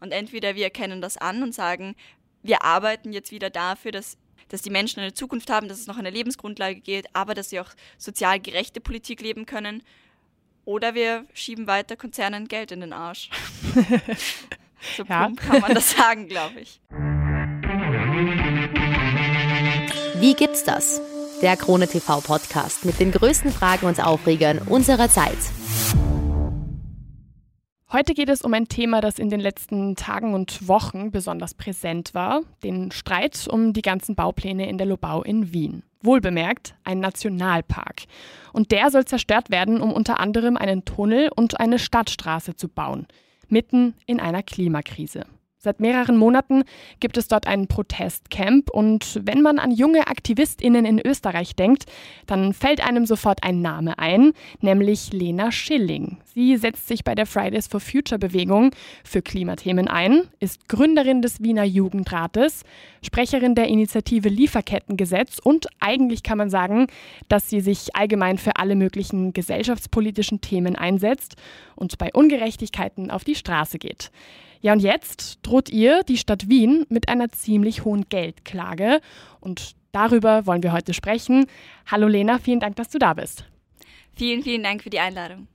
Und 0.00 0.12
entweder 0.12 0.54
wir 0.54 0.64
erkennen 0.64 1.00
das 1.00 1.16
an 1.16 1.42
und 1.42 1.54
sagen, 1.54 1.94
wir 2.42 2.64
arbeiten 2.64 3.12
jetzt 3.12 3.32
wieder 3.32 3.50
dafür, 3.50 3.92
dass 3.92 4.16
dass 4.48 4.62
die 4.62 4.70
Menschen 4.70 5.00
eine 5.00 5.12
Zukunft 5.14 5.50
haben, 5.50 5.68
dass 5.68 5.78
es 5.78 5.86
noch 5.86 5.98
eine 5.98 6.10
Lebensgrundlage 6.10 6.80
geht, 6.80 7.06
aber 7.12 7.34
dass 7.34 7.50
sie 7.50 7.60
auch 7.60 7.70
sozial 7.96 8.40
gerechte 8.40 8.80
Politik 8.80 9.20
leben 9.20 9.46
können. 9.46 9.82
Oder 10.64 10.94
wir 10.94 11.24
schieben 11.32 11.66
weiter 11.66 11.96
Konzernen 11.96 12.48
Geld 12.48 12.72
in 12.72 12.80
den 12.80 12.92
Arsch. 12.92 13.30
so 14.96 15.04
ja. 15.04 15.30
kann 15.36 15.60
man 15.60 15.74
das 15.74 15.92
sagen, 15.92 16.28
glaube 16.28 16.60
ich. 16.60 16.80
Wie 20.20 20.34
gibt's 20.34 20.64
das? 20.64 21.00
Der 21.40 21.56
Krone 21.56 21.86
TV 21.86 22.20
Podcast 22.20 22.84
mit 22.84 22.98
den 22.98 23.12
größten 23.12 23.52
Fragen 23.52 23.86
und 23.86 24.04
Aufregern 24.04 24.58
unserer 24.58 25.08
Zeit. 25.08 25.38
Heute 27.90 28.12
geht 28.12 28.28
es 28.28 28.42
um 28.42 28.52
ein 28.52 28.68
Thema, 28.68 29.00
das 29.00 29.18
in 29.18 29.30
den 29.30 29.40
letzten 29.40 29.96
Tagen 29.96 30.34
und 30.34 30.68
Wochen 30.68 31.10
besonders 31.10 31.54
präsent 31.54 32.12
war, 32.12 32.42
den 32.62 32.90
Streit 32.90 33.48
um 33.50 33.72
die 33.72 33.80
ganzen 33.80 34.14
Baupläne 34.14 34.68
in 34.68 34.76
der 34.76 34.86
Lobau 34.86 35.22
in 35.22 35.54
Wien. 35.54 35.82
Wohlbemerkt, 36.02 36.74
ein 36.84 37.00
Nationalpark. 37.00 38.02
Und 38.52 38.72
der 38.72 38.90
soll 38.90 39.06
zerstört 39.06 39.48
werden, 39.48 39.80
um 39.80 39.90
unter 39.90 40.20
anderem 40.20 40.58
einen 40.58 40.84
Tunnel 40.84 41.30
und 41.34 41.60
eine 41.60 41.78
Stadtstraße 41.78 42.56
zu 42.56 42.68
bauen, 42.68 43.06
mitten 43.48 43.94
in 44.04 44.20
einer 44.20 44.42
Klimakrise. 44.42 45.24
Seit 45.60 45.80
mehreren 45.80 46.16
Monaten 46.16 46.62
gibt 47.00 47.16
es 47.16 47.26
dort 47.26 47.48
ein 47.48 47.66
Protestcamp 47.66 48.70
und 48.70 49.18
wenn 49.24 49.42
man 49.42 49.58
an 49.58 49.72
junge 49.72 50.06
Aktivistinnen 50.06 50.84
in 50.84 51.04
Österreich 51.04 51.56
denkt, 51.56 51.86
dann 52.26 52.52
fällt 52.54 52.86
einem 52.86 53.06
sofort 53.06 53.42
ein 53.42 53.60
Name 53.60 53.98
ein, 53.98 54.34
nämlich 54.60 55.12
Lena 55.12 55.50
Schilling. 55.50 56.18
Sie 56.24 56.56
setzt 56.58 56.86
sich 56.86 57.02
bei 57.02 57.16
der 57.16 57.26
Fridays 57.26 57.66
for 57.66 57.80
Future 57.80 58.20
Bewegung 58.20 58.70
für 59.02 59.20
Klimathemen 59.20 59.88
ein, 59.88 60.28
ist 60.38 60.68
Gründerin 60.68 61.22
des 61.22 61.42
Wiener 61.42 61.64
Jugendrates, 61.64 62.62
Sprecherin 63.02 63.56
der 63.56 63.66
Initiative 63.66 64.28
Lieferkettengesetz 64.28 65.40
und 65.40 65.66
eigentlich 65.80 66.22
kann 66.22 66.38
man 66.38 66.50
sagen, 66.50 66.86
dass 67.28 67.50
sie 67.50 67.62
sich 67.62 67.96
allgemein 67.96 68.38
für 68.38 68.54
alle 68.54 68.76
möglichen 68.76 69.32
gesellschaftspolitischen 69.32 70.40
Themen 70.40 70.76
einsetzt 70.76 71.34
und 71.74 71.98
bei 71.98 72.12
Ungerechtigkeiten 72.12 73.10
auf 73.10 73.24
die 73.24 73.34
Straße 73.34 73.80
geht. 73.80 74.12
Ja, 74.60 74.72
und 74.72 74.80
jetzt 74.80 75.38
droht 75.42 75.68
ihr 75.70 76.02
die 76.02 76.16
Stadt 76.16 76.48
Wien 76.48 76.84
mit 76.88 77.08
einer 77.08 77.28
ziemlich 77.30 77.84
hohen 77.84 78.08
Geldklage. 78.08 79.00
Und 79.40 79.72
darüber 79.92 80.46
wollen 80.46 80.62
wir 80.62 80.72
heute 80.72 80.94
sprechen. 80.94 81.46
Hallo 81.86 82.08
Lena, 82.08 82.38
vielen 82.38 82.60
Dank, 82.60 82.76
dass 82.76 82.88
du 82.88 82.98
da 82.98 83.14
bist. 83.14 83.44
Vielen, 84.14 84.42
vielen 84.42 84.62
Dank 84.62 84.82
für 84.82 84.90
die 84.90 84.98
Einladung. 84.98 85.46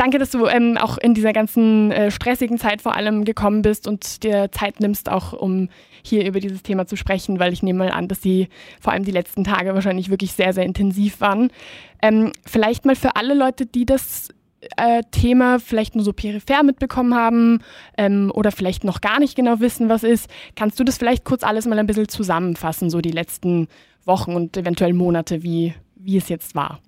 Danke, 0.00 0.18
dass 0.18 0.30
du 0.30 0.46
ähm, 0.46 0.78
auch 0.78 0.96
in 0.96 1.12
dieser 1.12 1.34
ganzen 1.34 1.92
äh, 1.92 2.10
stressigen 2.10 2.56
Zeit 2.56 2.80
vor 2.80 2.96
allem 2.96 3.26
gekommen 3.26 3.60
bist 3.60 3.86
und 3.86 4.22
dir 4.22 4.50
Zeit 4.50 4.80
nimmst, 4.80 5.10
auch 5.10 5.34
um 5.34 5.68
hier 6.02 6.24
über 6.24 6.40
dieses 6.40 6.62
Thema 6.62 6.86
zu 6.86 6.96
sprechen, 6.96 7.38
weil 7.38 7.52
ich 7.52 7.62
nehme 7.62 7.80
mal 7.80 7.90
an, 7.90 8.08
dass 8.08 8.22
sie 8.22 8.48
vor 8.80 8.94
allem 8.94 9.04
die 9.04 9.10
letzten 9.10 9.44
Tage 9.44 9.74
wahrscheinlich 9.74 10.08
wirklich 10.08 10.32
sehr, 10.32 10.54
sehr 10.54 10.64
intensiv 10.64 11.20
waren. 11.20 11.52
Ähm, 12.00 12.32
vielleicht 12.46 12.86
mal 12.86 12.96
für 12.96 13.14
alle 13.16 13.34
Leute, 13.34 13.66
die 13.66 13.84
das 13.84 14.30
äh, 14.76 15.02
Thema 15.10 15.58
vielleicht 15.58 15.94
nur 15.94 16.04
so 16.04 16.12
peripher 16.12 16.62
mitbekommen 16.62 17.14
haben 17.14 17.62
ähm, 17.96 18.30
oder 18.34 18.52
vielleicht 18.52 18.84
noch 18.84 19.00
gar 19.00 19.18
nicht 19.18 19.36
genau 19.36 19.60
wissen, 19.60 19.88
was 19.88 20.02
ist, 20.02 20.30
kannst 20.56 20.78
du 20.78 20.84
das 20.84 20.98
vielleicht 20.98 21.24
kurz 21.24 21.42
alles 21.42 21.66
mal 21.66 21.78
ein 21.78 21.86
bisschen 21.86 22.08
zusammenfassen, 22.08 22.90
so 22.90 23.00
die 23.00 23.10
letzten 23.10 23.68
Wochen 24.04 24.34
und 24.34 24.56
eventuell 24.56 24.92
Monate, 24.92 25.42
wie, 25.42 25.74
wie 25.94 26.16
es 26.16 26.28
jetzt 26.28 26.54
war? 26.54 26.80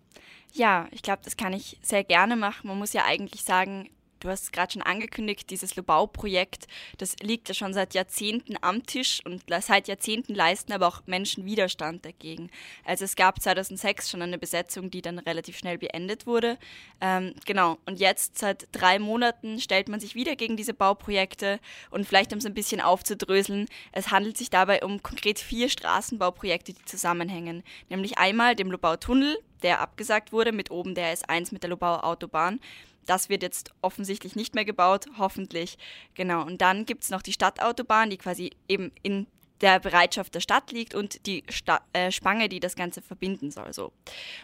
Ja, 0.53 0.87
ich 0.91 1.03
glaube, 1.03 1.21
das 1.25 1.37
kann 1.37 1.55
ich 1.55 1.79
sehr 1.83 2.05
gerne 2.05 2.37
machen. 2.37 2.69
Man 2.69 2.79
muss 2.79 2.93
ja 2.93 3.05
eigentlich 3.07 3.43
sagen, 3.43 3.89
Du 4.23 4.29
hast 4.29 4.45
es 4.45 4.53
gerade 4.53 4.73
schon 4.73 4.83
angekündigt, 4.83 5.51
dieses 5.51 5.75
Lobau-Projekt, 5.75 6.69
das 6.99 7.17
liegt 7.21 7.49
ja 7.49 7.55
schon 7.55 7.75
seit 7.75 7.93
Jahrzehnten 7.93 8.55
am 8.61 8.87
Tisch 8.87 9.21
und 9.25 9.43
seit 9.61 9.89
Jahrzehnten 9.89 10.33
leisten 10.33 10.73
aber 10.73 10.87
auch 10.87 11.03
Menschen 11.07 11.45
Widerstand 11.45 12.05
dagegen. 12.05 12.49
Also 12.85 13.05
es 13.05 13.17
gab 13.17 13.43
2006 13.43 14.09
schon 14.09 14.23
eine 14.23 14.39
Besetzung, 14.39 14.93
die 14.93 15.03
dann 15.03 15.19
relativ 15.19 15.59
schnell 15.59 15.77
beendet 15.77 16.25
wurde. 16.29 16.57
Ähm, 17.01 17.35
genau, 17.47 17.79
und 17.85 17.99
jetzt 17.99 18.39
seit 18.39 18.69
drei 18.71 19.01
Monaten 19.01 19.59
stellt 19.59 19.89
man 19.89 19.99
sich 19.99 20.15
wieder 20.15 20.37
gegen 20.37 20.57
diese 20.57 20.73
Bauprojekte 20.73 21.59
und 21.91 22.07
vielleicht 22.07 22.33
um 22.33 22.39
es 22.39 22.47
ein 22.47 22.55
bisschen 22.55 22.81
aufzudröseln, 22.81 23.67
es 23.91 24.13
handelt 24.13 24.39
sich 24.39 24.51
dabei 24.51 24.85
um 24.85 25.03
konkret 25.03 25.41
vier 25.41 25.69
Straßenbauprojekte, 25.69 26.75
die 26.75 26.85
zusammenhängen. 26.85 27.65
Nämlich 27.89 28.19
einmal 28.19 28.55
dem 28.55 28.71
Lobau-Tunnel, 28.71 29.37
der 29.65 29.81
abgesagt 29.81 30.33
wurde, 30.33 30.53
mit 30.53 30.71
oben 30.71 30.95
der 30.95 31.13
S1 31.17 31.53
mit 31.53 31.65
der 31.65 31.71
Lobauer 31.71 32.05
Autobahn. 32.05 32.61
Das 33.07 33.29
wird 33.29 33.43
jetzt 33.43 33.71
offensichtlich 33.83 34.37
nicht 34.37 34.55
mehr 34.55 34.65
gebaut, 34.65 35.07
hoffentlich. 35.19 35.79
Genau. 36.15 36.45
Und 36.45 36.61
dann 36.61 36.87
gibt 36.87 37.05
es 37.05 37.11
noch 37.11 37.23
die 37.23 37.33
Stadtautobahn, 37.33 38.11
die 38.11 38.19
quasi 38.19 38.51
eben 38.69 38.93
in 39.03 39.27
der 39.63 39.79
Bereitschaft 39.81 40.35
der 40.35 40.41
Stadt 40.41 40.73
liegt 40.73 40.95
und 40.95 41.27
die 41.27 41.45
Sta 41.49 41.81
äh, 41.93 42.11
Spange, 42.11 42.49
die 42.49 42.61
das 42.61 42.75
Ganze 42.75 43.01
verbinden 43.01 43.51
soll. 43.51 43.73
So. 43.73 43.93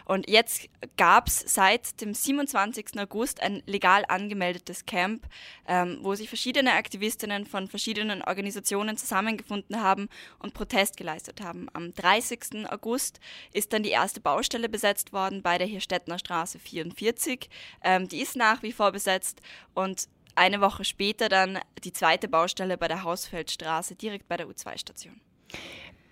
Und 0.05 0.29
jetzt 0.29 0.69
gab 0.97 1.27
es 1.27 1.43
seit 1.45 1.99
dem 2.01 2.13
27. 2.13 2.99
August 2.99 3.41
ein 3.41 3.61
legal 3.65 4.05
angemeldetes 4.07 4.85
Camp, 4.85 5.27
ähm, 5.67 5.99
wo 6.01 6.15
sich 6.15 6.29
verschiedene 6.29 6.73
Aktivistinnen 6.73 7.45
von 7.45 7.67
verschiedenen 7.67 8.21
Organisationen 8.21 8.97
zusammengefunden 8.97 9.81
haben 9.81 10.07
und 10.39 10.53
Protest 10.53 10.97
geleistet 10.97 11.41
haben. 11.41 11.67
Am 11.73 11.93
30. 11.93 12.69
August 12.69 13.19
ist 13.53 13.73
dann 13.73 13.83
die 13.83 13.89
erste 13.89 14.21
Baustelle 14.21 14.69
besetzt 14.69 15.11
worden 15.11 15.41
bei 15.41 15.57
der 15.57 15.67
Hirstettner 15.67 16.17
Straße 16.17 16.59
44. 16.59 17.49
Ähm, 17.83 18.07
die 18.07 18.21
ist 18.21 18.37
nach 18.37 18.63
wie 18.63 18.71
vor 18.71 18.91
besetzt 18.91 19.41
und 19.73 20.07
eine 20.39 20.61
Woche 20.61 20.83
später 20.85 21.29
dann 21.29 21.59
die 21.83 21.93
zweite 21.93 22.27
Baustelle 22.27 22.77
bei 22.77 22.87
der 22.87 23.03
Hausfeldstraße, 23.03 23.95
direkt 23.95 24.27
bei 24.27 24.37
der 24.37 24.47
U2-Station. 24.47 25.19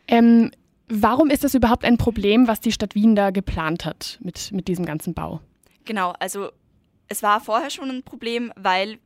Ähm, 0.07 0.51
warum 0.87 1.29
ist 1.29 1.43
das 1.43 1.55
überhaupt 1.55 1.85
ein 1.85 1.97
Problem, 1.97 2.47
was 2.47 2.59
die 2.59 2.71
Stadt 2.71 2.93
Wien 2.93 3.15
da 3.15 3.31
geplant 3.31 3.85
hat 3.85 4.19
mit, 4.21 4.51
mit 4.51 4.67
diesem 4.67 4.85
ganzen 4.85 5.13
Bau? 5.13 5.41
Genau, 5.85 6.13
also 6.19 6.49
es 7.07 7.23
war 7.23 7.39
vorher 7.39 7.69
schon 7.69 7.89
ein 7.89 8.03
Problem, 8.03 8.51
weil 8.55 8.99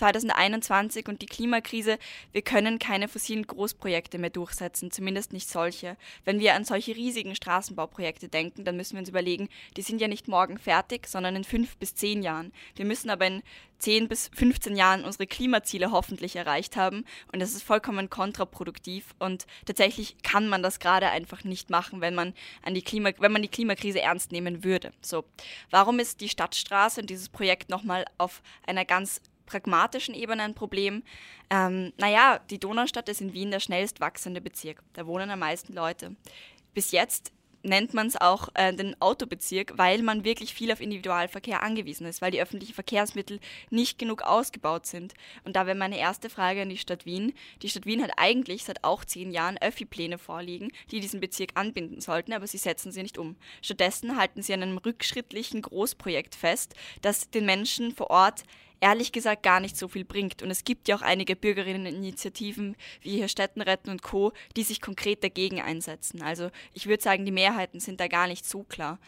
2021 0.00 1.08
und 1.08 1.20
die 1.20 1.26
Klimakrise, 1.26 1.98
wir 2.32 2.42
können 2.42 2.78
keine 2.78 3.06
fossilen 3.06 3.46
Großprojekte 3.46 4.18
mehr 4.18 4.30
durchsetzen, 4.30 4.90
zumindest 4.90 5.32
nicht 5.32 5.48
solche. 5.48 5.96
Wenn 6.24 6.40
wir 6.40 6.54
an 6.54 6.64
solche 6.64 6.96
riesigen 6.96 7.34
Straßenbauprojekte 7.34 8.28
denken, 8.28 8.64
dann 8.64 8.76
müssen 8.76 8.94
wir 8.94 9.00
uns 9.00 9.10
überlegen, 9.10 9.48
die 9.76 9.82
sind 9.82 10.00
ja 10.00 10.08
nicht 10.08 10.26
morgen 10.26 10.58
fertig, 10.58 11.06
sondern 11.06 11.36
in 11.36 11.44
fünf 11.44 11.76
bis 11.76 11.94
zehn 11.94 12.22
Jahren. 12.22 12.52
Wir 12.76 12.86
müssen 12.86 13.10
aber 13.10 13.26
in 13.26 13.42
zehn 13.80 14.08
bis 14.08 14.30
15 14.34 14.76
Jahren 14.76 15.04
unsere 15.04 15.26
Klimaziele 15.26 15.90
hoffentlich 15.90 16.36
erreicht 16.36 16.76
haben 16.76 17.04
und 17.32 17.40
das 17.40 17.52
ist 17.52 17.62
vollkommen 17.62 18.10
kontraproduktiv 18.10 19.14
und 19.18 19.46
tatsächlich 19.64 20.16
kann 20.22 20.48
man 20.48 20.62
das 20.62 20.80
gerade 20.80 21.08
einfach 21.08 21.44
nicht 21.44 21.70
machen, 21.70 22.00
wenn 22.00 22.14
man 22.14 22.34
an 22.62 22.74
die 22.74 22.82
Klima 22.82 23.10
wenn 23.18 23.32
man 23.32 23.42
die 23.42 23.48
Klimakrise 23.48 24.00
ernst 24.00 24.32
nehmen 24.32 24.64
würde. 24.64 24.92
So, 25.00 25.24
warum 25.70 25.98
ist 25.98 26.20
die 26.20 26.28
Stadtstraße 26.28 27.00
und 27.00 27.10
dieses 27.10 27.28
Projekt 27.28 27.70
nochmal 27.70 28.04
auf 28.18 28.42
einer 28.66 28.84
ganz 28.84 29.22
pragmatischen 29.50 30.14
Ebene 30.14 30.44
ein 30.44 30.54
Problem. 30.54 31.02
Ähm, 31.50 31.92
naja, 31.98 32.38
die 32.50 32.60
Donaustadt 32.60 33.08
ist 33.08 33.20
in 33.20 33.32
Wien 33.32 33.50
der 33.50 33.60
schnellst 33.60 34.00
wachsende 34.00 34.40
Bezirk. 34.40 34.82
Da 34.92 35.06
wohnen 35.06 35.30
am 35.30 35.40
meisten 35.40 35.72
Leute. 35.72 36.14
Bis 36.72 36.92
jetzt 36.92 37.32
nennt 37.62 37.94
man 37.94 38.06
es 38.06 38.16
auch 38.16 38.48
äh, 38.54 38.72
den 38.72 39.00
Autobezirk, 39.00 39.72
weil 39.76 40.02
man 40.02 40.24
wirklich 40.24 40.54
viel 40.54 40.72
auf 40.72 40.80
Individualverkehr 40.80 41.62
angewiesen 41.62 42.06
ist, 42.06 42.22
weil 42.22 42.30
die 42.30 42.40
öffentlichen 42.40 42.74
Verkehrsmittel 42.74 43.40
nicht 43.70 43.98
genug 43.98 44.22
ausgebaut 44.22 44.86
sind. 44.86 45.14
Und 45.44 45.56
da 45.56 45.66
wäre 45.66 45.76
meine 45.76 45.98
erste 45.98 46.30
Frage 46.30 46.62
an 46.62 46.68
die 46.68 46.78
Stadt 46.78 47.06
Wien. 47.06 47.34
Die 47.62 47.68
Stadt 47.68 47.86
Wien 47.86 48.02
hat 48.02 48.12
eigentlich 48.16 48.64
seit 48.64 48.84
auch 48.84 49.04
zehn 49.04 49.30
Jahren 49.30 49.58
Öffi-Pläne 49.58 50.18
vorliegen, 50.18 50.72
die 50.90 51.00
diesen 51.00 51.20
Bezirk 51.20 51.50
anbinden 51.54 52.00
sollten, 52.00 52.32
aber 52.32 52.46
sie 52.46 52.58
setzen 52.58 52.92
sie 52.92 53.02
nicht 53.02 53.18
um. 53.18 53.36
Stattdessen 53.62 54.16
halten 54.16 54.42
sie 54.42 54.54
an 54.54 54.62
einem 54.62 54.78
rückschrittlichen 54.78 55.62
Großprojekt 55.62 56.34
fest, 56.34 56.74
das 57.02 57.30
den 57.30 57.46
Menschen 57.46 57.92
vor 57.92 58.10
Ort 58.10 58.44
ehrlich 58.80 59.12
gesagt 59.12 59.42
gar 59.42 59.60
nicht 59.60 59.76
so 59.76 59.88
viel 59.88 60.04
bringt. 60.04 60.42
Und 60.42 60.50
es 60.50 60.64
gibt 60.64 60.88
ja 60.88 60.96
auch 60.96 61.02
einige 61.02 61.36
Bürgerinneninitiativen 61.36 62.76
wie 63.00 63.16
hier 63.16 63.28
Städten 63.28 63.60
retten 63.60 63.90
und 63.90 64.02
Co., 64.02 64.32
die 64.56 64.62
sich 64.62 64.80
konkret 64.80 65.22
dagegen 65.22 65.60
einsetzen. 65.60 66.22
Also 66.22 66.50
ich 66.72 66.86
würde 66.86 67.02
sagen, 67.02 67.24
die 67.24 67.32
Mehrheiten 67.32 67.80
sind 67.80 68.00
da 68.00 68.08
gar 68.08 68.26
nicht 68.26 68.44
so 68.44 68.62
klar. 68.62 68.98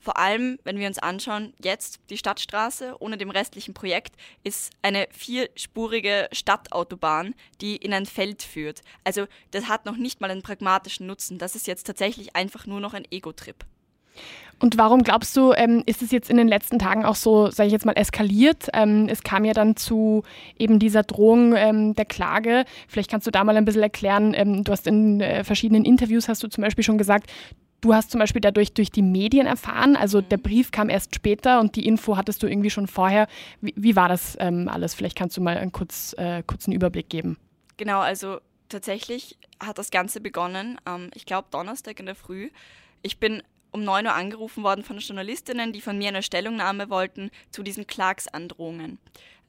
Vor 0.00 0.16
allem, 0.16 0.58
wenn 0.64 0.78
wir 0.78 0.88
uns 0.88 0.98
anschauen, 0.98 1.52
jetzt 1.62 2.00
die 2.08 2.16
Stadtstraße 2.16 2.96
ohne 3.00 3.18
dem 3.18 3.30
restlichen 3.30 3.74
Projekt 3.74 4.16
ist 4.42 4.72
eine 4.80 5.06
vierspurige 5.10 6.28
Stadtautobahn, 6.32 7.34
die 7.60 7.76
in 7.76 7.92
ein 7.92 8.06
Feld 8.06 8.42
führt. 8.42 8.80
Also 9.04 9.26
das 9.50 9.68
hat 9.68 9.84
noch 9.84 9.98
nicht 9.98 10.22
mal 10.22 10.30
einen 10.30 10.42
pragmatischen 10.42 11.06
Nutzen. 11.06 11.38
Das 11.38 11.54
ist 11.54 11.66
jetzt 11.66 11.86
tatsächlich 11.86 12.34
einfach 12.34 12.66
nur 12.66 12.80
noch 12.80 12.94
ein 12.94 13.06
Ego-Trip. 13.10 13.62
Und 14.60 14.76
warum 14.76 15.02
glaubst 15.02 15.36
du, 15.36 15.52
ähm, 15.54 15.82
ist 15.86 16.02
es 16.02 16.10
jetzt 16.10 16.30
in 16.30 16.36
den 16.36 16.46
letzten 16.46 16.78
Tagen 16.78 17.04
auch 17.04 17.14
so, 17.14 17.50
sage 17.50 17.68
ich 17.68 17.72
jetzt 17.72 17.86
mal, 17.86 17.94
eskaliert? 17.94 18.68
Ähm, 18.74 19.08
es 19.08 19.22
kam 19.22 19.44
ja 19.44 19.54
dann 19.54 19.74
zu 19.74 20.22
eben 20.58 20.78
dieser 20.78 21.02
Drohung 21.02 21.54
ähm, 21.56 21.94
der 21.94 22.04
Klage. 22.04 22.64
Vielleicht 22.86 23.10
kannst 23.10 23.26
du 23.26 23.30
da 23.30 23.42
mal 23.42 23.56
ein 23.56 23.64
bisschen 23.64 23.82
erklären. 23.82 24.34
Ähm, 24.34 24.62
du 24.62 24.70
hast 24.70 24.86
in 24.86 25.20
äh, 25.20 25.44
verschiedenen 25.44 25.84
Interviews, 25.84 26.28
hast 26.28 26.42
du 26.42 26.48
zum 26.48 26.62
Beispiel 26.62 26.84
schon 26.84 26.98
gesagt, 26.98 27.30
Du 27.82 27.94
hast 27.94 28.10
zum 28.10 28.18
Beispiel 28.18 28.42
dadurch 28.42 28.74
durch 28.74 28.90
die 28.90 29.00
Medien 29.00 29.46
erfahren, 29.46 29.96
also 29.96 30.18
Mhm. 30.18 30.28
der 30.28 30.36
Brief 30.36 30.70
kam 30.70 30.90
erst 30.90 31.14
später 31.14 31.60
und 31.60 31.76
die 31.76 31.86
Info 31.86 32.18
hattest 32.18 32.42
du 32.42 32.46
irgendwie 32.46 32.68
schon 32.68 32.86
vorher. 32.86 33.26
Wie, 33.62 33.72
wie 33.74 33.96
war 33.96 34.06
das 34.06 34.36
ähm, 34.38 34.68
alles? 34.68 34.92
Vielleicht 34.92 35.16
kannst 35.16 35.38
du 35.38 35.40
mal 35.40 35.56
einen 35.56 35.72
kurz, 35.72 36.14
äh, 36.18 36.42
kurzen 36.46 36.72
Überblick 36.72 37.08
geben. 37.08 37.38
Genau, 37.78 38.00
also 38.00 38.38
tatsächlich 38.68 39.38
hat 39.60 39.78
das 39.78 39.90
Ganze 39.90 40.20
begonnen, 40.20 40.76
ähm, 40.86 41.10
ich 41.14 41.24
glaube 41.24 41.48
Donnerstag 41.50 41.98
in 42.00 42.04
der 42.04 42.14
Früh. 42.14 42.50
Ich 43.00 43.18
bin 43.18 43.42
um 43.72 43.84
9 43.84 44.06
Uhr 44.06 44.14
angerufen 44.14 44.62
worden 44.62 44.84
von 44.84 44.98
Journalistinnen, 44.98 45.72
die 45.72 45.80
von 45.80 45.98
mir 45.98 46.08
eine 46.08 46.22
Stellungnahme 46.22 46.90
wollten 46.90 47.30
zu 47.50 47.62
diesen 47.62 47.86
Klagsandrohungen. 47.86 48.98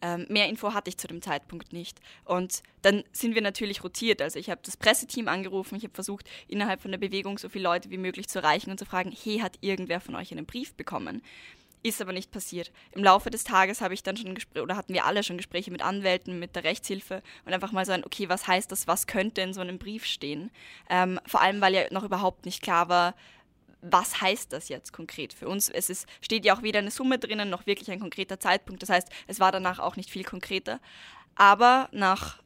Ähm, 0.01 0.25
mehr 0.29 0.49
Info 0.49 0.73
hatte 0.73 0.89
ich 0.89 0.97
zu 0.97 1.07
dem 1.07 1.21
Zeitpunkt 1.21 1.73
nicht. 1.73 1.99
Und 2.25 2.63
dann 2.81 3.03
sind 3.11 3.35
wir 3.35 3.41
natürlich 3.41 3.83
rotiert. 3.83 4.21
Also 4.21 4.39
ich 4.39 4.49
habe 4.49 4.61
das 4.63 4.77
Presseteam 4.77 5.27
angerufen, 5.27 5.75
ich 5.75 5.83
habe 5.83 5.93
versucht, 5.93 6.27
innerhalb 6.47 6.81
von 6.81 6.91
der 6.91 6.97
Bewegung 6.97 7.37
so 7.37 7.49
viele 7.49 7.65
Leute 7.65 7.91
wie 7.91 7.97
möglich 7.97 8.27
zu 8.27 8.39
erreichen 8.39 8.71
und 8.71 8.79
zu 8.79 8.85
fragen, 8.85 9.11
hey, 9.23 9.39
hat 9.39 9.57
irgendwer 9.61 10.01
von 10.01 10.15
euch 10.15 10.31
einen 10.31 10.45
Brief 10.45 10.73
bekommen? 10.73 11.21
Ist 11.83 12.01
aber 12.01 12.13
nicht 12.13 12.31
passiert. 12.31 12.71
Im 12.91 13.03
Laufe 13.03 13.31
des 13.31 13.43
Tages 13.43 13.81
habe 13.81 13.95
ich 13.95 14.03
dann 14.03 14.17
schon 14.17 14.35
Gespräche, 14.35 14.63
oder 14.63 14.75
hatten 14.75 14.93
wir 14.93 15.05
alle 15.05 15.23
schon 15.23 15.37
Gespräche 15.37 15.71
mit 15.71 15.81
Anwälten, 15.81 16.39
mit 16.39 16.55
der 16.55 16.63
Rechtshilfe 16.63 17.23
und 17.45 17.53
einfach 17.53 17.71
mal 17.71 17.85
so 17.85 17.91
ein, 17.91 18.03
okay, 18.03 18.29
was 18.29 18.47
heißt 18.47 18.71
das, 18.71 18.87
was 18.87 19.07
könnte 19.07 19.41
in 19.41 19.53
so 19.53 19.61
einem 19.61 19.79
Brief 19.79 20.05
stehen? 20.05 20.51
Ähm, 20.89 21.19
vor 21.25 21.41
allem, 21.41 21.59
weil 21.59 21.73
ja 21.73 21.81
noch 21.91 22.03
überhaupt 22.03 22.45
nicht 22.45 22.61
klar 22.61 22.87
war, 22.87 23.15
was 23.81 24.21
heißt 24.21 24.53
das 24.53 24.69
jetzt 24.69 24.93
konkret 24.93 25.33
für 25.33 25.47
uns? 25.47 25.69
Es 25.69 25.89
ist, 25.89 26.07
steht 26.21 26.45
ja 26.45 26.55
auch 26.55 26.61
weder 26.61 26.79
eine 26.79 26.91
Summe 26.91 27.17
drinnen, 27.17 27.49
noch 27.49 27.65
wirklich 27.65 27.89
ein 27.91 27.99
konkreter 27.99 28.39
Zeitpunkt. 28.39 28.81
Das 28.81 28.89
heißt, 28.89 29.09
es 29.27 29.39
war 29.39 29.51
danach 29.51 29.79
auch 29.79 29.95
nicht 29.95 30.09
viel 30.09 30.23
konkreter. 30.23 30.79
Aber 31.35 31.89
nach, 31.91 32.41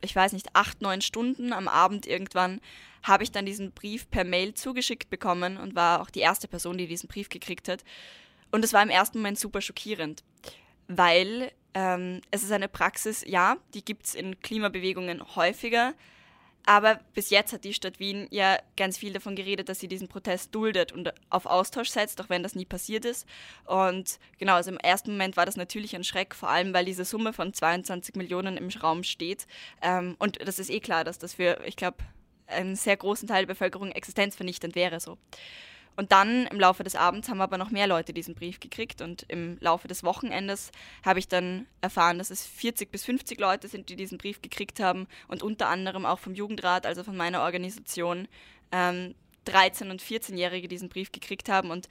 ich 0.00 0.16
weiß 0.16 0.32
nicht, 0.32 0.48
acht, 0.54 0.80
neun 0.80 1.02
Stunden 1.02 1.52
am 1.52 1.68
Abend 1.68 2.06
irgendwann 2.06 2.60
habe 3.02 3.22
ich 3.22 3.32
dann 3.32 3.46
diesen 3.46 3.72
Brief 3.72 4.10
per 4.10 4.24
Mail 4.24 4.54
zugeschickt 4.54 5.10
bekommen 5.10 5.56
und 5.56 5.74
war 5.74 6.00
auch 6.00 6.10
die 6.10 6.20
erste 6.20 6.48
Person, 6.48 6.78
die 6.78 6.86
diesen 6.86 7.08
Brief 7.08 7.28
gekriegt 7.28 7.68
hat. 7.68 7.84
Und 8.50 8.64
es 8.64 8.72
war 8.72 8.82
im 8.82 8.90
ersten 8.90 9.18
Moment 9.18 9.38
super 9.38 9.60
schockierend, 9.60 10.22
weil 10.88 11.52
ähm, 11.74 12.20
es 12.30 12.42
ist 12.42 12.52
eine 12.52 12.68
Praxis, 12.68 13.24
ja, 13.26 13.56
die 13.74 13.84
gibt 13.84 14.06
es 14.06 14.14
in 14.14 14.40
Klimabewegungen 14.40 15.36
häufiger, 15.36 15.94
aber 16.70 17.00
bis 17.14 17.30
jetzt 17.30 17.52
hat 17.52 17.64
die 17.64 17.74
Stadt 17.74 17.98
Wien 17.98 18.28
ja 18.30 18.56
ganz 18.76 18.96
viel 18.96 19.12
davon 19.12 19.34
geredet, 19.34 19.68
dass 19.68 19.80
sie 19.80 19.88
diesen 19.88 20.06
Protest 20.06 20.54
duldet 20.54 20.92
und 20.92 21.12
auf 21.28 21.46
Austausch 21.46 21.88
setzt, 21.88 22.20
auch 22.20 22.28
wenn 22.28 22.44
das 22.44 22.54
nie 22.54 22.64
passiert 22.64 23.04
ist. 23.04 23.26
Und 23.64 24.20
genau, 24.38 24.54
also 24.54 24.70
im 24.70 24.78
ersten 24.78 25.10
Moment 25.10 25.36
war 25.36 25.46
das 25.46 25.56
natürlich 25.56 25.96
ein 25.96 26.04
Schreck, 26.04 26.32
vor 26.32 26.48
allem 26.48 26.72
weil 26.72 26.84
diese 26.84 27.04
Summe 27.04 27.32
von 27.32 27.52
22 27.52 28.14
Millionen 28.14 28.56
im 28.56 28.68
Raum 28.68 29.02
steht. 29.02 29.48
Ähm, 29.82 30.14
und 30.20 30.46
das 30.46 30.60
ist 30.60 30.70
eh 30.70 30.78
klar, 30.78 31.02
dass 31.02 31.18
das 31.18 31.34
für, 31.34 31.60
ich 31.66 31.74
glaube, 31.74 32.04
einen 32.46 32.76
sehr 32.76 32.96
großen 32.96 33.26
Teil 33.26 33.46
der 33.46 33.54
Bevölkerung 33.54 33.90
existenzvernichtend 33.90 34.76
wäre 34.76 35.00
so. 35.00 35.18
Und 36.00 36.12
dann 36.12 36.46
im 36.46 36.58
Laufe 36.58 36.82
des 36.82 36.96
Abends 36.96 37.28
haben 37.28 37.42
aber 37.42 37.58
noch 37.58 37.70
mehr 37.70 37.86
Leute 37.86 38.14
diesen 38.14 38.34
Brief 38.34 38.58
gekriegt 38.58 39.02
und 39.02 39.26
im 39.28 39.58
Laufe 39.60 39.86
des 39.86 40.02
Wochenendes 40.02 40.70
habe 41.04 41.18
ich 41.18 41.28
dann 41.28 41.66
erfahren, 41.82 42.16
dass 42.16 42.30
es 42.30 42.46
40 42.46 42.90
bis 42.90 43.04
50 43.04 43.38
Leute 43.38 43.68
sind, 43.68 43.90
die 43.90 43.96
diesen 43.96 44.16
Brief 44.16 44.40
gekriegt 44.40 44.80
haben 44.80 45.06
und 45.28 45.42
unter 45.42 45.68
anderem 45.68 46.06
auch 46.06 46.18
vom 46.18 46.32
Jugendrat, 46.34 46.86
also 46.86 47.04
von 47.04 47.18
meiner 47.18 47.42
Organisation, 47.42 48.28
ähm, 48.72 49.14
13- 49.46 49.90
und 49.90 50.00
14-Jährige 50.02 50.68
diesen 50.68 50.88
Brief 50.88 51.12
gekriegt 51.12 51.50
haben. 51.50 51.70
Und 51.70 51.86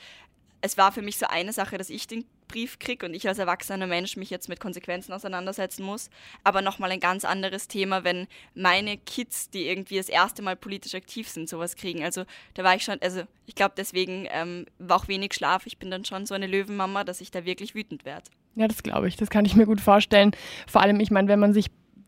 es 0.61 0.75
war 0.75 0.91
für 0.91 1.03
mich 1.03 1.19
so 1.19 1.27
eine 1.27 1.53
Sache, 1.53 1.77
dass 1.77 1.91
ich 1.91 2.07
den 2.07 2.25
Brief 2.49 2.79
kriege 2.79 3.05
und 3.05 3.13
ich 3.13 3.25
als 3.29 3.39
erwachsener 3.39 3.87
Mensch 3.87 4.17
mich 4.17 4.29
jetzt 4.29 4.49
mit 4.49 4.59
Konsequenzen 4.59 5.13
auseinandersetzen 5.13 5.85
muss. 5.85 6.09
Aber 6.43 6.61
nochmal 6.61 6.91
ein 6.91 6.99
ganz 6.99 7.23
anderes 7.23 7.69
Thema, 7.69 8.03
wenn 8.03 8.27
meine 8.53 8.97
Kids, 8.97 9.49
die 9.49 9.67
irgendwie 9.67 9.95
das 9.95 10.09
erste 10.09 10.41
Mal 10.41 10.57
politisch 10.57 10.95
aktiv 10.95 11.29
sind, 11.29 11.47
sowas 11.47 11.77
kriegen. 11.77 12.03
Also 12.03 12.25
da 12.55 12.65
war 12.65 12.75
ich 12.75 12.83
schon, 12.83 13.01
also 13.01 13.21
ich 13.45 13.55
glaube 13.55 13.75
deswegen 13.77 14.27
ähm, 14.31 14.65
war 14.79 14.97
auch 14.97 15.07
wenig 15.07 15.33
Schlaf. 15.33 15.65
Ich 15.65 15.77
bin 15.77 15.89
dann 15.89 16.03
schon 16.03 16.25
so 16.25 16.35
eine 16.35 16.47
Löwenmama, 16.47 17.05
dass 17.05 17.21
ich 17.21 17.31
da 17.31 17.45
wirklich 17.45 17.73
wütend 17.73 18.03
werde. 18.03 18.29
Ja, 18.55 18.67
das 18.67 18.83
glaube 18.83 19.07
ich. 19.07 19.15
Das 19.15 19.29
kann 19.29 19.45
ich 19.45 19.55
mir 19.55 19.65
gut 19.65 19.79
vorstellen. 19.79 20.31
Vor 20.67 20.81
allem, 20.81 20.99
ich 20.99 21.11
meine, 21.11 21.29
wenn 21.29 21.39
man 21.39 21.53
sich, 21.53 21.67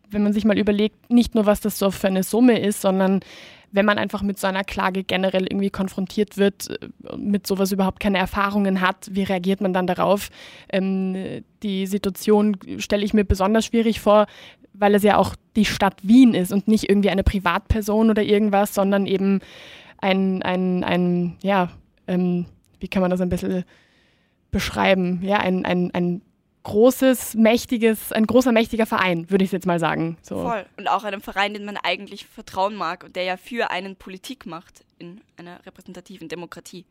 wenn 0.10 0.24
man 0.24 0.34
sich 0.34 0.44
mal 0.44 0.58
überlegt, 0.58 1.10
nicht 1.10 1.36
nur 1.36 1.46
was 1.46 1.62
das 1.62 1.80
so 1.80 1.92
für 1.92 2.08
eine 2.08 2.24
Summe 2.24 2.60
ist, 2.60 2.82
sondern 2.82 3.22
wenn 3.72 3.86
man 3.86 3.98
einfach 3.98 4.22
mit 4.22 4.40
so 4.40 4.48
einer 4.48 4.64
Klage 4.64 5.04
generell 5.04 5.44
irgendwie 5.44 5.70
konfrontiert 5.70 6.38
wird, 6.38 6.70
äh, 6.70 7.18
mit 7.18 7.48
sowas 7.48 7.72
überhaupt 7.72 8.00
keine 8.00 8.18
Erfahrungen 8.18 8.82
hat, 8.82 9.10
wie 9.12 9.24
reagiert 9.24 9.62
man 9.62 9.74
dann 9.74 9.88
darauf? 9.88 10.30
Ähm, 10.70 11.44
die 11.64 11.88
Situation 11.88 12.58
stelle 12.78 13.06
ich 13.06 13.14
mir 13.14 13.24
besonders 13.24 13.66
schwierig 13.66 14.00
vor, 14.00 14.28
weil 14.74 14.96
es 14.96 15.04
ja 15.04 15.18
auch 15.18 15.36
die 15.56 15.66
Stadt 15.66 15.96
Wien 16.04 16.34
ist 16.34 16.52
und 16.52 16.68
nicht 16.68 16.90
irgendwie 16.90 17.10
eine 17.10 17.24
Privatperson 17.24 18.10
oder 18.10 18.24
irgendwas, 18.24 18.74
sondern 18.74 19.06
eben 19.06 19.40
ein, 19.98 20.42
ein, 20.42 20.84
ein 20.84 21.38
ja, 21.42 21.70
ähm, 22.08 22.46
wie 22.80 22.88
kann 22.88 23.02
man 23.02 23.12
das 23.12 23.22
ein 23.22 23.30
bisschen 23.30 23.64
beschreiben? 24.50 25.22
Ja, 25.24 25.38
ein, 25.38 25.66
ein, 25.66 25.92
ein 25.94 26.22
großes, 26.64 27.36
mächtiges, 27.36 28.12
ein 28.12 28.28
großer, 28.28 28.52
mächtiger 28.52 28.86
Verein, 28.86 29.30
würde 29.30 29.44
ich 29.44 29.52
jetzt 29.52 29.66
mal 29.66 29.80
sagen. 29.80 30.18
So. 30.22 30.42
Voll. 30.42 30.66
Und 30.78 30.88
auch 30.88 31.04
einem 31.04 31.22
Verein, 31.22 31.54
den 31.54 31.66
man 31.66 31.78
eigentlich 31.78 32.26
vertrauen 32.26 32.76
mag 32.76 33.04
und 33.04 33.16
der 33.16 33.24
ja 33.24 33.38
für 33.38 33.72
einen 33.72 33.96
Politik 33.96 34.46
macht 34.46 34.84
in 35.00 35.22
einer 35.38 35.66
repräsentativen 35.66 36.28
Demokratie. 36.28 36.86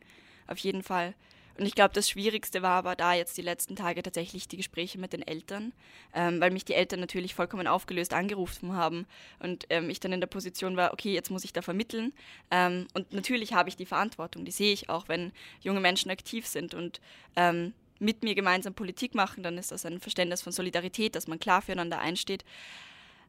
Auf 0.47 0.57
jeden 0.57 0.83
Fall. 0.83 1.13
Und 1.57 1.65
ich 1.65 1.75
glaube, 1.75 1.93
das 1.93 2.09
Schwierigste 2.09 2.61
war 2.61 2.71
aber 2.71 2.95
da 2.95 3.13
jetzt 3.13 3.37
die 3.37 3.41
letzten 3.41 3.75
Tage 3.75 4.01
tatsächlich 4.01 4.47
die 4.47 4.57
Gespräche 4.57 4.97
mit 4.97 5.13
den 5.13 5.21
Eltern, 5.21 5.73
ähm, 6.13 6.39
weil 6.39 6.51
mich 6.51 6.65
die 6.65 6.73
Eltern 6.73 6.99
natürlich 6.99 7.35
vollkommen 7.35 7.67
aufgelöst 7.67 8.13
angerufen 8.13 8.73
haben 8.73 9.05
und 9.39 9.65
ähm, 9.69 9.89
ich 9.89 9.99
dann 9.99 10.13
in 10.13 10.21
der 10.21 10.27
Position 10.27 10.77
war, 10.77 10.93
okay, 10.93 11.13
jetzt 11.13 11.29
muss 11.29 11.43
ich 11.43 11.53
da 11.53 11.61
vermitteln. 11.61 12.13
Ähm, 12.49 12.87
und 12.93 13.13
natürlich 13.13 13.53
habe 13.53 13.69
ich 13.69 13.75
die 13.75 13.85
Verantwortung, 13.85 14.45
die 14.45 14.51
sehe 14.51 14.73
ich 14.73 14.89
auch, 14.89 15.07
wenn 15.07 15.33
junge 15.59 15.81
Menschen 15.81 16.09
aktiv 16.09 16.47
sind 16.47 16.73
und 16.73 17.01
ähm, 17.35 17.73
mit 18.01 18.23
mir 18.23 18.35
gemeinsam 18.35 18.73
Politik 18.73 19.15
machen, 19.15 19.43
dann 19.43 19.57
ist 19.57 19.71
das 19.71 19.85
ein 19.85 19.99
Verständnis 19.99 20.41
von 20.41 20.51
Solidarität, 20.51 21.15
dass 21.15 21.27
man 21.27 21.39
klar 21.39 21.61
füreinander 21.61 21.99
einsteht. 21.99 22.43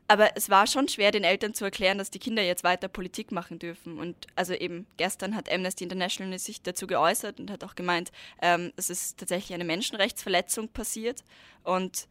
Aber 0.09 0.37
es 0.37 0.51
war 0.51 0.67
schon 0.67 0.89
schwer, 0.89 1.13
den 1.13 1.25
Eltern 1.25 1.55
zu 1.55 1.65
erklären, 1.65 1.99
dass 1.99 2.11
die 2.11 2.19
Kinder 2.19 2.43
jetzt 2.43 2.65
weiter 2.65 2.89
Politik 2.89 3.33
machen 3.33 3.59
dürfen. 3.59 3.99
Und 3.99 4.27
also 4.35 4.53
eben 4.53 4.87
gestern 4.97 5.37
hat 5.37 5.51
Amnesty 5.51 5.85
International 5.85 6.39
sich 6.39 6.61
dazu 6.63 6.87
geäußert 6.87 7.39
und 7.39 7.51
hat 7.51 7.65
auch 7.65 7.75
gemeint, 7.75 8.11
ähm, 8.41 8.73
es 8.77 8.91
ist 8.91 9.19
tatsächlich 9.19 9.55
eine 9.55 9.65
Menschenrechtsverletzung 9.65 10.69
passiert. 10.69 11.23
Und 11.63 12.09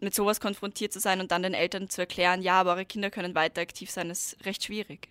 mit 0.00 0.14
sowas 0.14 0.40
konfrontiert 0.40 0.92
zu 0.92 1.00
sein 1.00 1.20
und 1.20 1.30
dann 1.30 1.42
den 1.42 1.54
Eltern 1.54 1.88
zu 1.88 2.00
erklären, 2.00 2.42
ja, 2.42 2.60
aber 2.60 2.72
eure 2.72 2.86
Kinder 2.86 3.10
können 3.10 3.34
weiter 3.34 3.60
aktiv 3.60 3.90
sein, 3.90 4.10
ist 4.10 4.36
recht 4.44 4.64
schwierig. 4.64 5.08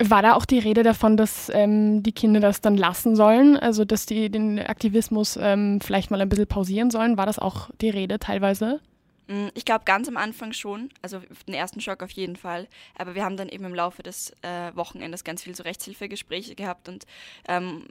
War 0.00 0.22
da 0.22 0.34
auch 0.34 0.44
die 0.44 0.58
Rede 0.58 0.82
davon, 0.82 1.16
dass 1.16 1.48
ähm, 1.54 2.02
die 2.02 2.12
Kinder 2.12 2.40
das 2.40 2.60
dann 2.60 2.76
lassen 2.76 3.14
sollen? 3.14 3.56
Also, 3.56 3.84
dass 3.84 4.04
die 4.04 4.30
den 4.30 4.58
Aktivismus 4.58 5.38
ähm, 5.40 5.80
vielleicht 5.80 6.10
mal 6.10 6.20
ein 6.20 6.28
bisschen 6.28 6.48
pausieren 6.48 6.90
sollen? 6.90 7.16
War 7.16 7.26
das 7.26 7.38
auch 7.38 7.70
die 7.80 7.90
Rede 7.90 8.18
teilweise? 8.18 8.80
Mm, 9.28 9.46
Ich 9.54 9.64
glaube, 9.64 9.84
ganz 9.84 10.08
am 10.08 10.16
Anfang 10.16 10.52
schon, 10.52 10.88
also 11.02 11.20
den 11.46 11.54
ersten 11.54 11.80
Schock 11.80 12.02
auf 12.02 12.10
jeden 12.10 12.34
Fall. 12.34 12.66
Aber 12.96 13.14
wir 13.14 13.24
haben 13.24 13.36
dann 13.36 13.48
eben 13.48 13.64
im 13.64 13.74
Laufe 13.74 14.02
des 14.02 14.32
äh, 14.42 14.74
Wochenendes 14.74 15.22
ganz 15.22 15.44
viel 15.44 15.54
so 15.54 15.62
Rechtshilfegespräche 15.62 16.56
gehabt 16.56 16.88
und 16.88 17.04
ähm, 17.48 17.86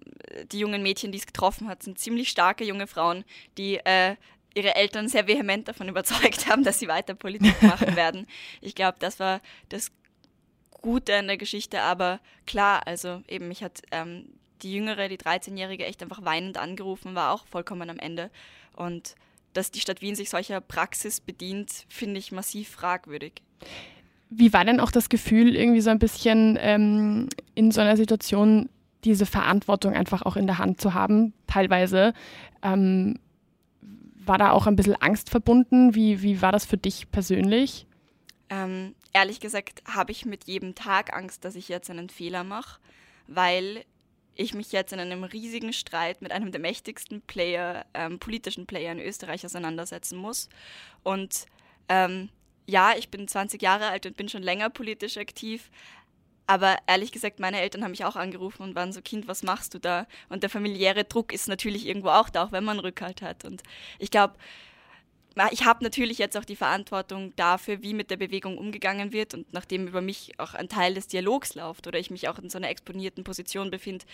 die 0.52 0.60
jungen 0.60 0.84
Mädchen, 0.84 1.14
die 1.14 1.18
es 1.20 1.26
getroffen 1.26 1.70
hat, 1.70 1.82
sind 1.82 1.98
ziemlich 1.98 2.28
starke 2.30 2.66
junge 2.66 2.88
Frauen, 2.88 3.24
die 3.58 3.78
äh, 3.78 4.16
ihre 4.54 4.76
Eltern 4.76 5.08
sehr 5.08 5.28
vehement 5.28 5.68
davon 5.70 5.88
überzeugt 5.90 6.50
haben, 6.50 6.64
dass 6.66 6.80
sie 6.80 6.90
weiter 6.90 7.14
Politik 7.16 7.62
machen 7.62 7.96
werden. 7.98 8.28
Ich 8.60 8.76
glaube, 8.76 8.98
das 9.00 9.20
war 9.20 9.40
das 9.70 9.92
Gute 10.86 11.16
an 11.16 11.26
der 11.26 11.38
Geschichte, 11.38 11.82
aber 11.82 12.20
klar, 12.46 12.86
also 12.86 13.24
eben, 13.28 13.48
mich 13.48 13.64
hat 13.64 13.82
ähm, 13.90 14.26
die 14.62 14.72
Jüngere, 14.72 15.10
die 15.10 15.18
13-Jährige, 15.18 15.84
echt 15.84 16.04
einfach 16.04 16.24
weinend 16.24 16.60
angerufen, 16.60 17.16
war 17.16 17.34
auch 17.34 17.48
vollkommen 17.48 17.90
am 17.90 17.98
Ende. 17.98 18.30
Und 18.76 19.16
dass 19.54 19.72
die 19.72 19.80
Stadt 19.80 20.04
Wien 20.04 20.14
sich 20.14 20.30
solcher 20.30 20.62
Praxis 20.62 21.22
bedient, 21.22 21.72
finde 21.90 22.20
ich 22.20 22.32
massiv 22.32 22.70
fragwürdig. 22.70 23.42
Wie 24.30 24.54
war 24.54 24.64
denn 24.64 24.80
auch 24.80 24.92
das 24.92 25.10
Gefühl, 25.10 25.56
irgendwie 25.56 25.82
so 25.82 25.90
ein 25.90 25.98
bisschen 25.98 26.56
ähm, 26.62 27.30
in 27.56 27.72
so 27.72 27.82
einer 27.82 27.98
Situation 27.98 28.70
diese 29.04 29.26
Verantwortung 29.26 29.96
einfach 29.96 30.22
auch 30.22 30.36
in 30.36 30.46
der 30.46 30.60
Hand 30.60 30.80
zu 30.80 30.94
haben, 30.94 31.34
teilweise? 31.48 32.14
Ähm, 32.62 33.18
war 34.24 34.38
da 34.38 34.52
auch 34.52 34.68
ein 34.68 34.76
bisschen 34.76 35.02
Angst 35.02 35.32
verbunden? 35.32 35.96
Wie, 35.96 36.22
wie 36.22 36.44
war 36.44 36.52
das 36.52 36.64
für 36.64 36.78
dich 36.78 37.10
persönlich? 37.10 37.88
Ähm, 38.52 38.94
ehrlich 39.16 39.40
gesagt 39.40 39.82
habe 39.88 40.12
ich 40.12 40.26
mit 40.26 40.44
jedem 40.44 40.76
Tag 40.76 41.16
Angst, 41.16 41.46
dass 41.46 41.56
ich 41.56 41.70
jetzt 41.70 41.90
einen 41.90 42.10
Fehler 42.10 42.44
mache, 42.44 42.82
weil 43.28 43.86
ich 44.36 44.54
mich 44.54 44.74
jetzt 44.74 44.92
in 44.92 45.00
einem 45.00 45.24
riesigen 45.24 45.72
Streit 45.72 46.22
mit 46.22 46.34
einem 46.34 46.52
der 46.52 46.60
mächtigsten 46.60 47.22
Player, 47.22 47.86
ähm, 47.94 48.20
politischen 48.20 48.66
Player 48.66 48.92
in 48.92 49.00
Österreich 49.00 49.46
auseinandersetzen 49.46 50.18
muss. 50.18 50.50
Und 51.02 51.46
ähm, 51.88 52.28
ja, 52.68 52.94
ich 52.98 53.10
bin 53.10 53.26
20 53.26 53.62
Jahre 53.62 53.88
alt 53.88 54.06
und 54.06 54.18
bin 54.18 54.28
schon 54.28 54.44
länger 54.44 54.70
politisch 54.70 55.16
aktiv. 55.16 55.72
Aber 56.46 56.78
ehrlich 56.86 57.14
gesagt, 57.14 57.40
meine 57.40 57.62
Eltern 57.62 57.86
haben 57.86 57.92
mich 57.92 58.04
auch 58.04 58.18
angerufen 58.18 58.64
und 58.64 58.76
waren 58.76 58.92
so, 58.92 59.02
Kind, 59.02 59.30
was 59.30 59.44
machst 59.44 59.74
du 59.74 59.80
da? 59.80 60.08
Und 60.28 60.44
der 60.44 60.50
familiäre 60.50 61.06
Druck 61.06 61.32
ist 61.32 61.48
natürlich 61.48 61.88
irgendwo 61.88 62.10
auch 62.10 62.30
da, 62.30 62.44
auch 62.44 62.52
wenn 62.52 62.66
man 62.66 62.80
Rückhalt 62.80 63.22
hat. 63.22 63.46
Und 63.46 63.64
ich 63.98 64.12
glaube, 64.12 64.36
ich 65.52 65.66
habe 65.66 65.84
natürlich 65.84 66.18
jetzt 66.18 66.38
auch 66.38 66.46
die 66.46 66.56
Verantwortung 66.56 67.34
dafür, 67.36 67.82
wie 67.82 67.94
mit 67.94 68.10
der 68.10 68.18
Bewegung 68.18 68.58
umgegangen 68.58 69.12
wird 69.12 69.34
und 69.34 69.52
nachdem 69.52 69.88
über 69.88 70.02
mich 70.02 70.40
auch 70.40 70.54
ein 70.54 70.70
Teil 70.70 70.94
des 70.94 71.08
Dialogs 71.08 71.56
läuft 71.56 71.88
oder 71.88 72.00
ich 72.00 72.10
mich 72.10 72.30
auch 72.30 72.40
in 72.40 72.50
so 72.50 72.58
einer 72.58 72.70
exponierten 72.70 73.24
Position 73.24 73.70
befinde, 73.70 74.06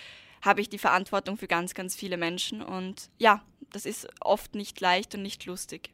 habe 0.42 0.62
ich 0.62 0.70
die 0.70 0.80
Verantwortung 0.80 1.38
für 1.38 1.48
ganz, 1.48 1.76
ganz 1.76 1.96
viele 1.96 2.18
Menschen 2.18 2.62
und 2.62 3.10
ja, 3.20 3.44
das 3.72 3.86
ist 3.86 4.08
oft 4.20 4.56
nicht 4.56 4.80
leicht 4.82 5.14
und 5.14 5.22
nicht 5.22 5.46
lustig. 5.46 5.92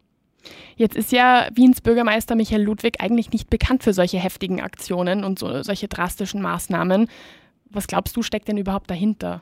Jetzt 0.77 0.96
ist 0.96 1.12
ja 1.12 1.50
Wiens 1.53 1.81
Bürgermeister 1.81 2.36
Michael 2.36 2.62
Ludwig 2.62 3.01
eigentlich 3.01 3.31
nicht 3.31 3.50
bekannt 3.50 3.84
für 3.84 3.93
solche 3.93 4.19
heftigen 4.19 4.62
Aktionen 4.62 5.25
und 5.25 5.39
so, 5.39 5.62
solche 5.63 5.89
drastischen 5.89 6.41
Maßnahmen. 6.41 7.10
Was 7.69 7.88
glaubst 7.88 8.15
du, 8.15 8.22
steckt 8.22 8.48
denn 8.48 8.57
überhaupt 8.57 8.89
dahinter? 8.89 9.41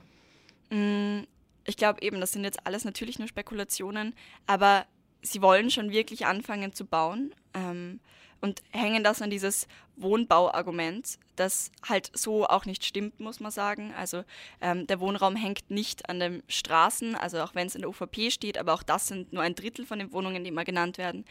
Mm, 0.71 1.21
ich 1.65 1.77
glaube 1.77 2.01
eben, 2.01 2.19
das 2.19 2.31
sind 2.31 2.43
jetzt 2.43 2.65
alles 2.65 2.85
natürlich 2.85 3.19
nur 3.19 3.27
Spekulationen, 3.27 4.15
aber 4.47 4.85
sie 5.25 5.41
wollen 5.41 5.69
schon 5.71 5.91
wirklich 5.91 6.25
anfangen 6.25 6.73
zu 6.73 6.85
bauen 6.85 7.33
ähm, 7.53 7.99
und 8.41 8.61
hängen 8.71 9.03
das 9.03 9.21
an 9.21 9.29
dieses 9.29 9.67
Wohnbauargument, 9.97 11.17
das 11.35 11.71
halt 11.87 12.11
so 12.13 12.45
auch 12.45 12.65
nicht 12.65 12.85
stimmt, 12.85 13.19
muss 13.19 13.39
man 13.39 13.51
sagen. 13.51 13.93
Also 13.97 14.23
ähm, 14.61 14.87
der 14.87 14.99
Wohnraum 14.99 15.35
hängt 15.35 15.71
nicht 15.71 16.09
an 16.09 16.19
den 16.19 16.43
Straßen, 16.47 17.15
also 17.15 17.41
auch 17.41 17.55
wenn 17.55 17.67
es 17.67 17.75
in 17.75 17.81
der 17.81 17.89
UVP 17.89 18.29
steht, 18.29 18.57
aber 18.57 18.73
auch 18.73 18.83
das 18.83 19.07
sind 19.07 19.33
nur 19.33 19.41
ein 19.41 19.55
Drittel 19.55 19.85
von 19.85 19.99
den 19.99 20.11
Wohnungen, 20.11 20.43
die 20.43 20.49
immer 20.49 20.65
genannt 20.65 20.97
werden. 20.97 21.25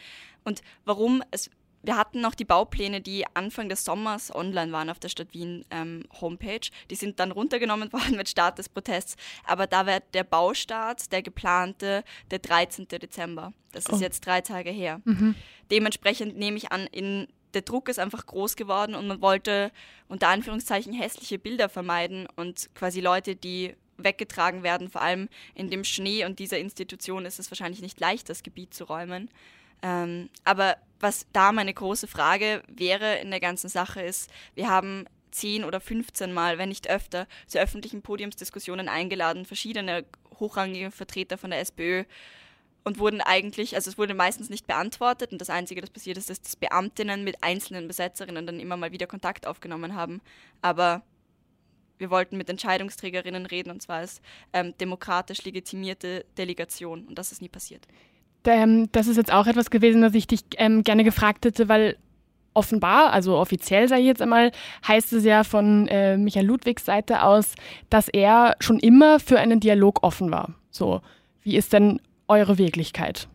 Und 0.44 0.62
warum 0.84 1.22
es 1.30 1.50
wir 1.84 1.96
hatten 1.96 2.20
noch 2.20 2.34
die 2.34 2.44
Baupläne, 2.44 3.00
die 3.00 3.24
Anfang 3.34 3.68
des 3.68 3.84
Sommers 3.84 4.34
online 4.34 4.72
waren 4.72 4.90
auf 4.90 4.98
der 4.98 5.08
Stadt 5.08 5.28
Wien 5.32 5.64
ähm, 5.70 6.04
Homepage. 6.20 6.68
Die 6.90 6.94
sind 6.94 7.20
dann 7.20 7.30
runtergenommen 7.30 7.92
worden 7.92 8.16
mit 8.16 8.28
Start 8.28 8.58
des 8.58 8.68
Protests. 8.68 9.16
Aber 9.46 9.66
da 9.66 9.86
wird 9.86 10.02
der 10.14 10.24
Baustart, 10.24 11.12
der 11.12 11.22
geplante, 11.22 12.04
der 12.30 12.38
13. 12.38 12.88
Dezember. 12.88 13.52
Das 13.72 13.86
ist 13.86 13.94
oh. 13.94 14.00
jetzt 14.00 14.24
drei 14.26 14.40
Tage 14.40 14.70
her. 14.70 15.00
Mhm. 15.04 15.34
Dementsprechend 15.70 16.36
nehme 16.36 16.56
ich 16.56 16.72
an, 16.72 16.86
in, 16.86 17.28
der 17.54 17.62
Druck 17.62 17.88
ist 17.88 17.98
einfach 17.98 18.26
groß 18.26 18.56
geworden 18.56 18.94
und 18.94 19.06
man 19.06 19.20
wollte 19.20 19.70
unter 20.08 20.28
Anführungszeichen 20.28 20.92
hässliche 20.92 21.38
Bilder 21.38 21.68
vermeiden 21.68 22.26
und 22.36 22.70
quasi 22.74 23.00
Leute, 23.00 23.36
die 23.36 23.74
weggetragen 23.96 24.62
werden, 24.62 24.88
vor 24.88 25.02
allem 25.02 25.28
in 25.54 25.70
dem 25.70 25.84
Schnee 25.84 26.24
und 26.24 26.38
dieser 26.38 26.58
Institution 26.58 27.26
ist 27.26 27.38
es 27.38 27.50
wahrscheinlich 27.50 27.80
nicht 27.80 28.00
leicht, 28.00 28.28
das 28.28 28.42
Gebiet 28.42 28.74
zu 28.74 28.84
räumen. 28.84 29.30
Ähm, 29.84 30.30
aber 30.44 30.78
was 30.98 31.26
da 31.34 31.52
meine 31.52 31.74
große 31.74 32.06
Frage 32.06 32.62
wäre 32.68 33.16
in 33.16 33.30
der 33.30 33.40
ganzen 33.40 33.68
Sache 33.68 34.00
ist, 34.00 34.30
wir 34.54 34.70
haben 34.70 35.04
zehn 35.30 35.62
oder 35.64 35.78
15 35.78 36.32
Mal, 36.32 36.56
wenn 36.56 36.70
nicht 36.70 36.88
öfter, 36.88 37.26
zu 37.46 37.58
öffentlichen 37.58 38.00
Podiumsdiskussionen 38.00 38.88
eingeladen, 38.88 39.44
verschiedene 39.44 40.06
hochrangige 40.40 40.90
Vertreter 40.90 41.36
von 41.36 41.50
der 41.50 41.60
SPÖ 41.60 42.04
und 42.82 42.98
wurden 42.98 43.20
eigentlich, 43.20 43.74
also 43.74 43.90
es 43.90 43.98
wurde 43.98 44.14
meistens 44.14 44.48
nicht 44.48 44.66
beantwortet 44.66 45.32
und 45.32 45.40
das 45.40 45.50
Einzige, 45.50 45.82
das 45.82 45.90
passiert 45.90 46.16
ist, 46.16 46.30
dass 46.30 46.56
Beamtinnen 46.56 47.22
mit 47.22 47.42
einzelnen 47.42 47.86
Besetzerinnen 47.86 48.46
dann 48.46 48.60
immer 48.60 48.78
mal 48.78 48.92
wieder 48.92 49.06
Kontakt 49.06 49.46
aufgenommen 49.46 49.94
haben. 49.94 50.22
Aber 50.62 51.02
wir 51.98 52.08
wollten 52.08 52.38
mit 52.38 52.48
Entscheidungsträgerinnen 52.48 53.44
reden 53.44 53.70
und 53.70 53.82
zwar 53.82 53.98
als 53.98 54.22
ähm, 54.54 54.74
demokratisch 54.78 55.44
legitimierte 55.44 56.24
Delegation 56.38 57.06
und 57.06 57.18
das 57.18 57.32
ist 57.32 57.42
nie 57.42 57.48
passiert. 57.50 57.86
Ähm, 58.46 58.88
das 58.92 59.06
ist 59.06 59.16
jetzt 59.16 59.32
auch 59.32 59.46
etwas 59.46 59.70
gewesen, 59.70 60.02
das 60.02 60.14
ich 60.14 60.26
dich 60.26 60.40
ähm, 60.56 60.82
gerne 60.82 61.04
gefragt 61.04 61.44
hätte, 61.44 61.68
weil 61.68 61.96
offenbar, 62.54 63.12
also 63.12 63.36
offiziell 63.36 63.88
sei 63.88 64.00
jetzt 64.00 64.22
einmal, 64.22 64.52
heißt 64.86 65.12
es 65.12 65.24
ja 65.24 65.44
von 65.44 65.88
äh, 65.88 66.16
Michael 66.16 66.46
Ludwigs 66.46 66.84
Seite 66.84 67.22
aus, 67.22 67.54
dass 67.90 68.08
er 68.08 68.56
schon 68.60 68.78
immer 68.78 69.20
für 69.20 69.38
einen 69.38 69.60
Dialog 69.60 70.02
offen 70.02 70.30
war. 70.30 70.54
So, 70.70 71.02
wie 71.42 71.56
ist 71.56 71.72
denn 71.72 72.00
eure 72.28 72.58
Wirklichkeit? 72.58 73.28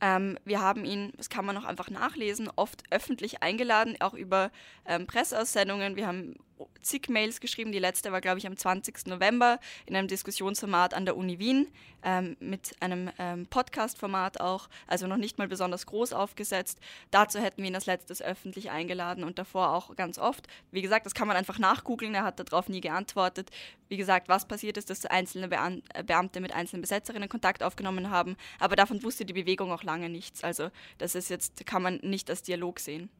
Ähm, 0.00 0.38
wir 0.44 0.60
haben 0.60 0.84
ihn, 0.84 1.12
das 1.16 1.30
kann 1.30 1.46
man 1.46 1.56
auch 1.56 1.64
einfach 1.64 1.88
nachlesen, 1.90 2.50
oft 2.54 2.82
öffentlich 2.90 3.42
eingeladen, 3.42 3.96
auch 4.00 4.14
über 4.14 4.50
ähm, 4.84 5.06
Presseaussendungen. 5.06 5.96
Wir 5.96 6.06
haben 6.06 6.34
zig 6.82 7.08
Mails 7.08 7.40
geschrieben. 7.40 7.72
Die 7.72 7.78
letzte 7.78 8.12
war, 8.12 8.20
glaube 8.20 8.38
ich, 8.38 8.46
am 8.46 8.56
20. 8.56 9.06
November 9.06 9.58
in 9.86 9.96
einem 9.96 10.08
Diskussionsformat 10.08 10.94
an 10.94 11.04
der 11.04 11.16
Uni 11.16 11.38
Wien 11.38 11.68
ähm, 12.02 12.36
mit 12.40 12.74
einem 12.80 13.10
ähm, 13.18 13.46
Podcast-Format 13.46 14.40
auch, 14.40 14.68
also 14.86 15.06
noch 15.06 15.16
nicht 15.16 15.38
mal 15.38 15.48
besonders 15.48 15.86
groß 15.86 16.12
aufgesetzt. 16.12 16.78
Dazu 17.10 17.40
hätten 17.40 17.62
wir 17.62 17.68
ihn 17.68 17.74
als 17.74 17.86
letztes 17.86 18.22
öffentlich 18.22 18.70
eingeladen 18.70 19.24
und 19.24 19.38
davor 19.38 19.72
auch 19.72 19.94
ganz 19.96 20.18
oft. 20.18 20.46
Wie 20.70 20.82
gesagt, 20.82 21.06
das 21.06 21.14
kann 21.14 21.28
man 21.28 21.36
einfach 21.36 21.58
nachgoogeln. 21.58 22.14
Er 22.14 22.24
hat 22.24 22.38
darauf 22.38 22.68
nie 22.68 22.80
geantwortet. 22.80 23.50
Wie 23.88 23.96
gesagt, 23.96 24.28
was 24.28 24.46
passiert 24.46 24.76
ist, 24.76 24.90
dass 24.90 25.04
einzelne 25.06 25.48
Beam 25.48 25.82
äh, 25.94 26.02
Beamte 26.02 26.40
mit 26.40 26.54
einzelnen 26.54 26.82
Besetzerinnen 26.82 27.28
Kontakt 27.28 27.62
aufgenommen 27.62 28.10
haben, 28.10 28.36
aber 28.58 28.76
davon 28.76 29.02
wusste 29.02 29.24
die 29.24 29.32
Bewegung 29.32 29.72
auch 29.72 29.82
lange 29.82 30.08
nichts. 30.08 30.42
Also 30.44 30.70
das 30.98 31.14
ist 31.14 31.28
jetzt, 31.28 31.66
kann 31.66 31.82
man 31.82 31.96
nicht 32.02 32.30
als 32.30 32.42
Dialog 32.42 32.80
sehen. 32.80 33.10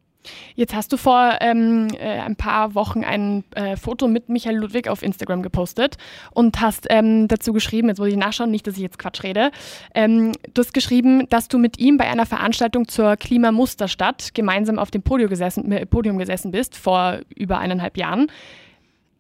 Jetzt 0.54 0.74
hast 0.74 0.92
du 0.92 0.96
vor 0.96 1.36
ähm, 1.40 1.88
äh, 1.98 2.20
ein 2.20 2.36
paar 2.36 2.74
Wochen 2.74 3.04
ein 3.04 3.44
äh, 3.54 3.76
Foto 3.76 4.08
mit 4.08 4.28
Michael 4.28 4.56
Ludwig 4.56 4.88
auf 4.88 5.02
Instagram 5.02 5.42
gepostet 5.42 5.96
und 6.32 6.60
hast 6.60 6.86
ähm, 6.90 7.28
dazu 7.28 7.52
geschrieben, 7.52 7.88
jetzt 7.88 7.98
muss 7.98 8.08
ich 8.08 8.16
nachschauen, 8.16 8.50
nicht, 8.50 8.66
dass 8.66 8.76
ich 8.76 8.82
jetzt 8.82 8.98
Quatsch 8.98 9.22
rede, 9.22 9.50
ähm, 9.94 10.32
du 10.54 10.62
hast 10.62 10.72
geschrieben, 10.72 11.28
dass 11.28 11.48
du 11.48 11.58
mit 11.58 11.78
ihm 11.78 11.96
bei 11.96 12.08
einer 12.08 12.26
Veranstaltung 12.26 12.88
zur 12.88 13.16
Klimamusterstadt 13.16 14.34
gemeinsam 14.34 14.78
auf 14.78 14.90
dem 14.90 15.02
Podium 15.02 15.30
gesessen, 15.30 15.70
äh, 15.72 15.86
Podium 15.86 16.18
gesessen 16.18 16.50
bist, 16.50 16.76
vor 16.76 17.20
über 17.34 17.58
eineinhalb 17.58 17.96
Jahren 17.96 18.28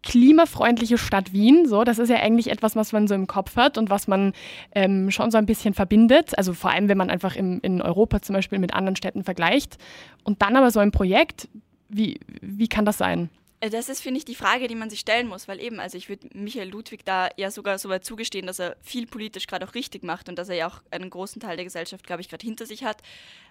klimafreundliche 0.06 0.98
Stadt 0.98 1.32
Wien. 1.32 1.66
So, 1.66 1.82
das 1.82 1.98
ist 1.98 2.08
ja 2.08 2.16
eigentlich 2.16 2.50
etwas, 2.50 2.76
was 2.76 2.92
man 2.92 3.08
so 3.08 3.14
im 3.14 3.26
Kopf 3.26 3.56
hat 3.56 3.76
und 3.76 3.90
was 3.90 4.06
man 4.06 4.32
ähm, 4.72 5.10
schon 5.10 5.32
so 5.32 5.38
ein 5.38 5.46
bisschen 5.46 5.74
verbindet. 5.74 6.38
Also 6.38 6.52
vor 6.54 6.70
allem, 6.70 6.88
wenn 6.88 6.96
man 6.96 7.10
einfach 7.10 7.34
im, 7.34 7.58
in 7.62 7.82
Europa 7.82 8.22
zum 8.22 8.34
Beispiel 8.34 8.60
mit 8.60 8.72
anderen 8.72 8.94
Städten 8.94 9.24
vergleicht. 9.24 9.78
Und 10.22 10.42
dann 10.42 10.54
aber 10.56 10.70
so 10.70 10.78
ein 10.78 10.92
Projekt, 10.92 11.48
wie, 11.88 12.20
wie 12.40 12.68
kann 12.68 12.84
das 12.84 12.98
sein? 12.98 13.30
Äh, 13.60 13.70
das 13.70 13.88
ist, 13.88 14.00
finde 14.00 14.18
ich, 14.18 14.24
die 14.24 14.34
Frage, 14.34 14.68
die 14.68 14.74
man 14.74 14.90
sich 14.90 15.00
stellen 15.00 15.28
muss, 15.28 15.48
weil 15.48 15.60
eben, 15.60 15.80
also 15.80 15.96
ich 15.96 16.08
würde 16.08 16.28
Michael 16.34 16.68
Ludwig 16.68 17.04
da 17.04 17.28
ja 17.36 17.50
sogar 17.50 17.78
so 17.78 17.88
weit 17.88 18.04
zugestehen, 18.04 18.46
dass 18.46 18.58
er 18.58 18.76
viel 18.82 19.06
politisch 19.06 19.46
gerade 19.46 19.66
auch 19.66 19.74
richtig 19.74 20.02
macht 20.02 20.28
und 20.28 20.36
dass 20.38 20.48
er 20.48 20.56
ja 20.56 20.68
auch 20.68 20.82
einen 20.90 21.10
großen 21.10 21.40
Teil 21.40 21.56
der 21.56 21.64
Gesellschaft, 21.64 22.06
glaube 22.06 22.20
ich, 22.20 22.28
gerade 22.28 22.44
hinter 22.44 22.66
sich 22.66 22.84
hat. 22.84 23.02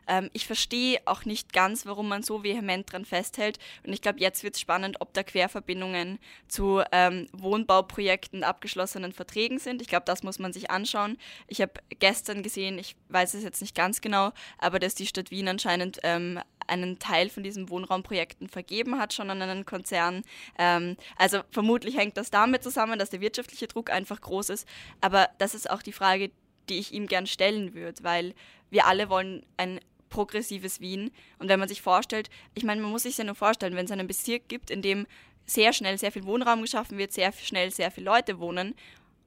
Ähm, 0.08 0.30
ich 0.34 0.46
verstehe 0.46 1.00
auch 1.06 1.26
nicht 1.26 1.54
ganz, 1.54 1.86
warum 1.86 2.08
man 2.08 2.24
so 2.24 2.44
vehement 2.44 2.92
dran 2.92 3.06
festhält 3.06 3.58
und 3.86 3.94
ich 3.94 4.02
glaube, 4.02 4.20
jetzt 4.20 4.44
wird 4.44 4.56
es 4.56 4.62
spannend, 4.62 4.98
ob 5.02 5.14
da 5.14 5.24
Querverbindungen 5.24 6.20
zu 6.48 6.82
ähm, 6.92 7.28
Wohnbauprojekten, 7.34 8.44
abgeschlossenen 8.44 9.14
Verträgen 9.14 9.58
sind. 9.58 9.82
Ich 9.82 9.88
glaube, 9.88 10.06
das 10.06 10.24
muss 10.24 10.40
man 10.40 10.54
sich 10.54 10.70
anschauen. 10.70 11.18
Ich 11.48 11.62
habe 11.62 11.74
gestern 12.00 12.44
gesehen, 12.44 12.78
ich 12.78 12.96
weiß 13.10 13.34
es 13.34 13.44
jetzt 13.44 13.62
nicht 13.62 13.76
ganz 13.76 14.02
genau, 14.02 14.32
aber 14.60 14.80
dass 14.80 14.94
die 14.96 15.08
Stadt 15.08 15.32
Wien 15.32 15.48
anscheinend 15.48 16.00
ähm, 16.04 16.40
einen 16.68 17.00
Teil 17.00 17.30
von 17.30 17.44
diesen 17.44 17.70
Wohnraumprojekten 17.70 18.50
vergeben 18.50 19.00
hat, 19.00 19.14
schon 19.14 19.30
an 19.30 19.42
einen 19.42 19.66
Konzern. 19.66 20.24
Ähm, 20.58 20.98
also 21.18 21.42
vermutlich 21.52 21.98
hängt 21.98 22.18
das 22.18 22.32
damit 22.32 22.64
zusammen, 22.64 23.00
dass 23.00 23.10
der 23.10 23.22
wirtschaftliche 23.22 23.68
Druck 23.68 23.90
einfach 23.90 24.22
groß 24.22 24.50
ist. 24.50 24.68
Aber 25.02 25.30
das 25.38 25.56
ist 25.56 25.70
auch 25.70 25.82
die 25.82 25.92
Frage, 25.92 26.32
die 26.70 26.80
ich 26.80 26.94
ihm 26.94 27.08
gern 27.08 27.28
stellen 27.28 27.74
würde, 27.74 28.04
weil 28.04 28.34
wir 28.70 28.88
alle 28.88 29.10
wollen 29.10 29.46
ein 29.58 29.80
progressives 30.10 30.80
Wien. 30.80 31.12
Und 31.40 31.50
wenn 31.50 31.60
man 31.60 31.70
sich 31.70 31.82
vorstellt, 31.82 32.30
ich 32.54 32.64
meine, 32.64 32.82
man 32.82 32.92
muss 32.92 33.04
sich 33.04 33.18
ja 33.18 33.24
nur 33.24 33.36
vorstellen, 33.36 33.76
wenn 33.76 33.86
es 33.86 33.92
einen 33.92 34.08
Bezirk 34.08 34.48
gibt, 34.48 34.72
in 34.72 34.82
dem 34.82 35.08
sehr 35.46 35.74
schnell 35.74 35.98
sehr 35.98 36.12
viel 36.12 36.26
Wohnraum 36.26 36.62
geschaffen 36.62 36.98
wird, 36.98 37.14
sehr 37.14 37.32
schnell 37.32 37.72
sehr 37.72 37.92
viele 37.92 38.06
Leute 38.06 38.40
wohnen 38.40 38.76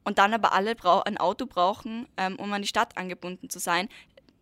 und 0.04 0.18
dann 0.18 0.35
aber 0.35 0.52
alle 0.52 0.75
ein 1.04 1.18
Auto 1.18 1.47
brauchen, 1.47 2.09
ähm, 2.16 2.37
um 2.37 2.52
an 2.52 2.62
die 2.62 2.68
Stadt 2.68 2.97
angebunden 2.97 3.50
zu 3.50 3.59
sein, 3.59 3.88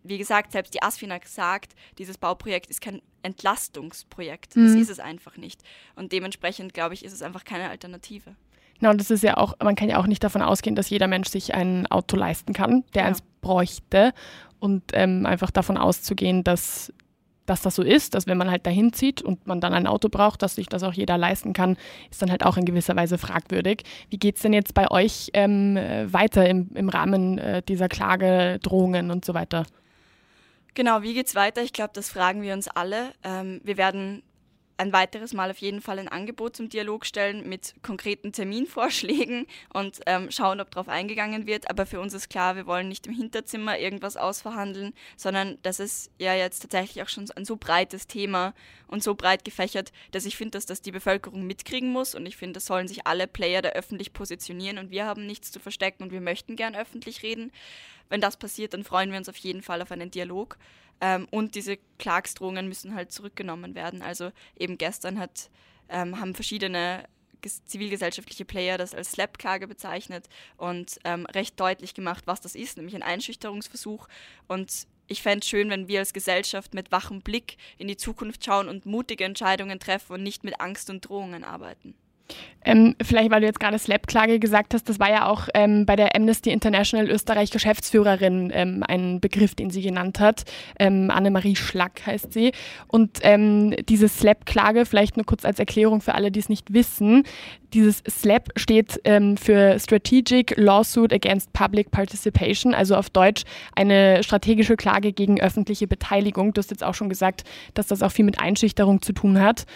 wie 0.09 0.19
gesagt, 0.19 0.53
selbst 0.53 0.75
die 0.75 0.83
ASFINAG 0.83 1.27
sagt, 1.27 1.75
dieses 1.99 2.19
Bauprojekt 2.19 2.71
ist 2.71 2.81
kein 2.81 3.03
Entlastungsprojekt. 3.23 4.57
Das 4.57 4.73
mhm. 4.73 4.81
ist 4.81 4.91
es 4.91 5.01
einfach 5.01 5.37
nicht. 5.37 5.63
Und 5.95 6.13
dementsprechend, 6.13 6.75
glaube 6.75 6.95
ich, 6.95 7.05
ist 7.05 7.13
es 7.13 7.23
einfach 7.23 7.45
keine 7.45 7.69
Alternative. 7.69 8.37
Genau, 8.79 8.91
und 8.91 9.01
das 9.01 9.11
ist 9.11 9.23
ja 9.23 9.37
auch, 9.37 9.55
man 9.63 9.75
kann 9.75 9.89
ja 9.89 9.99
auch 9.99 10.07
nicht 10.07 10.23
davon 10.23 10.43
ausgehen, 10.43 10.77
dass 10.77 10.91
jeder 10.91 11.07
Mensch 11.07 11.29
sich 11.29 11.55
ein 11.55 11.87
Auto 11.87 12.17
leisten 12.17 12.53
kann, 12.53 12.85
der 12.95 13.03
ja. 13.03 13.09
eins 13.09 13.23
bräuchte. 13.41 14.13
Und 14.59 14.83
ähm, 14.95 15.27
einfach 15.27 15.51
davon 15.51 15.77
auszugehen, 15.77 16.43
dass, 16.43 16.93
dass 17.45 17.63
das 17.63 17.75
so 17.75 17.83
ist, 17.83 18.15
dass 18.15 18.27
wenn 18.27 18.39
man 18.39 18.51
halt 18.51 18.67
dahin 18.67 18.93
zieht 18.93 19.21
und 19.23 19.47
man 19.47 19.61
dann 19.61 19.75
ein 19.75 19.87
Auto 19.87 20.09
braucht, 20.09 20.43
dass 20.43 20.55
sich 20.55 20.67
das 20.67 20.83
auch 20.83 20.95
jeder 20.95 21.19
leisten 21.19 21.53
kann, 21.53 21.77
ist 22.11 22.23
dann 22.23 22.31
halt 22.31 22.45
auch 22.45 22.57
in 22.57 22.65
gewisser 22.65 22.97
Weise 22.97 23.19
fragwürdig. 23.19 23.83
Wie 24.09 24.19
geht 24.19 24.37
es 24.37 24.43
denn 24.43 24.55
jetzt 24.55 24.73
bei 24.73 24.91
euch 24.91 25.31
ähm, 25.35 25.77
weiter 25.77 26.49
im, 26.49 26.71
im 26.75 26.89
Rahmen 26.89 27.39
äh, 27.39 27.63
dieser 27.63 27.89
Klage, 27.89 28.59
Drohungen 28.63 29.11
und 29.11 29.25
so 29.25 29.35
weiter? 29.35 29.67
Genau, 30.77 31.01
wie 31.01 31.15
geht's 31.15 31.35
weiter? 31.35 31.63
Ich 31.63 31.73
glaube, 31.73 31.93
das 31.95 32.11
fragen 32.11 32.43
wir 32.43 32.53
uns 32.53 32.69
alle. 32.69 33.15
Ähm, 33.25 33.63
wir 33.65 33.79
werden 33.79 34.23
ein 34.77 34.93
weiteres 34.93 35.33
Mal 35.33 35.51
auf 35.51 35.57
jeden 35.57 35.81
Fall 35.81 35.99
ein 35.99 36.09
Angebot 36.09 36.55
zum 36.55 36.69
Dialog 36.69 37.07
stellen 37.07 37.49
mit 37.49 37.75
konkreten 37.83 38.33
Terminvorschlägen 38.33 39.47
und 39.73 40.01
ähm, 40.05 40.31
schauen, 40.31 40.61
ob 40.61 40.71
darauf 40.71 40.91
eingegangen 40.91 41.47
wird. 41.47 41.71
Aber 41.71 41.87
für 41.87 41.99
uns 41.99 42.13
ist 42.13 42.29
klar, 42.29 42.57
wir 42.57 42.67
wollen 42.67 42.89
nicht 42.89 43.07
im 43.07 43.15
Hinterzimmer 43.15 43.79
irgendwas 43.79 44.19
ausverhandeln, 44.19 44.93
sondern 45.17 45.57
das 45.63 45.81
ist 45.81 46.11
ja 46.19 46.35
jetzt 46.35 46.61
tatsächlich 46.61 47.03
auch 47.03 47.09
schon 47.09 47.31
ein 47.37 47.47
so 47.47 47.57
breites 47.57 48.07
Thema 48.07 48.53
und 48.87 49.03
so 49.03 49.15
breit 49.15 49.47
gefächert, 49.47 49.93
dass 50.11 50.27
ich 50.27 50.37
finde, 50.37 50.59
dass 50.59 50.67
das 50.67 50.83
die 50.83 50.93
Bevölkerung 50.93 51.47
mitkriegen 51.47 51.91
muss 51.91 52.15
und 52.15 52.27
ich 52.27 52.37
finde, 52.37 52.55
das 52.55 52.67
sollen 52.67 52.87
sich 52.87 53.07
alle 53.07 53.27
Player 53.27 53.63
da 53.63 53.71
öffentlich 53.71 54.13
positionieren 54.13 54.77
und 54.77 54.91
wir 54.91 55.07
haben 55.07 55.25
nichts 55.25 55.51
zu 55.53 55.59
verstecken 55.59 56.03
und 56.03 56.13
wir 56.13 56.21
möchten 56.21 56.55
gern 56.55 56.77
öffentlich 56.77 57.23
reden. 57.23 57.51
Wenn 58.09 58.21
das 58.21 58.37
passiert, 58.37 58.75
dann 58.75 58.85
freuen 58.85 59.11
wir 59.11 59.19
uns 59.19 59.29
auf 59.29 59.37
jeden 59.37 59.63
Fall 59.63 59.83
auf 59.83 59.93
einen 59.93 60.11
Dialog. 60.11 60.59
Ähm, 61.01 61.27
und 61.31 61.55
diese 61.55 61.79
Klagsdrohungen 61.99 62.69
müssen 62.69 62.95
halt 62.95 63.13
zurückgenommen 63.13 63.75
werden. 63.75 64.03
Also 64.03 64.33
eben 64.59 64.79
gestern 64.79 65.19
hat, 65.19 65.51
ähm, 65.89 66.19
haben 66.21 66.35
verschiedene 66.35 67.05
zivilgesellschaftliche 67.67 68.45
Player 68.45 68.79
das 68.79 68.95
als 68.95 69.13
Slap-Klage 69.13 69.69
bezeichnet 69.69 70.29
und 70.57 70.99
ähm, 71.05 71.27
recht 71.27 71.61
deutlich 71.61 71.95
gemacht, 71.95 72.25
was 72.27 72.41
das 72.41 72.55
ist, 72.55 72.77
nämlich 72.77 72.97
ein 72.97 73.03
Einschüchterungsversuch. 73.03 74.09
Und 74.49 74.87
ich 75.07 75.23
fände 75.23 75.41
es 75.41 75.49
schön, 75.49 75.71
wenn 75.71 75.87
wir 75.87 76.01
als 76.01 76.13
Gesellschaft 76.13 76.75
mit 76.75 76.91
wachem 76.91 77.21
Blick 77.21 77.57
in 77.79 77.89
die 77.89 77.97
Zukunft 77.97 78.45
schauen 78.45 78.69
und 78.69 78.87
mutige 78.87 79.25
Entscheidungen 79.25 79.79
treffen 79.79 80.15
und 80.15 80.23
nicht 80.23 80.43
mit 80.43 80.61
Angst 80.61 80.91
und 80.91 81.09
Drohungen 81.09 81.45
arbeiten. 81.45 81.95
Ähm, 82.67 82.97
vielleicht, 83.01 83.31
weil 83.31 83.41
du 83.41 83.47
jetzt 83.47 83.61
gerade 83.61 83.79
Slap-Klage 83.79 84.41
gesagt 84.41 84.75
hast, 84.75 84.89
das 84.89 84.99
war 84.99 85.09
ja 85.09 85.29
auch 85.29 85.49
ähm, 85.55 85.87
bei 85.87 85.95
der 85.95 86.17
Amnesty 86.17 86.51
International 86.51 87.09
Österreich 87.09 87.53
Geschäftsführerin 87.53 88.51
ähm, 88.53 88.83
ein 88.87 89.21
Begriff, 89.21 89.55
den 89.55 89.71
sie 89.71 89.83
genannt 89.83 90.19
hat. 90.19 90.43
Ähm, 90.81 91.13
Annemarie 91.13 91.55
Schlack 91.55 92.05
heißt 92.05 92.33
sie. 92.33 92.51
Und 92.89 93.21
ähm, 93.23 93.77
diese 93.89 94.09
Slap-Klage, 94.09 94.85
vielleicht 94.85 95.17
nur 95.17 95.25
kurz 95.25 95.45
als 95.45 95.61
Erklärung 95.61 96.01
für 96.01 96.17
alle, 96.17 96.33
die 96.33 96.41
es 96.41 96.49
nicht 96.49 96.73
wissen, 96.73 97.23
dieses 97.73 98.03
SLAP 98.09 98.53
steht 98.57 99.01
ähm, 99.05 99.37
für 99.37 99.79
Strategic 99.79 100.57
Lawsuit 100.57 101.13
Against 101.13 101.53
Public 101.53 101.91
Participation, 101.91 102.75
also 102.75 102.97
auf 102.97 103.11
Deutsch 103.11 103.43
eine 103.75 104.23
strategische 104.23 104.77
Klage 104.77 105.13
gegen 105.13 105.41
öffentliche 105.41 105.87
Beteiligung. 105.87 106.55
Du 106.55 106.61
hast 106.61 106.71
jetzt 106.71 106.85
auch 106.85 106.95
schon 106.95 107.09
gesagt, 107.09 107.45
dass 107.75 107.87
das 107.87 108.03
auch 108.03 108.13
viel 108.13 108.25
mit 108.25 108.41
Einschüchterung 108.41 109.03
zu 109.03 109.13
tun 109.13 109.41
hat. 109.41 109.67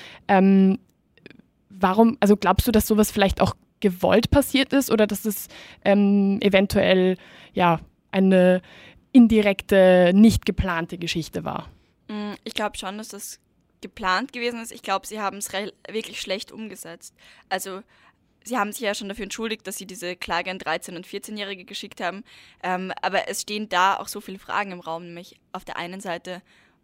Warum, 1.81 2.17
also 2.21 2.37
glaubst 2.37 2.67
du, 2.69 2.73
dass 2.73 2.87
sowas 2.87 3.11
vielleicht 3.11 3.41
auch 3.41 3.55
gewollt 3.81 4.31
passiert 4.31 4.73
ist 4.73 4.91
oder 4.91 5.07
dass 5.07 5.25
es 5.25 5.49
ähm, 5.85 6.39
eventuell 6.43 7.17
ja 7.55 7.81
eine 8.13 8.61
indirekte, 9.13 10.13
nicht 10.15 10.47
geplante 10.47 10.99
Geschichte 10.99 11.45
war? 11.45 11.69
Mm, 12.09 12.35
ich 12.45 12.55
glaube 12.55 12.77
schon, 12.77 12.99
dass 12.99 13.09
das 13.09 13.41
geplant 13.81 14.33
gewesen 14.33 14.61
ist. 14.61 14.73
Ich 14.73 14.83
glaube, 14.83 15.07
sie 15.07 15.21
haben 15.21 15.39
es 15.39 15.51
wirklich 15.53 16.21
schlecht 16.21 16.53
umgesetzt. 16.53 17.15
Also 17.49 17.83
sie 18.45 18.59
haben 18.59 18.73
sich 18.73 18.83
ja 18.83 18.95
schon 18.95 19.09
dafür 19.09 19.25
entschuldigt, 19.25 19.67
dass 19.67 19.77
sie 19.77 19.87
diese 19.87 20.17
Klage 20.17 20.51
an 20.51 20.59
13- 20.59 20.97
und 20.97 21.07
14-Jährige 21.07 21.65
geschickt 21.65 22.01
haben. 22.01 22.25
Ähm, 22.63 22.93
aber 23.03 23.29
es 23.29 23.43
stehen 23.43 23.69
da 23.69 23.97
auch 23.97 24.09
so 24.09 24.21
viele 24.21 24.39
Fragen 24.39 24.73
im 24.73 24.81
Raum, 24.81 25.05
nämlich 25.05 25.41
auf 25.53 25.65
der 25.65 25.77
einen 25.77 26.01
Seite, 26.01 26.43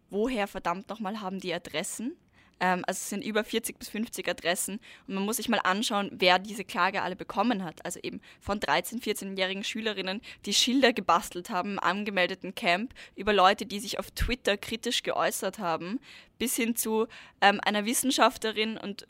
woher 0.09 0.47
verdammt 0.47 0.89
nochmal 0.89 1.21
haben 1.21 1.39
die 1.39 1.53
Adressen? 1.53 2.15
Ähm, 2.59 2.83
also 2.87 2.97
es 2.97 3.09
sind 3.09 3.23
über 3.23 3.43
40 3.43 3.77
bis 3.77 3.89
50 3.89 4.27
Adressen 4.27 4.79
und 5.07 5.15
man 5.15 5.23
muss 5.23 5.37
sich 5.37 5.49
mal 5.49 5.59
anschauen, 5.59 6.09
wer 6.13 6.39
diese 6.39 6.63
Klage 6.63 7.01
alle 7.01 7.15
bekommen 7.15 7.63
hat. 7.63 7.85
Also 7.85 7.99
eben 8.01 8.21
von 8.39 8.59
13-, 8.59 9.01
14-jährigen 9.01 9.63
Schülerinnen, 9.63 10.21
die 10.45 10.53
Schilder 10.53 10.93
gebastelt 10.93 11.49
haben 11.49 11.73
im 11.73 11.79
angemeldeten 11.79 12.55
Camp, 12.55 12.93
über 13.15 13.33
Leute, 13.33 13.65
die 13.65 13.79
sich 13.79 13.99
auf 13.99 14.11
Twitter 14.11 14.57
kritisch 14.57 15.03
geäußert 15.03 15.59
haben, 15.59 15.99
bis 16.39 16.55
hin 16.55 16.75
zu 16.75 17.07
ähm, 17.41 17.59
einer 17.63 17.85
Wissenschaftlerin 17.85 18.77
und 18.77 19.07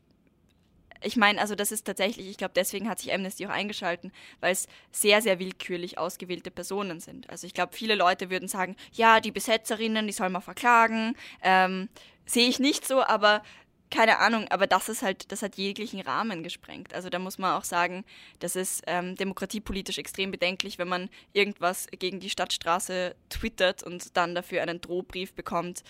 ich 1.04 1.16
meine, 1.16 1.40
also 1.40 1.56
das 1.56 1.72
ist 1.72 1.86
tatsächlich, 1.86 2.28
ich 2.28 2.38
glaube, 2.38 2.54
deswegen 2.56 2.90
hat 2.90 3.00
sich 3.00 3.14
Amnesty 3.14 3.46
auch 3.46 3.52
eingeschalten, 3.52 4.12
weil 4.40 4.52
es 4.52 4.68
sehr, 4.92 5.22
sehr 5.22 5.40
willkürlich 5.40 5.98
ausgewählte 5.98 6.52
Personen 6.52 7.00
sind. 7.00 7.30
Also 7.30 7.46
ich 7.46 7.54
glaube, 7.54 7.76
viele 7.76 7.96
Leute 7.96 8.30
würden 8.30 8.48
sagen, 8.48 8.76
ja, 8.94 9.20
die 9.20 9.32
Besetzerinnen, 9.32 10.08
die 10.08 10.14
soll 10.14 10.30
man 10.30 10.42
verklagen. 10.42 11.16
Ähm, 11.44 11.90
Sehe 12.28 12.48
ich 12.48 12.60
nicht 12.60 12.88
so, 12.88 13.02
aber 13.04 13.42
keine 13.90 14.20
Ahnung, 14.20 14.48
aber 14.50 14.68
das 14.68 14.90
ist 14.90 15.02
halt, 15.02 15.32
das 15.32 15.42
hat 15.42 15.56
jeglichen 15.56 16.02
Rahmen 16.02 16.44
gesprengt. 16.44 16.94
Also 16.94 17.10
da 17.10 17.20
muss 17.20 17.38
man 17.38 17.54
auch 17.54 17.64
sagen, 17.64 18.04
das 18.40 18.56
ist 18.56 18.84
ähm, 18.86 19.16
demokratiepolitisch 19.16 19.98
extrem 19.98 20.32
bedenklich, 20.32 20.78
wenn 20.78 20.90
man 20.90 21.10
irgendwas 21.34 21.88
gegen 21.98 22.20
die 22.20 22.30
Stadtstraße 22.30 23.16
twittert 23.30 23.84
und 23.84 24.18
dann 24.18 24.36
dafür 24.36 24.62
einen 24.62 24.82
Drohbrief 24.82 25.34
bekommt. 25.34 25.84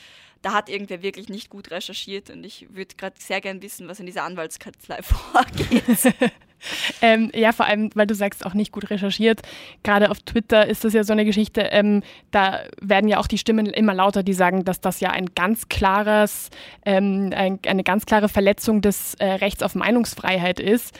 Da 0.43 0.53
hat 0.53 0.69
irgendwer 0.69 1.01
wirklich 1.01 1.29
nicht 1.29 1.49
gut 1.49 1.71
recherchiert 1.71 2.29
und 2.29 2.43
ich 2.43 2.67
würde 2.69 2.95
gerade 2.95 3.19
sehr 3.19 3.41
gern 3.41 3.61
wissen, 3.61 3.87
was 3.87 3.99
in 3.99 4.05
dieser 4.05 4.23
Anwaltskanzlei 4.23 5.01
vorgeht. 5.01 6.13
ähm, 7.01 7.31
ja, 7.33 7.51
vor 7.51 7.65
allem, 7.65 7.89
weil 7.95 8.07
du 8.07 8.15
sagst, 8.15 8.45
auch 8.45 8.53
nicht 8.53 8.71
gut 8.71 8.89
recherchiert. 8.89 9.41
Gerade 9.83 10.09
auf 10.11 10.19
Twitter 10.19 10.67
ist 10.67 10.83
das 10.83 10.93
ja 10.93 11.03
so 11.03 11.13
eine 11.13 11.25
Geschichte, 11.25 11.61
ähm, 11.61 12.03
da 12.31 12.61
werden 12.81 13.07
ja 13.07 13.19
auch 13.19 13.27
die 13.27 13.37
Stimmen 13.37 13.65
immer 13.67 13.93
lauter, 13.93 14.23
die 14.23 14.33
sagen, 14.33 14.65
dass 14.65 14.81
das 14.81 14.99
ja 14.99 15.11
ein 15.11 15.27
ganz 15.35 15.69
klares, 15.69 16.49
ähm, 16.85 17.31
ein, 17.35 17.59
eine 17.65 17.83
ganz 17.83 18.05
klare 18.05 18.29
Verletzung 18.29 18.81
des 18.81 19.15
äh, 19.15 19.25
Rechts 19.25 19.63
auf 19.63 19.75
Meinungsfreiheit 19.75 20.59
ist. 20.59 20.97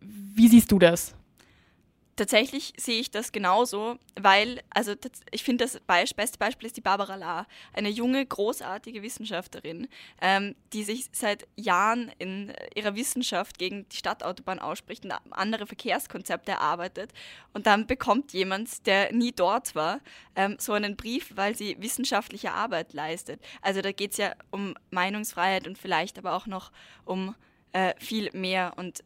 Wie 0.00 0.48
siehst 0.48 0.70
du 0.70 0.78
das? 0.78 1.15
Tatsächlich 2.16 2.72
sehe 2.78 2.98
ich 2.98 3.10
das 3.10 3.30
genauso, 3.30 3.98
weil, 4.18 4.62
also 4.70 4.94
ich 5.30 5.44
finde, 5.44 5.64
das 5.64 5.78
beste 6.14 6.38
Beispiel 6.38 6.66
ist 6.66 6.76
die 6.76 6.80
Barbara 6.80 7.14
La, 7.14 7.46
eine 7.74 7.90
junge, 7.90 8.24
großartige 8.24 9.02
Wissenschaftlerin, 9.02 9.88
ähm, 10.20 10.56
die 10.72 10.82
sich 10.82 11.08
seit 11.12 11.46
Jahren 11.56 12.10
in 12.18 12.52
ihrer 12.74 12.96
Wissenschaft 12.96 13.58
gegen 13.58 13.88
die 13.90 13.96
Stadtautobahn 13.96 14.58
ausspricht 14.58 15.04
und 15.04 15.12
andere 15.30 15.66
Verkehrskonzepte 15.66 16.52
erarbeitet. 16.52 17.12
Und 17.52 17.66
dann 17.66 17.86
bekommt 17.86 18.32
jemand, 18.32 18.86
der 18.86 19.12
nie 19.12 19.32
dort 19.32 19.74
war, 19.74 20.00
ähm, 20.34 20.56
so 20.58 20.72
einen 20.72 20.96
Brief, 20.96 21.32
weil 21.36 21.54
sie 21.54 21.76
wissenschaftliche 21.80 22.52
Arbeit 22.52 22.94
leistet. 22.94 23.40
Also 23.60 23.82
da 23.82 23.92
geht 23.92 24.12
es 24.12 24.16
ja 24.16 24.32
um 24.50 24.74
Meinungsfreiheit 24.90 25.66
und 25.66 25.76
vielleicht 25.76 26.18
aber 26.18 26.32
auch 26.32 26.46
noch 26.46 26.72
um 27.04 27.34
äh, 27.72 27.94
viel 27.98 28.30
mehr. 28.32 28.72
Und 28.76 29.04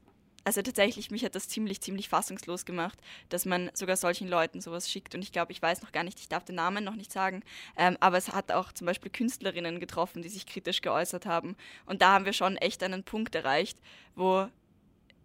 also 0.51 0.63
tatsächlich, 0.63 1.13
mich 1.13 1.25
hat 1.25 1.37
das 1.37 1.49
ziemlich, 1.49 1.81
ziemlich 1.81 2.09
fassungslos 2.09 2.65
gemacht, 2.65 2.99
dass 3.29 3.45
man 3.45 3.71
sogar 3.73 3.97
solchen 3.97 4.27
Leuten 4.27 4.61
sowas 4.61 4.91
schickt. 4.91 5.15
Und 5.15 5.23
ich 5.23 5.31
glaube, 5.31 5.53
ich 5.53 5.63
weiß 5.63 5.81
noch 5.81 5.93
gar 5.93 6.03
nicht, 6.03 6.19
ich 6.19 6.29
darf 6.29 6.45
den 6.45 6.57
Namen 6.57 6.83
noch 6.83 6.97
nicht 6.97 7.13
sagen, 7.13 7.45
ähm, 7.77 7.97
aber 8.01 8.17
es 8.19 8.33
hat 8.33 8.51
auch 8.51 8.73
zum 8.73 8.89
Beispiel 8.89 9.13
Künstlerinnen 9.13 9.79
getroffen, 9.79 10.23
die 10.23 10.29
sich 10.29 10.47
kritisch 10.47 10.81
geäußert 10.81 11.25
haben. 11.25 11.55
Und 11.87 12.03
da 12.03 12.15
haben 12.15 12.25
wir 12.25 12.33
schon 12.33 12.57
echt 12.57 12.83
einen 12.83 13.05
Punkt 13.05 13.37
erreicht, 13.37 13.79
wo 14.17 14.49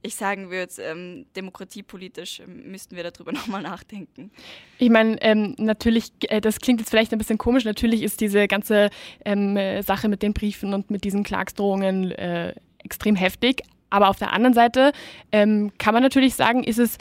ich 0.04 0.14
sagen 0.14 0.52
würde, 0.52 0.72
ähm, 0.84 1.26
demokratiepolitisch 1.36 2.42
ähm, 2.42 2.70
müssten 2.70 2.96
wir 2.96 3.04
darüber 3.04 3.32
nochmal 3.34 3.64
nachdenken. 3.64 4.30
Ich 4.78 4.92
meine, 4.92 5.20
ähm, 5.24 5.56
natürlich, 5.58 6.12
äh, 6.30 6.40
das 6.40 6.60
klingt 6.60 6.82
jetzt 6.82 6.92
vielleicht 6.92 7.14
ein 7.14 7.18
bisschen 7.18 7.40
komisch, 7.40 7.66
natürlich 7.66 8.04
ist 8.04 8.22
diese 8.22 8.48
ganze 8.48 8.92
ähm, 9.26 9.58
Sache 9.82 10.08
mit 10.08 10.22
den 10.22 10.36
Briefen 10.36 10.76
und 10.76 10.92
mit 10.92 11.04
diesen 11.04 11.24
Klagsdrohungen 11.24 12.12
äh, 12.12 12.54
extrem 12.84 13.16
heftig, 13.16 13.64
aber 13.96 14.10
auf 14.10 14.18
der 14.18 14.34
anderen 14.34 14.54
Seite 14.54 14.92
ähm, 15.32 15.72
kann 15.78 15.94
man 15.94 16.04
natürlich 16.04 16.36
sagen, 16.36 16.64
ist 16.64 16.80
es 16.80 16.98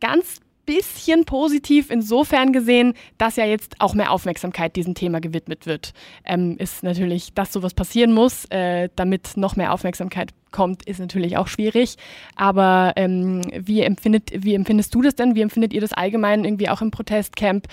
ganz 0.00 0.40
bisschen 0.66 1.24
positiv 1.24 1.90
insofern 1.90 2.52
gesehen, 2.52 2.94
dass 3.18 3.36
ja 3.36 3.46
jetzt 3.46 3.76
auch 3.78 3.94
mehr 3.94 4.10
Aufmerksamkeit 4.10 4.76
diesem 4.76 4.94
Thema 4.94 5.20
gewidmet 5.20 5.64
wird. 5.64 5.94
Ähm, 6.24 6.56
ist 6.58 6.82
natürlich, 6.82 7.32
dass 7.32 7.52
sowas 7.52 7.72
passieren 7.72 8.12
muss, 8.12 8.44
äh, 8.50 8.88
damit 8.96 9.36
noch 9.36 9.56
mehr 9.56 9.72
Aufmerksamkeit 9.72 10.32
kommt, 10.50 10.84
ist 10.84 11.00
natürlich 11.00 11.36
auch 11.36 11.46
schwierig. 11.46 11.96
Aber 12.34 12.92
ähm, 12.96 13.42
wie, 13.56 13.80
empfindet, 13.80 14.30
wie 14.34 14.54
empfindest 14.54 14.94
du 14.94 15.02
das 15.02 15.14
denn? 15.14 15.36
Wie 15.36 15.42
empfindet 15.42 15.72
ihr 15.72 15.80
das 15.80 15.92
allgemein 15.92 16.44
irgendwie 16.44 16.68
auch 16.68 16.82
im 16.82 16.90
Protestcamp? 16.90 17.68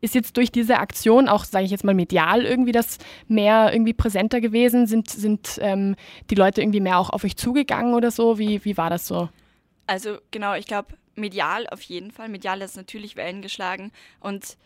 Ist 0.00 0.14
jetzt 0.14 0.36
durch 0.36 0.50
diese 0.50 0.78
Aktion 0.78 1.28
auch, 1.28 1.44
sage 1.44 1.64
ich 1.64 1.70
jetzt 1.70 1.84
mal, 1.84 1.94
medial 1.94 2.44
irgendwie 2.44 2.72
das 2.72 2.98
mehr 3.28 3.72
irgendwie 3.72 3.92
präsenter 3.92 4.40
gewesen? 4.40 4.86
Sind, 4.86 5.10
sind 5.10 5.58
ähm, 5.60 5.96
die 6.30 6.34
Leute 6.34 6.60
irgendwie 6.62 6.80
mehr 6.80 6.98
auch 6.98 7.10
auf 7.10 7.24
euch 7.24 7.36
zugegangen 7.36 7.94
oder 7.94 8.10
so? 8.10 8.38
Wie, 8.38 8.64
wie 8.64 8.76
war 8.76 8.90
das 8.90 9.06
so? 9.06 9.28
Also 9.86 10.18
genau, 10.30 10.54
ich 10.54 10.66
glaube, 10.66 10.94
medial 11.16 11.66
auf 11.68 11.82
jeden 11.82 12.10
Fall. 12.10 12.28
Medial 12.28 12.62
ist 12.62 12.76
natürlich 12.76 13.16
Wellen 13.16 13.42
geschlagen 13.42 13.92
und 14.20 14.56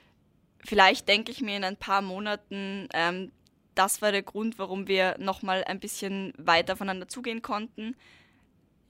vielleicht 0.65 1.09
denke 1.09 1.33
ich 1.33 1.41
mir 1.41 1.57
in 1.57 1.65
ein 1.65 1.77
paar 1.77 2.03
Monaten, 2.03 2.89
ähm, 2.95 3.33
das 3.75 4.03
war 4.03 4.13
der 4.13 4.23
Grund, 4.23 4.59
warum 4.59 4.87
wir 4.87 5.17
nochmal 5.19 5.65
ein 5.65 5.81
bisschen 5.81 6.33
weiter 6.37 6.75
aufeinander 6.75 7.09
zugehen 7.09 7.43
konnten 7.43 7.97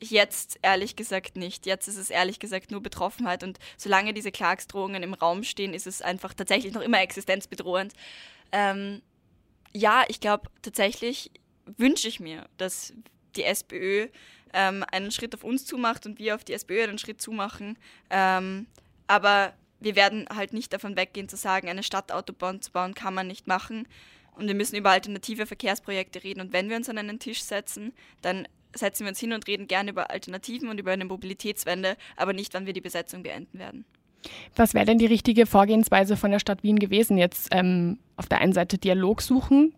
Jetzt 0.00 0.58
ehrlich 0.62 0.96
gesagt 0.96 1.36
nicht. 1.36 1.66
Jetzt 1.66 1.88
ist 1.88 1.96
es 1.96 2.10
ehrlich 2.10 2.38
gesagt 2.38 2.70
nur 2.70 2.82
Betroffenheit 2.82 3.42
und 3.42 3.58
solange 3.76 4.12
diese 4.12 4.32
Klagsdrohungen 4.32 5.02
im 5.02 5.14
Raum 5.14 5.44
stehen, 5.44 5.72
ist 5.72 5.86
es 5.86 6.02
einfach 6.02 6.34
tatsächlich 6.34 6.74
noch 6.74 6.82
immer 6.82 7.00
existenzbedrohend. 7.00 7.92
Ähm, 8.52 9.02
ja, 9.72 10.04
ich 10.08 10.20
glaube 10.20 10.48
tatsächlich 10.62 11.30
wünsche 11.78 12.08
ich 12.08 12.20
mir, 12.20 12.46
dass 12.56 12.92
die 13.36 13.44
SPÖ 13.44 14.08
ähm, 14.52 14.84
einen 14.90 15.10
Schritt 15.10 15.34
auf 15.34 15.44
uns 15.44 15.64
zumacht 15.64 16.06
und 16.06 16.18
wir 16.18 16.34
auf 16.34 16.44
die 16.44 16.52
SPÖ 16.52 16.84
einen 16.84 16.98
Schritt 16.98 17.20
zumachen. 17.20 17.78
Ähm, 18.10 18.66
aber 19.06 19.54
wir 19.80 19.96
werden 19.96 20.26
halt 20.34 20.52
nicht 20.52 20.72
davon 20.72 20.96
weggehen 20.96 21.28
zu 21.28 21.36
sagen, 21.36 21.68
eine 21.68 21.82
Stadtautobahn 21.82 22.62
zu 22.62 22.72
bauen 22.72 22.94
kann 22.94 23.14
man 23.14 23.26
nicht 23.26 23.46
machen. 23.46 23.86
Und 24.36 24.46
wir 24.48 24.54
müssen 24.54 24.76
über 24.76 24.90
alternative 24.90 25.46
Verkehrsprojekte 25.46 26.24
reden. 26.24 26.40
Und 26.40 26.52
wenn 26.52 26.68
wir 26.68 26.76
uns 26.76 26.88
an 26.88 26.98
einen 26.98 27.18
Tisch 27.18 27.42
setzen, 27.42 27.92
dann 28.22 28.48
setzen 28.74 29.04
wir 29.04 29.10
uns 29.10 29.20
hin 29.20 29.32
und 29.32 29.46
reden 29.46 29.66
gerne 29.66 29.90
über 29.90 30.10
Alternativen 30.10 30.68
und 30.68 30.78
über 30.78 30.92
eine 30.92 31.04
Mobilitätswende, 31.04 31.96
aber 32.16 32.32
nicht, 32.32 32.54
wann 32.54 32.66
wir 32.66 32.72
die 32.72 32.80
Besetzung 32.80 33.22
beenden 33.22 33.58
werden. 33.58 33.84
Was 34.56 34.74
wäre 34.74 34.86
denn 34.86 34.98
die 34.98 35.06
richtige 35.06 35.46
Vorgehensweise 35.46 36.16
von 36.16 36.30
der 36.30 36.38
Stadt 36.38 36.62
Wien 36.62 36.78
gewesen? 36.78 37.18
Jetzt 37.18 37.48
ähm, 37.50 37.98
auf 38.16 38.26
der 38.26 38.38
einen 38.38 38.52
Seite 38.52 38.78
Dialog 38.78 39.22
suchen. 39.22 39.74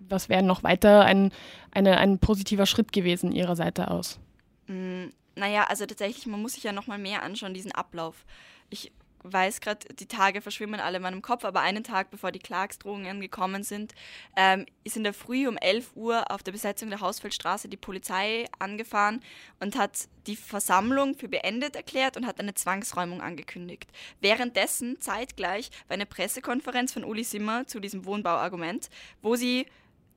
Was 0.00 0.28
wäre 0.28 0.42
noch 0.42 0.62
weiter 0.62 1.04
ein, 1.04 1.32
eine, 1.70 1.98
ein 1.98 2.18
positiver 2.18 2.66
Schritt 2.66 2.92
gewesen 2.92 3.32
Ihrer 3.32 3.56
Seite 3.56 3.90
aus? 3.90 4.18
Mm, 4.66 5.06
naja, 5.36 5.64
also 5.68 5.86
tatsächlich, 5.86 6.26
man 6.26 6.42
muss 6.42 6.54
sich 6.54 6.64
ja 6.64 6.72
noch 6.72 6.86
mal 6.86 6.98
mehr 6.98 7.22
anschauen, 7.22 7.54
diesen 7.54 7.72
Ablauf. 7.72 8.24
Ich 8.70 8.92
weiß 9.32 9.60
gerade, 9.60 9.86
die 9.94 10.06
Tage 10.06 10.40
verschwimmen 10.40 10.80
alle 10.80 10.96
in 10.96 11.02
meinem 11.02 11.22
Kopf, 11.22 11.44
aber 11.44 11.60
einen 11.60 11.84
Tag 11.84 12.10
bevor 12.10 12.32
die 12.32 12.38
Klagsdrohungen 12.38 13.20
gekommen 13.20 13.62
sind, 13.62 13.94
ähm, 14.36 14.66
ist 14.84 14.96
in 14.96 15.04
der 15.04 15.14
Früh 15.14 15.46
um 15.48 15.56
11 15.56 15.92
Uhr 15.94 16.30
auf 16.30 16.42
der 16.42 16.52
Besetzung 16.52 16.90
der 16.90 17.00
Hausfeldstraße 17.00 17.68
die 17.68 17.76
Polizei 17.76 18.46
angefahren 18.58 19.20
und 19.60 19.76
hat 19.76 20.08
die 20.26 20.36
Versammlung 20.36 21.14
für 21.14 21.28
beendet 21.28 21.76
erklärt 21.76 22.16
und 22.16 22.26
hat 22.26 22.38
eine 22.40 22.54
Zwangsräumung 22.54 23.20
angekündigt. 23.20 23.90
Währenddessen 24.20 25.00
zeitgleich 25.00 25.70
war 25.88 25.94
eine 25.94 26.06
Pressekonferenz 26.06 26.92
von 26.92 27.04
Uli 27.04 27.24
Simmer 27.24 27.66
zu 27.66 27.80
diesem 27.80 28.04
Wohnbauargument, 28.04 28.90
wo 29.22 29.36
sie 29.36 29.66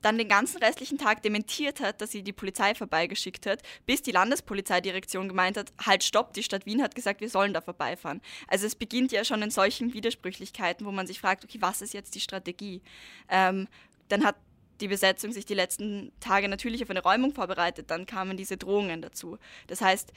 dann 0.02 0.18
den 0.18 0.28
ganzen 0.28 0.58
restlichen 0.62 0.98
Tag 0.98 1.22
dementiert 1.22 1.80
hat, 1.80 2.00
dass 2.00 2.10
sie 2.10 2.22
die 2.22 2.32
Polizei 2.32 2.74
vorbeigeschickt 2.74 3.46
hat, 3.46 3.62
bis 3.86 4.02
die 4.02 4.10
Landespolizeidirektion 4.12 5.28
gemeint 5.28 5.56
hat, 5.56 5.72
halt 5.80 6.04
stopp, 6.04 6.34
die 6.34 6.42
Stadt 6.42 6.66
Wien 6.66 6.82
hat 6.82 6.94
gesagt, 6.94 7.20
wir 7.20 7.30
sollen 7.30 7.54
da 7.54 7.60
vorbeifahren. 7.60 8.20
Also 8.48 8.66
es 8.66 8.74
beginnt 8.74 9.12
ja 9.12 9.24
schon 9.24 9.42
in 9.42 9.50
solchen 9.50 9.94
Widersprüchlichkeiten, 9.94 10.84
wo 10.86 10.92
man 10.92 11.06
sich 11.06 11.20
fragt, 11.20 11.44
okay, 11.44 11.58
was 11.60 11.80
ist 11.80 11.94
jetzt 11.94 12.14
die 12.14 12.20
Strategie? 12.20 12.82
Ähm, 13.28 13.68
dann 14.08 14.24
hat 14.24 14.36
die 14.80 14.88
Besetzung 14.88 15.32
sich 15.32 15.46
die 15.46 15.54
letzten 15.54 16.12
Tage 16.20 16.48
natürlich 16.48 16.82
auf 16.82 16.90
eine 16.90 17.02
Räumung 17.02 17.32
vorbereitet, 17.32 17.90
dann 17.90 18.04
kamen 18.04 18.36
diese 18.36 18.56
Drohungen 18.56 19.00
dazu. 19.00 19.38
Das 19.68 19.80
heißt, 19.80 20.12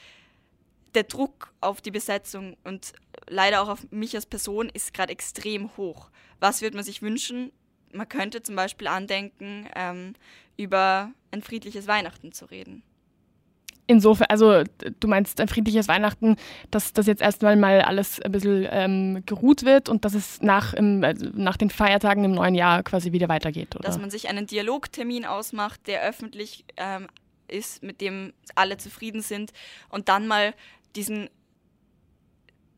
der 0.95 1.03
Druck 1.03 1.53
auf 1.61 1.81
die 1.81 1.91
Besetzung 1.91 2.57
und 2.63 2.93
leider 3.27 3.61
auch 3.61 3.69
auf 3.69 3.91
mich 3.91 4.15
als 4.15 4.25
Person 4.25 4.69
ist 4.69 4.93
gerade 4.93 5.11
extrem 5.11 5.75
hoch. 5.77 6.09
Was 6.39 6.61
würde 6.61 6.77
man 6.77 6.85
sich 6.85 7.01
wünschen? 7.01 7.51
Man 7.95 8.09
könnte 8.09 8.43
zum 8.43 8.55
Beispiel 8.55 8.87
andenken, 8.87 9.67
ähm, 9.75 10.13
über 10.57 11.11
ein 11.31 11.41
friedliches 11.41 11.87
Weihnachten 11.87 12.31
zu 12.31 12.45
reden. 12.45 12.83
Insofern, 13.87 14.27
also 14.29 14.63
du 14.99 15.07
meinst 15.07 15.39
ein 15.39 15.47
friedliches 15.47 15.87
Weihnachten, 15.87 16.37
dass 16.71 16.91
das 16.93 17.05
jetzt 17.05 17.21
erstmal 17.21 17.55
mal 17.55 17.81
alles 17.81 18.19
ein 18.19 18.31
bisschen 18.31 18.67
ähm, 18.71 19.23
geruht 19.27 19.63
wird 19.63 19.89
und 19.89 20.05
dass 20.05 20.15
es 20.15 20.41
nach, 20.41 20.73
im, 20.73 21.03
also 21.03 21.27
nach 21.33 21.55
den 21.55 21.69
Feiertagen 21.69 22.23
im 22.23 22.31
neuen 22.31 22.55
Jahr 22.55 22.81
quasi 22.81 23.11
wieder 23.11 23.29
weitergeht, 23.29 23.75
oder? 23.75 23.85
Dass 23.85 23.99
man 23.99 24.09
sich 24.09 24.27
einen 24.27 24.47
Dialogtermin 24.47 25.25
ausmacht, 25.25 25.85
der 25.85 26.01
öffentlich 26.01 26.65
ähm, 26.77 27.07
ist, 27.47 27.83
mit 27.83 28.01
dem 28.01 28.33
alle 28.55 28.77
zufrieden 28.77 29.21
sind 29.21 29.51
und 29.89 30.09
dann 30.09 30.25
mal 30.25 30.55
diesen 30.95 31.29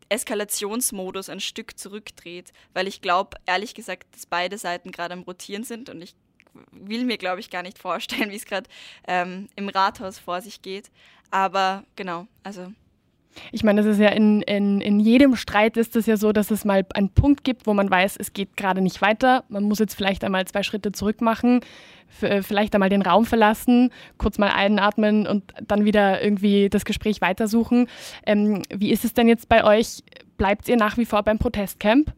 Eskalationsmodus 0.10 1.30
ein 1.30 1.40
Stück 1.40 1.78
zurückdreht, 1.78 2.54
weil 2.74 2.88
ich 2.88 3.02
glaube, 3.02 3.38
ehrlich 3.46 3.74
gesagt, 3.76 4.08
dass 4.14 4.26
beide 4.26 4.58
Seiten 4.58 4.92
gerade 4.92 5.14
am 5.14 5.24
Rotieren 5.24 5.64
sind 5.64 5.90
und 5.90 6.02
ich 6.02 6.16
will 6.72 7.06
mir, 7.06 7.18
glaube 7.18 7.40
ich, 7.40 7.50
gar 7.50 7.64
nicht 7.64 7.80
vorstellen, 7.80 8.32
wie 8.32 8.36
es 8.36 8.46
gerade 8.46 8.70
ähm, 9.08 9.48
im 9.56 9.70
Rathaus 9.70 10.20
vor 10.20 10.42
sich 10.42 10.62
geht. 10.62 10.90
Aber 11.30 11.84
genau, 11.96 12.28
also 12.44 12.72
ich 13.52 13.64
meine, 13.64 13.82
das 13.82 13.94
ist 13.94 14.00
ja 14.00 14.10
in, 14.10 14.42
in, 14.42 14.82
in 14.82 15.00
jedem 15.00 15.36
Streit 15.36 15.78
ist 15.78 15.96
es 15.96 16.06
ja 16.06 16.18
so, 16.18 16.32
dass 16.32 16.52
es 16.52 16.66
mal 16.66 16.86
einen 16.94 17.10
Punkt 17.10 17.44
gibt, 17.44 17.68
wo 17.68 17.74
man 17.74 17.90
weiß, 17.90 18.18
es 18.18 18.34
geht 18.34 18.58
gerade 18.58 18.82
nicht 18.82 19.02
weiter. 19.02 19.44
Man 19.50 19.64
muss 19.64 19.80
jetzt 19.80 19.96
vielleicht 19.96 20.24
einmal 20.24 20.46
zwei 20.46 20.64
Schritte 20.64 20.92
zurück 20.92 21.22
machen, 21.22 21.62
äh, 22.22 22.42
vielleicht 22.42 22.74
einmal 22.74 22.90
den 22.90 23.02
Raum 23.02 23.26
verlassen, 23.26 23.92
kurz 24.18 24.38
mal 24.38 24.50
einatmen 24.50 25.28
und 25.28 25.54
dann 25.68 25.86
wieder 25.86 26.22
irgendwie 26.24 26.70
das 26.70 26.86
Gespräch 26.86 27.22
weitersuchen. 27.22 27.88
Ähm, 28.26 28.64
wie 28.74 28.92
ist 28.92 29.06
es 29.06 29.14
denn 29.14 29.28
jetzt 29.28 29.50
bei 29.50 29.64
euch? 29.64 30.04
Bleibt 30.38 30.68
ihr 30.68 30.78
nach 30.78 30.98
wie 30.98 31.06
vor 31.06 31.24
beim 31.24 31.40
Protestcamp? 31.40 32.14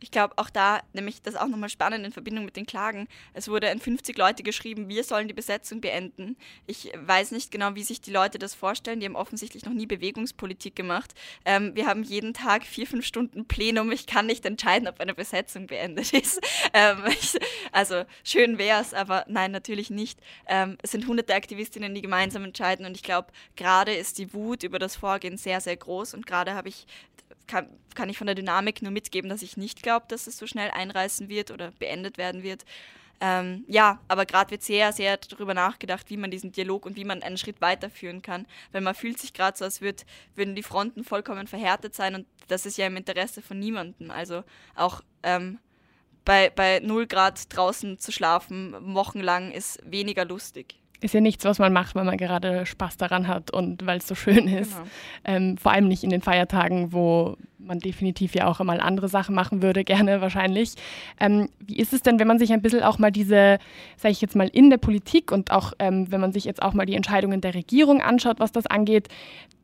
Ich 0.00 0.10
glaube 0.10 0.34
auch 0.36 0.50
da, 0.50 0.80
nämlich 0.92 1.22
das 1.22 1.34
auch 1.34 1.48
nochmal 1.48 1.70
spannend 1.70 2.04
in 2.04 2.12
Verbindung 2.12 2.44
mit 2.44 2.56
den 2.56 2.66
Klagen. 2.66 3.08
Es 3.32 3.48
wurde 3.48 3.70
an 3.70 3.80
50 3.80 4.18
Leute 4.18 4.42
geschrieben, 4.42 4.88
wir 4.88 5.02
sollen 5.02 5.28
die 5.28 5.34
Besetzung 5.34 5.80
beenden. 5.80 6.36
Ich 6.66 6.92
weiß 6.94 7.30
nicht 7.30 7.50
genau, 7.50 7.74
wie 7.74 7.84
sich 7.84 8.00
die 8.00 8.10
Leute 8.10 8.38
das 8.38 8.54
vorstellen. 8.54 9.00
Die 9.00 9.06
haben 9.06 9.16
offensichtlich 9.16 9.64
noch 9.64 9.72
nie 9.72 9.86
Bewegungspolitik 9.86 10.76
gemacht. 10.76 11.14
Ähm, 11.44 11.74
wir 11.74 11.86
haben 11.86 12.02
jeden 12.02 12.34
Tag 12.34 12.64
vier, 12.64 12.86
fünf 12.86 13.06
Stunden 13.06 13.46
Plenum. 13.46 13.92
Ich 13.92 14.06
kann 14.06 14.26
nicht 14.26 14.44
entscheiden, 14.44 14.88
ob 14.88 15.00
eine 15.00 15.14
Besetzung 15.14 15.66
beendet 15.66 16.12
ist. 16.12 16.40
Ähm, 16.74 17.04
ich, 17.08 17.38
also 17.72 18.04
schön 18.24 18.58
wäre 18.58 18.82
es, 18.82 18.92
aber 18.92 19.24
nein, 19.28 19.52
natürlich 19.52 19.90
nicht. 19.90 20.20
Ähm, 20.46 20.76
es 20.82 20.90
sind 20.90 21.06
hunderte 21.06 21.34
Aktivistinnen, 21.34 21.94
die 21.94 22.02
gemeinsam 22.02 22.44
entscheiden 22.44 22.84
und 22.84 22.96
ich 22.96 23.02
glaube, 23.02 23.28
gerade 23.56 23.94
ist 23.94 24.18
die 24.18 24.34
Wut 24.34 24.64
über 24.64 24.78
das 24.78 24.96
Vorgehen 24.96 25.38
sehr, 25.38 25.60
sehr 25.60 25.76
groß 25.76 26.14
und 26.14 26.26
gerade 26.26 26.54
habe 26.54 26.68
ich 26.68 26.86
kann, 27.46 27.68
kann 27.94 28.08
ich 28.08 28.18
von 28.18 28.26
der 28.26 28.34
Dynamik 28.34 28.82
nur 28.82 28.90
mitgeben, 28.90 29.28
dass 29.30 29.42
ich 29.42 29.56
nicht 29.56 29.82
glaube, 29.82 30.06
dass 30.08 30.26
es 30.26 30.38
so 30.38 30.46
schnell 30.46 30.70
einreißen 30.70 31.28
wird 31.28 31.50
oder 31.50 31.70
beendet 31.72 32.18
werden 32.18 32.42
wird. 32.42 32.64
Ähm, 33.20 33.64
ja, 33.68 34.00
aber 34.08 34.26
gerade 34.26 34.50
wird 34.50 34.62
sehr, 34.62 34.92
sehr 34.92 35.16
darüber 35.16 35.54
nachgedacht, 35.54 36.10
wie 36.10 36.16
man 36.16 36.30
diesen 36.30 36.52
Dialog 36.52 36.84
und 36.84 36.96
wie 36.96 37.04
man 37.04 37.22
einen 37.22 37.38
Schritt 37.38 37.60
weiterführen 37.60 38.22
kann. 38.22 38.46
Weil 38.72 38.80
man 38.80 38.94
fühlt 38.94 39.18
sich 39.18 39.32
gerade 39.32 39.56
so, 39.56 39.64
als 39.64 39.80
würd, 39.80 40.04
würden 40.34 40.54
die 40.54 40.62
Fronten 40.62 41.04
vollkommen 41.04 41.46
verhärtet 41.46 41.94
sein 41.94 42.14
und 42.14 42.26
das 42.48 42.66
ist 42.66 42.76
ja 42.76 42.86
im 42.86 42.96
Interesse 42.96 43.40
von 43.40 43.58
niemandem. 43.58 44.10
Also 44.10 44.42
auch 44.74 45.00
ähm, 45.22 45.58
bei, 46.24 46.50
bei 46.50 46.80
0 46.80 47.06
Grad 47.06 47.54
draußen 47.54 47.98
zu 47.98 48.12
schlafen, 48.12 48.74
wochenlang, 48.94 49.52
ist 49.52 49.80
weniger 49.90 50.24
lustig 50.24 50.76
ist 51.04 51.12
ja 51.12 51.20
nichts, 51.20 51.44
was 51.44 51.58
man 51.58 51.72
macht, 51.72 51.94
weil 51.94 52.04
man 52.04 52.16
gerade 52.16 52.64
Spaß 52.64 52.96
daran 52.96 53.28
hat 53.28 53.50
und 53.50 53.86
weil 53.86 53.98
es 53.98 54.08
so 54.08 54.14
schön 54.14 54.48
ist. 54.48 54.72
Genau. 54.72 54.88
Ähm, 55.24 55.56
vor 55.58 55.72
allem 55.72 55.86
nicht 55.86 56.02
in 56.02 56.10
den 56.10 56.22
Feiertagen, 56.22 56.92
wo 56.92 57.36
man 57.58 57.78
definitiv 57.78 58.34
ja 58.34 58.46
auch 58.46 58.60
einmal 58.60 58.80
andere 58.80 59.08
Sachen 59.08 59.34
machen 59.34 59.62
würde, 59.62 59.84
gerne 59.84 60.20
wahrscheinlich. 60.22 60.74
Ähm, 61.20 61.48
wie 61.60 61.76
ist 61.76 61.92
es 61.92 62.02
denn, 62.02 62.18
wenn 62.18 62.26
man 62.26 62.38
sich 62.38 62.52
ein 62.52 62.62
bisschen 62.62 62.82
auch 62.82 62.98
mal 62.98 63.12
diese, 63.12 63.58
sage 63.96 64.12
ich 64.12 64.20
jetzt 64.22 64.34
mal, 64.34 64.48
in 64.48 64.70
der 64.70 64.78
Politik 64.78 65.30
und 65.30 65.50
auch 65.50 65.72
ähm, 65.78 66.10
wenn 66.10 66.20
man 66.20 66.32
sich 66.32 66.44
jetzt 66.44 66.62
auch 66.62 66.72
mal 66.72 66.86
die 66.86 66.96
Entscheidungen 66.96 67.40
der 67.42 67.54
Regierung 67.54 68.00
anschaut, 68.00 68.40
was 68.40 68.52
das 68.52 68.66
angeht, 68.66 69.08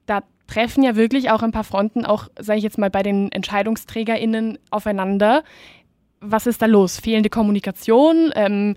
da 0.05 0.23
treffen 0.47 0.83
ja 0.83 0.95
wirklich 0.95 1.31
auch 1.31 1.43
ein 1.43 1.53
paar 1.53 1.65
Fronten, 1.65 2.05
auch, 2.05 2.29
sage 2.39 2.59
ich 2.59 2.65
jetzt 2.65 2.77
mal, 2.77 2.91
bei 2.91 3.03
den 3.03 3.33
EntscheidungsträgerInnen 3.33 4.59
aufeinander. 4.71 5.43
Was 6.21 6.47
ist 6.47 6.61
da 6.61 6.67
los? 6.67 7.01
Fehlende 7.01 7.31
Kommunikation? 7.31 8.31
Ähm, 8.35 8.75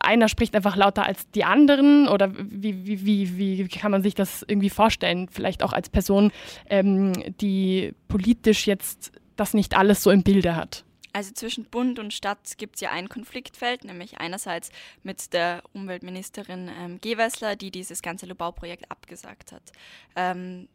einer 0.00 0.28
spricht 0.28 0.54
einfach 0.54 0.76
lauter 0.76 1.04
als 1.04 1.30
die 1.30 1.44
anderen 1.44 2.08
oder 2.08 2.32
wie, 2.34 2.86
wie, 2.86 3.06
wie, 3.06 3.38
wie 3.38 3.68
kann 3.68 3.90
man 3.90 4.02
sich 4.02 4.14
das 4.14 4.44
irgendwie 4.46 4.70
vorstellen? 4.70 5.28
Vielleicht 5.30 5.62
auch 5.62 5.72
als 5.72 5.88
Person, 5.88 6.32
ähm, 6.68 7.12
die 7.40 7.94
politisch 8.08 8.66
jetzt 8.66 9.12
das 9.36 9.54
nicht 9.54 9.76
alles 9.76 10.02
so 10.02 10.10
im 10.10 10.22
Bilde 10.22 10.56
hat. 10.56 10.84
Also 11.12 11.32
zwischen 11.32 11.64
Bund 11.64 11.98
und 11.98 12.12
Stadt 12.12 12.58
gibt 12.58 12.76
es 12.76 12.80
ja 12.80 12.90
ein 12.90 13.08
Konfliktfeld, 13.08 13.84
nämlich 13.84 14.18
einerseits 14.18 14.70
mit 15.02 15.32
der 15.32 15.62
Umweltministerin 15.72 16.70
ähm, 16.78 17.00
Gewessler, 17.00 17.56
die 17.56 17.70
dieses 17.70 18.02
ganze 18.02 18.26
Lobau-Projekt 18.26 18.90
abgesagt 18.90 19.52
hat. 19.52 19.72
Ähm, 20.16 20.68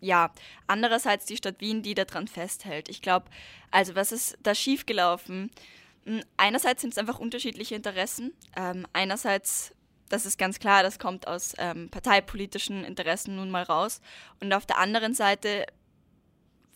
ja, 0.00 0.32
andererseits 0.66 1.24
die 1.26 1.36
Stadt 1.36 1.60
Wien, 1.60 1.82
die 1.82 1.94
daran 1.94 2.28
festhält. 2.28 2.88
Ich 2.88 3.00
glaube, 3.00 3.26
also 3.70 3.94
was 3.94 4.12
ist 4.12 4.36
da 4.42 4.54
schiefgelaufen? 4.54 5.36
Hm, 5.36 5.50
einerseits 6.36 6.82
sind 6.82 6.92
es 6.92 6.98
einfach 6.98 7.18
unterschiedliche 7.18 7.74
Interessen. 7.74 8.32
Ähm, 8.56 8.86
einerseits, 8.92 9.72
das 10.08 10.26
ist 10.26 10.38
ganz 10.38 10.58
klar, 10.58 10.82
das 10.82 10.98
kommt 10.98 11.26
aus 11.26 11.54
ähm, 11.58 11.88
parteipolitischen 11.90 12.84
Interessen 12.84 13.36
nun 13.36 13.50
mal 13.50 13.64
raus. 13.64 14.00
Und 14.40 14.52
auf 14.52 14.66
der 14.66 14.78
anderen 14.78 15.14
Seite 15.14 15.66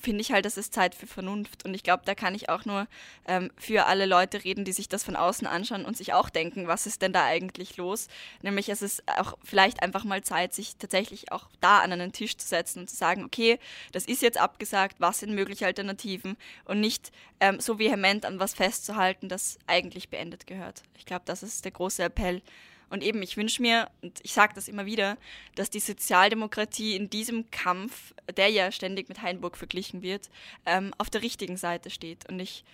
finde 0.01 0.21
ich 0.21 0.33
halt, 0.33 0.45
das 0.45 0.57
ist 0.57 0.75
Zeit 0.75 0.95
für 0.95 1.07
Vernunft. 1.07 1.65
Und 1.65 1.75
ich 1.75 1.83
glaube, 1.83 2.03
da 2.05 2.15
kann 2.15 2.35
ich 2.35 2.49
auch 2.49 2.65
nur 2.65 2.87
ähm, 3.27 3.51
für 3.57 3.87
alle 3.87 4.07
Leute 4.07 4.45
reden, 4.45 4.65
die 4.65 4.73
sich 4.73 4.89
das 4.89 5.05
von 5.05 5.17
außen 5.17 5.47
anschauen 5.47 5.85
und 5.85 5.97
sich 5.97 6.13
auch 6.13 6.31
denken, 6.31 6.67
was 6.67 6.87
ist 6.87 7.03
denn 7.03 7.13
da 7.13 7.25
eigentlich 7.25 7.77
los? 7.77 8.09
Nämlich 8.43 8.69
es 8.69 8.83
ist 8.83 9.03
auch 9.19 9.37
vielleicht 9.45 9.83
einfach 9.83 10.05
mal 10.05 10.23
Zeit, 10.23 10.55
sich 10.55 10.77
tatsächlich 10.77 11.33
auch 11.33 11.49
da 11.61 11.81
an 11.81 11.93
einen 11.93 12.13
Tisch 12.13 12.37
zu 12.37 12.47
setzen 12.47 12.81
und 12.81 12.91
zu 12.91 12.97
sagen, 12.97 13.25
okay, 13.25 13.59
das 13.93 14.07
ist 14.07 14.23
jetzt 14.23 14.39
abgesagt, 14.39 14.97
was 14.99 15.21
sind 15.21 15.35
mögliche 15.35 15.67
Alternativen? 15.67 16.37
Und 16.65 16.81
nicht 16.81 17.13
ähm, 17.41 17.61
so 17.61 17.79
vehement 17.79 18.25
an 18.25 18.39
was 18.39 18.55
festzuhalten, 18.55 19.29
das 19.29 19.59
eigentlich 19.67 20.09
beendet 20.09 20.47
gehört. 20.47 20.83
Ich 20.97 21.07
glaube, 21.07 21.23
das 21.25 21.43
ist 21.43 21.65
der 21.65 21.73
große 21.73 22.03
Appell 22.03 22.43
und 22.91 23.03
eben, 23.03 23.23
ich 23.23 23.37
wünsche 23.37 23.63
mir, 23.63 23.89
und 24.03 24.19
ich 24.23 24.33
sage 24.33 24.53
das 24.55 24.69
immer 24.69 24.85
wieder, 24.85 25.17
dass 25.55 25.71
die 25.71 25.81
Sozialdemokratie 25.81 26.97
in 26.97 27.09
diesem 27.09 27.51
Kampf, 27.51 28.13
der 28.37 28.49
ja 28.49 28.71
ständig 28.73 29.09
mit 29.09 29.23
Heinburg 29.23 29.57
verglichen 29.57 30.03
wird, 30.03 30.29
ähm, 30.67 30.93
auf 30.99 31.09
der 31.09 31.23
richtigen 31.23 31.57
Seite 31.57 31.89
steht. 31.91 32.29
Und 32.29 32.41
ich, 32.41 32.65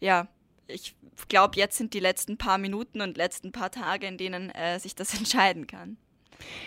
ja, 0.00 0.28
ich 0.68 0.94
glaube, 1.28 1.56
jetzt 1.56 1.76
sind 1.76 1.92
die 1.92 2.00
letzten 2.00 2.38
paar 2.38 2.58
Minuten 2.58 3.00
und 3.00 3.16
letzten 3.16 3.52
paar 3.52 3.70
Tage, 3.70 4.06
in 4.06 4.16
denen 4.16 4.50
äh, 4.50 4.78
sich 4.78 4.94
das 4.94 5.14
entscheiden 5.18 5.66
kann. 5.66 5.96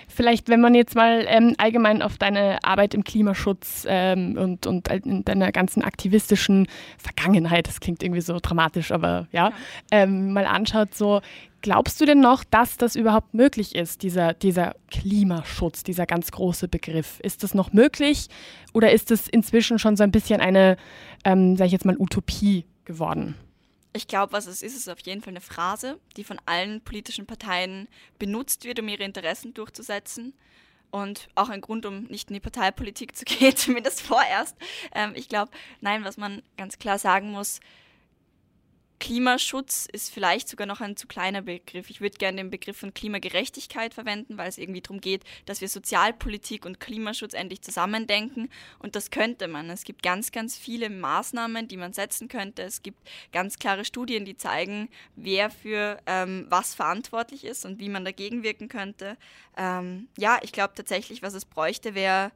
Vielleicht, 0.07 0.49
wenn 0.49 0.61
man 0.61 0.73
jetzt 0.75 0.95
mal 0.95 1.25
ähm, 1.27 1.53
allgemein 1.57 2.01
auf 2.01 2.17
deine 2.17 2.63
Arbeit 2.63 2.93
im 2.93 3.03
Klimaschutz 3.03 3.85
ähm, 3.87 4.37
und, 4.37 4.65
und 4.65 4.87
in 4.87 5.25
deiner 5.25 5.51
ganzen 5.51 5.83
aktivistischen 5.83 6.67
Vergangenheit, 6.97 7.67
das 7.67 7.79
klingt 7.79 8.01
irgendwie 8.01 8.21
so 8.21 8.39
dramatisch, 8.41 8.91
aber 8.91 9.27
ja, 9.31 9.49
ja. 9.49 9.53
Ähm, 9.91 10.33
mal 10.33 10.45
anschaut, 10.45 10.95
so 10.95 11.21
glaubst 11.67 11.99
du 11.99 12.05
denn 12.05 12.21
noch, 12.21 12.45
dass 12.45 12.77
das 12.77 12.95
überhaupt 12.95 13.33
möglich 13.33 13.75
ist, 13.75 14.01
dieser, 14.01 14.33
dieser 14.33 14.73
Klimaschutz, 14.89 15.83
dieser 15.83 16.05
ganz 16.05 16.31
große 16.31 16.69
Begriff? 16.69 17.19
Ist 17.19 17.43
das 17.43 17.53
noch 17.53 17.73
möglich 17.73 18.29
oder 18.73 18.93
ist 18.93 19.11
es 19.11 19.27
inzwischen 19.27 19.77
schon 19.77 19.97
so 19.97 20.03
ein 20.03 20.11
bisschen 20.11 20.39
eine, 20.39 20.77
ähm, 21.25 21.57
sage 21.57 21.65
ich 21.65 21.73
jetzt 21.73 21.83
mal, 21.83 21.97
Utopie 21.99 22.63
geworden? 22.85 23.35
Ich 23.91 24.07
glaube, 24.07 24.31
was 24.31 24.47
es 24.47 24.61
ist, 24.61 24.77
ist 24.77 24.87
auf 24.87 25.01
jeden 25.01 25.19
Fall 25.19 25.31
eine 25.31 25.41
Phrase, 25.41 25.99
die 26.15 26.23
von 26.23 26.39
allen 26.45 26.79
politischen 26.79 27.25
Parteien 27.25 27.89
benutzt 28.17 28.63
wird, 28.63 28.79
um 28.79 28.87
ihre 28.87 29.03
Interessen 29.03 29.53
durchzusetzen. 29.53 30.35
und 30.89 31.27
auch 31.35 31.49
ein 31.49 31.59
Grund, 31.59 31.85
um 31.85 32.03
nicht 32.03 32.29
in 32.29 32.35
die 32.35 32.39
Parteipolitik 32.39 33.13
zu 33.13 33.25
gehen, 33.25 33.57
zumindest 33.57 33.99
vorerst. 33.99 34.55
Ähm, 34.95 35.11
ich 35.15 35.27
glaube, 35.27 35.51
nein, 35.81 36.05
was 36.05 36.15
man 36.15 36.43
ganz 36.55 36.79
klar 36.79 36.97
sagen 36.97 37.33
muss, 37.33 37.59
Klimaschutz 38.99 39.87
ist 39.91 40.11
vielleicht 40.11 40.49
sogar 40.49 40.65
noch 40.65 40.81
ein 40.81 40.97
zu 40.97 41.07
kleiner 41.07 41.43
Begriff. 41.43 41.89
Ich 41.89 42.01
würde 42.01 42.17
gerne 42.17 42.37
den 42.37 42.49
Begriff 42.49 42.77
von 42.77 42.93
Klimagerechtigkeit 42.93 43.93
verwenden, 43.93 44.37
weil 44.37 44.49
es 44.49 44.57
irgendwie 44.57 44.81
darum 44.81 45.01
geht, 45.01 45.23
dass 45.45 45.61
wir 45.61 45.69
Sozialpolitik 45.69 46.65
und 46.65 46.79
Klimaschutz 46.79 47.33
endlich 47.33 47.61
zusammendenken. 47.61 48.49
Und 48.79 48.95
das 48.95 49.11
könnte 49.11 49.47
man. 49.47 49.69
Es 49.69 49.83
gibt 49.83 50.01
ganz, 50.01 50.31
ganz 50.31 50.57
viele 50.57 50.89
Maßnahmen, 50.89 51.67
die 51.67 51.77
man 51.77 51.93
setzen 51.93 52.27
könnte. 52.27 52.63
Es 52.63 52.81
gibt 52.81 52.97
ganz 53.31 53.59
klare 53.59 53.85
Studien, 53.85 54.25
die 54.25 54.35
zeigen, 54.35 54.89
wer 55.15 55.51
für 55.51 55.99
ähm, 56.07 56.47
was 56.49 56.73
verantwortlich 56.73 57.43
ist 57.43 57.65
und 57.65 57.79
wie 57.79 57.89
man 57.89 58.03
dagegen 58.03 58.41
wirken 58.41 58.67
könnte. 58.67 59.17
Ähm, 59.55 60.07
ja, 60.17 60.39
ich 60.41 60.51
glaube 60.51 60.73
tatsächlich, 60.75 61.21
was 61.21 61.35
es 61.35 61.45
bräuchte, 61.45 61.93
wäre 61.93 62.31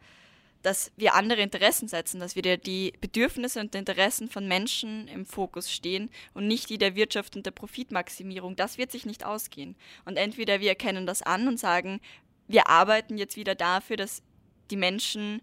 dass 0.61 0.91
wir 0.95 1.15
andere 1.15 1.41
Interessen 1.41 1.87
setzen, 1.87 2.19
dass 2.19 2.35
wir 2.35 2.57
die 2.57 2.93
Bedürfnisse 3.01 3.59
und 3.59 3.73
Interessen 3.75 4.29
von 4.29 4.47
Menschen 4.47 5.07
im 5.07 5.25
Fokus 5.25 5.71
stehen 5.71 6.09
und 6.33 6.47
nicht 6.47 6.69
die 6.69 6.77
der 6.77 6.95
Wirtschaft 6.95 7.35
und 7.35 7.45
der 7.45 7.51
Profitmaximierung. 7.51 8.55
Das 8.55 8.77
wird 8.77 8.91
sich 8.91 9.05
nicht 9.05 9.25
ausgehen. 9.25 9.75
Und 10.05 10.17
entweder 10.17 10.59
wir 10.59 10.69
erkennen 10.69 11.05
das 11.05 11.21
an 11.21 11.47
und 11.47 11.59
sagen, 11.59 11.99
wir 12.47 12.67
arbeiten 12.67 13.17
jetzt 13.17 13.37
wieder 13.37 13.55
dafür, 13.55 13.97
dass 13.97 14.21
die 14.69 14.77
Menschen 14.77 15.41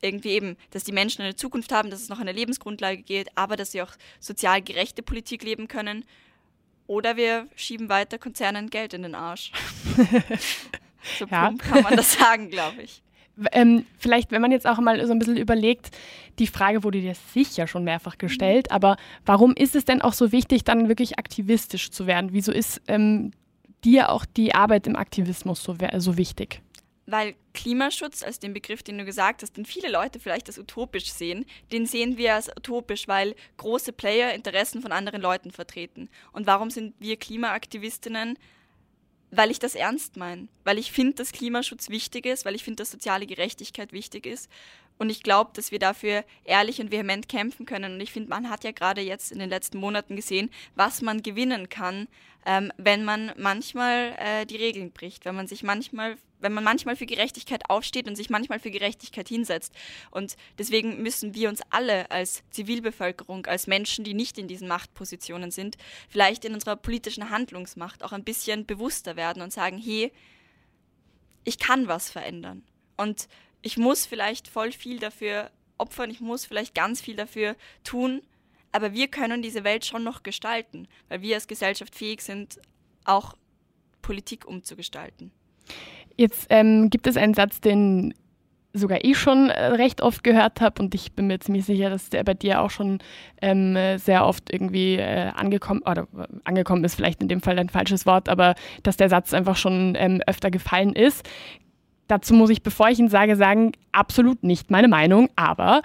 irgendwie 0.00 0.30
eben, 0.30 0.56
dass 0.70 0.84
die 0.84 0.92
Menschen 0.92 1.22
eine 1.22 1.34
Zukunft 1.34 1.72
haben, 1.72 1.90
dass 1.90 2.02
es 2.02 2.08
noch 2.08 2.20
eine 2.20 2.32
Lebensgrundlage 2.32 3.02
geht, 3.02 3.28
aber 3.36 3.56
dass 3.56 3.72
sie 3.72 3.82
auch 3.82 3.92
sozial 4.20 4.62
gerechte 4.62 5.02
Politik 5.02 5.42
leben 5.42 5.66
können. 5.66 6.04
Oder 6.86 7.16
wir 7.16 7.48
schieben 7.56 7.88
weiter 7.88 8.18
Konzernen 8.18 8.68
Geld 8.68 8.92
in 8.92 9.02
den 9.02 9.14
Arsch. 9.14 9.50
so 11.18 11.24
ja. 11.26 11.54
kann 11.56 11.82
man 11.82 11.96
das 11.96 12.12
sagen, 12.12 12.50
glaube 12.50 12.82
ich. 12.82 13.02
Ähm, 13.52 13.84
vielleicht, 13.98 14.30
wenn 14.30 14.42
man 14.42 14.52
jetzt 14.52 14.66
auch 14.66 14.78
mal 14.78 15.04
so 15.06 15.12
ein 15.12 15.18
bisschen 15.18 15.36
überlegt, 15.36 15.90
die 16.38 16.46
Frage 16.46 16.84
wurde 16.84 17.00
dir 17.00 17.14
sicher 17.14 17.66
schon 17.66 17.84
mehrfach 17.84 18.18
gestellt, 18.18 18.70
aber 18.70 18.96
warum 19.24 19.54
ist 19.54 19.74
es 19.74 19.84
denn 19.84 20.02
auch 20.02 20.12
so 20.12 20.32
wichtig, 20.32 20.64
dann 20.64 20.88
wirklich 20.88 21.18
aktivistisch 21.18 21.90
zu 21.90 22.06
werden? 22.06 22.30
Wieso 22.32 22.52
ist 22.52 22.80
ähm, 22.86 23.32
dir 23.84 24.10
auch 24.10 24.24
die 24.24 24.54
Arbeit 24.54 24.86
im 24.86 24.96
Aktivismus 24.96 25.62
so, 25.62 25.76
so 25.98 26.16
wichtig? 26.16 26.60
Weil 27.06 27.34
Klimaschutz 27.52 28.22
als 28.22 28.38
den 28.38 28.54
Begriff, 28.54 28.82
den 28.82 28.96
du 28.96 29.04
gesagt 29.04 29.42
hast, 29.42 29.56
den 29.56 29.66
viele 29.66 29.90
Leute 29.90 30.20
vielleicht 30.20 30.46
als 30.48 30.58
utopisch 30.58 31.12
sehen, 31.12 31.44
den 31.70 31.84
sehen 31.84 32.16
wir 32.16 32.34
als 32.34 32.48
utopisch, 32.48 33.08
weil 33.08 33.34
große 33.58 33.92
Player 33.92 34.32
Interessen 34.32 34.80
von 34.80 34.90
anderen 34.90 35.20
Leuten 35.20 35.50
vertreten. 35.50 36.08
Und 36.32 36.46
warum 36.46 36.70
sind 36.70 36.94
wir 37.00 37.16
Klimaaktivistinnen 37.16 38.38
weil 39.36 39.50
ich 39.50 39.58
das 39.58 39.74
ernst 39.74 40.16
meine, 40.16 40.48
weil 40.64 40.78
ich 40.78 40.92
finde, 40.92 41.14
dass 41.14 41.32
Klimaschutz 41.32 41.88
wichtig 41.88 42.26
ist, 42.26 42.44
weil 42.44 42.54
ich 42.54 42.64
finde, 42.64 42.82
dass 42.82 42.90
soziale 42.90 43.26
Gerechtigkeit 43.26 43.92
wichtig 43.92 44.26
ist. 44.26 44.48
Und 44.98 45.10
ich 45.10 45.22
glaube, 45.22 45.50
dass 45.54 45.70
wir 45.70 45.78
dafür 45.78 46.24
ehrlich 46.44 46.80
und 46.80 46.92
vehement 46.92 47.28
kämpfen 47.28 47.66
können. 47.66 47.94
Und 47.94 48.00
ich 48.00 48.12
finde, 48.12 48.30
man 48.30 48.48
hat 48.48 48.64
ja 48.64 48.70
gerade 48.70 49.00
jetzt 49.00 49.32
in 49.32 49.38
den 49.38 49.50
letzten 49.50 49.78
Monaten 49.78 50.16
gesehen, 50.16 50.50
was 50.76 51.02
man 51.02 51.22
gewinnen 51.22 51.68
kann, 51.68 52.08
ähm, 52.46 52.72
wenn 52.76 53.04
man 53.04 53.32
manchmal 53.36 54.14
äh, 54.18 54.46
die 54.46 54.56
Regeln 54.56 54.92
bricht, 54.92 55.24
wenn 55.24 55.34
man 55.34 55.46
sich 55.46 55.62
manchmal 55.62 56.16
wenn 56.44 56.52
man 56.52 56.62
manchmal 56.62 56.94
für 56.94 57.06
Gerechtigkeit 57.06 57.68
aufsteht 57.70 58.06
und 58.06 58.16
sich 58.16 58.28
manchmal 58.28 58.60
für 58.60 58.70
Gerechtigkeit 58.70 59.28
hinsetzt. 59.28 59.72
Und 60.10 60.36
deswegen 60.58 61.02
müssen 61.02 61.34
wir 61.34 61.48
uns 61.48 61.62
alle 61.70 62.10
als 62.10 62.42
Zivilbevölkerung, 62.50 63.46
als 63.46 63.66
Menschen, 63.66 64.04
die 64.04 64.12
nicht 64.12 64.38
in 64.38 64.46
diesen 64.46 64.68
Machtpositionen 64.68 65.50
sind, 65.50 65.76
vielleicht 66.08 66.44
in 66.44 66.52
unserer 66.52 66.76
politischen 66.76 67.30
Handlungsmacht 67.30 68.04
auch 68.04 68.12
ein 68.12 68.24
bisschen 68.24 68.66
bewusster 68.66 69.16
werden 69.16 69.42
und 69.42 69.54
sagen, 69.54 69.78
hey, 69.78 70.12
ich 71.44 71.58
kann 71.58 71.88
was 71.88 72.10
verändern. 72.10 72.62
Und 72.96 73.26
ich 73.64 73.78
muss 73.78 74.06
vielleicht 74.06 74.46
voll 74.46 74.70
viel 74.70 74.98
dafür 74.98 75.50
opfern, 75.78 76.10
ich 76.10 76.20
muss 76.20 76.44
vielleicht 76.44 76.74
ganz 76.74 77.00
viel 77.00 77.16
dafür 77.16 77.56
tun, 77.82 78.22
aber 78.70 78.92
wir 78.92 79.08
können 79.08 79.42
diese 79.42 79.64
Welt 79.64 79.84
schon 79.84 80.04
noch 80.04 80.22
gestalten, 80.22 80.86
weil 81.08 81.22
wir 81.22 81.34
als 81.34 81.48
Gesellschaft 81.48 81.94
fähig 81.94 82.20
sind, 82.20 82.60
auch 83.04 83.34
Politik 84.02 84.46
umzugestalten. 84.46 85.32
Jetzt 86.16 86.46
ähm, 86.50 86.90
gibt 86.90 87.06
es 87.06 87.16
einen 87.16 87.34
Satz, 87.34 87.60
den 87.60 88.14
sogar 88.74 88.98
ich 89.02 89.16
schon 89.16 89.50
äh, 89.50 89.66
recht 89.66 90.02
oft 90.02 90.24
gehört 90.24 90.60
habe 90.60 90.82
und 90.82 90.94
ich 90.94 91.12
bin 91.12 91.28
mir 91.28 91.38
ziemlich 91.38 91.64
sicher, 91.64 91.90
dass 91.90 92.10
der 92.10 92.24
bei 92.24 92.34
dir 92.34 92.60
auch 92.60 92.70
schon 92.70 92.98
ähm, 93.40 93.76
sehr 93.98 94.26
oft 94.26 94.52
irgendwie 94.52 94.96
äh, 94.96 95.30
angekommen 95.34 95.82
oder 95.82 96.08
äh, 96.18 96.26
angekommen 96.44 96.84
ist 96.84 96.96
vielleicht 96.96 97.22
in 97.22 97.28
dem 97.28 97.40
Fall 97.40 97.58
ein 97.58 97.68
falsches 97.68 98.04
Wort, 98.04 98.28
aber 98.28 98.56
dass 98.82 98.96
der 98.96 99.08
Satz 99.08 99.32
einfach 99.32 99.56
schon 99.56 99.94
ähm, 99.96 100.20
öfter 100.26 100.50
gefallen 100.50 100.92
ist. 100.92 101.26
Dazu 102.08 102.34
muss 102.34 102.50
ich, 102.50 102.62
bevor 102.62 102.88
ich 102.88 102.98
ihn 102.98 103.08
sage, 103.08 103.36
sagen, 103.36 103.72
absolut 103.92 104.42
nicht 104.42 104.70
meine 104.70 104.88
Meinung, 104.88 105.30
aber 105.36 105.82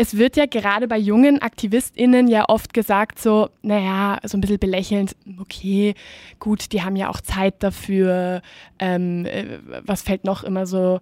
es 0.00 0.16
wird 0.16 0.36
ja 0.36 0.46
gerade 0.46 0.86
bei 0.86 0.96
jungen 0.96 1.42
AktivistInnen 1.42 2.28
ja 2.28 2.48
oft 2.48 2.72
gesagt, 2.72 3.18
so, 3.18 3.50
naja, 3.62 4.20
so 4.22 4.38
ein 4.38 4.40
bisschen 4.40 4.60
belächelnd, 4.60 5.16
okay, 5.40 5.94
gut, 6.38 6.72
die 6.72 6.82
haben 6.82 6.94
ja 6.94 7.10
auch 7.10 7.20
Zeit 7.20 7.60
dafür. 7.64 8.40
Ähm, 8.78 9.26
äh, 9.26 9.58
was 9.84 10.02
fällt 10.02 10.22
noch 10.22 10.44
immer 10.44 10.66
so? 10.66 11.00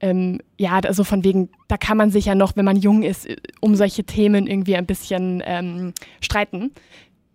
Ähm, 0.00 0.40
ja, 0.56 0.78
also 0.78 1.04
von 1.04 1.24
wegen, 1.24 1.50
da 1.68 1.76
kann 1.76 1.98
man 1.98 2.10
sich 2.10 2.24
ja 2.24 2.34
noch, 2.34 2.56
wenn 2.56 2.64
man 2.64 2.76
jung 2.76 3.02
ist, 3.02 3.26
äh, 3.26 3.36
um 3.60 3.74
solche 3.74 4.04
Themen 4.04 4.46
irgendwie 4.46 4.76
ein 4.76 4.86
bisschen 4.86 5.42
ähm, 5.44 5.92
streiten. 6.22 6.72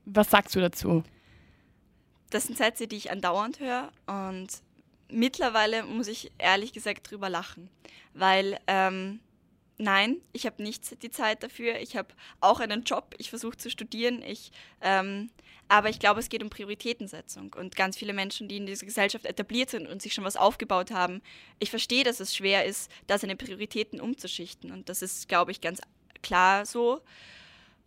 Was 0.06 0.32
sagst 0.32 0.56
du 0.56 0.62
dazu? 0.62 1.04
Das 2.32 2.46
sind 2.46 2.58
Sätze, 2.58 2.88
die 2.88 2.96
ich 2.96 3.12
andauernd 3.12 3.60
höre 3.60 3.92
und 4.08 4.48
mittlerweile 5.12 5.84
muss 5.84 6.08
ich 6.08 6.32
ehrlich 6.38 6.74
gesagt 6.74 7.10
drüber 7.10 7.30
lachen, 7.30 7.70
weil 8.14 8.60
ähm, 8.68 9.20
nein, 9.78 10.22
ich 10.34 10.46
habe 10.46 10.62
nicht 10.64 11.02
die 11.04 11.12
Zeit 11.12 11.44
dafür. 11.44 11.80
Ich 11.80 11.96
habe 11.96 12.10
auch 12.40 12.60
einen 12.60 12.84
Job, 12.84 13.16
ich 13.18 13.30
versuche 13.30 13.58
zu 13.58 13.70
studieren, 13.70 14.22
ich, 14.24 14.52
ähm, 14.82 15.30
aber 15.68 15.90
ich 15.90 16.00
glaube, 16.00 16.20
es 16.20 16.30
geht 16.30 16.44
um 16.44 16.50
Prioritätensetzung 16.50 17.54
und 17.58 17.76
ganz 17.76 17.98
viele 17.98 18.14
Menschen, 18.14 18.48
die 18.48 18.58
in 18.58 18.66
dieser 18.66 18.86
Gesellschaft 18.86 19.26
etabliert 19.26 19.70
sind 19.70 19.88
und 19.88 20.02
sich 20.02 20.14
schon 20.14 20.24
was 20.24 20.38
aufgebaut 20.38 20.92
haben. 20.92 21.22
Ich 21.60 21.70
verstehe, 21.70 22.04
dass 22.04 22.20
es 22.20 22.36
schwer 22.36 22.66
ist, 22.66 22.92
da 23.08 23.18
seine 23.18 23.36
Prioritäten 23.36 24.00
umzuschichten 24.02 24.72
und 24.72 24.90
das 24.90 25.02
ist, 25.02 25.28
glaube 25.28 25.52
ich, 25.52 25.62
ganz 25.62 25.82
klar 26.22 26.66
so. 26.66 27.02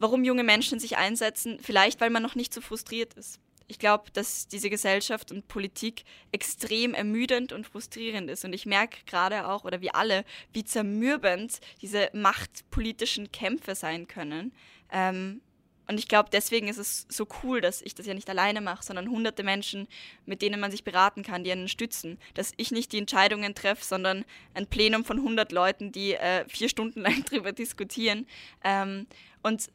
Warum 0.01 0.25
junge 0.25 0.43
Menschen 0.43 0.81
sich 0.81 0.97
einsetzen? 0.97 1.59
Vielleicht, 1.63 2.01
weil 2.01 2.11
man 2.11 2.23
noch 2.23 2.35
nicht 2.35 2.53
so 2.53 2.61
frustriert 2.61 3.15
ist 3.15 3.41
ich 3.67 3.79
glaube, 3.79 4.11
dass 4.13 4.49
diese 4.49 4.71
Gesellschaft 4.71 5.33
und 5.33 5.49
Politik 5.49 6.05
extrem 6.33 6.95
ermüdend 6.95 7.53
und 7.53 7.67
frustrierend 7.67 8.31
ist. 8.31 8.45
Und 8.45 8.53
ich 8.53 8.67
merke 8.67 8.99
gerade 9.07 9.49
auch, 9.49 9.65
oder 9.65 9.81
wir 9.81 9.95
alle, 9.95 10.25
wie 10.53 10.65
zermürbend 10.65 11.61
diese 11.81 12.11
machtpolitischen 12.13 13.33
Kämpfe 13.33 13.75
sein 13.75 14.07
können. 14.07 14.53
Ähm, 14.91 15.41
und 15.87 15.99
ich 15.99 16.09
glaube, 16.09 16.31
deswegen 16.33 16.69
ist 16.69 16.79
es 16.79 17.07
so 17.11 17.27
cool, 17.43 17.61
dass 17.61 17.83
ich 17.83 17.95
das 17.95 18.07
ja 18.07 18.15
nicht 18.15 18.31
alleine 18.31 18.61
mache, 18.61 18.83
sondern 18.83 19.11
hunderte 19.11 19.43
Menschen, 19.43 19.87
mit 20.25 20.41
denen 20.41 20.59
man 20.59 20.71
sich 20.71 20.83
beraten 20.83 21.23
kann, 21.23 21.45
die 21.45 21.53
einen 21.53 21.69
stützen. 21.69 22.19
Dass 22.33 22.53
ich 22.57 22.71
nicht 22.71 22.93
die 22.93 22.99
Entscheidungen 22.99 23.55
treffe, 23.55 23.85
sondern 23.85 24.25
ein 24.55 24.67
Plenum 24.67 25.05
von 25.05 25.19
100 25.19 25.53
Leuten, 25.53 25.93
die 25.93 26.15
äh, 26.15 26.49
vier 26.49 26.69
Stunden 26.69 27.01
lang 27.03 27.25
darüber 27.31 27.53
diskutieren. 27.53 28.27
Ähm, 28.63 29.07
und 29.43 29.69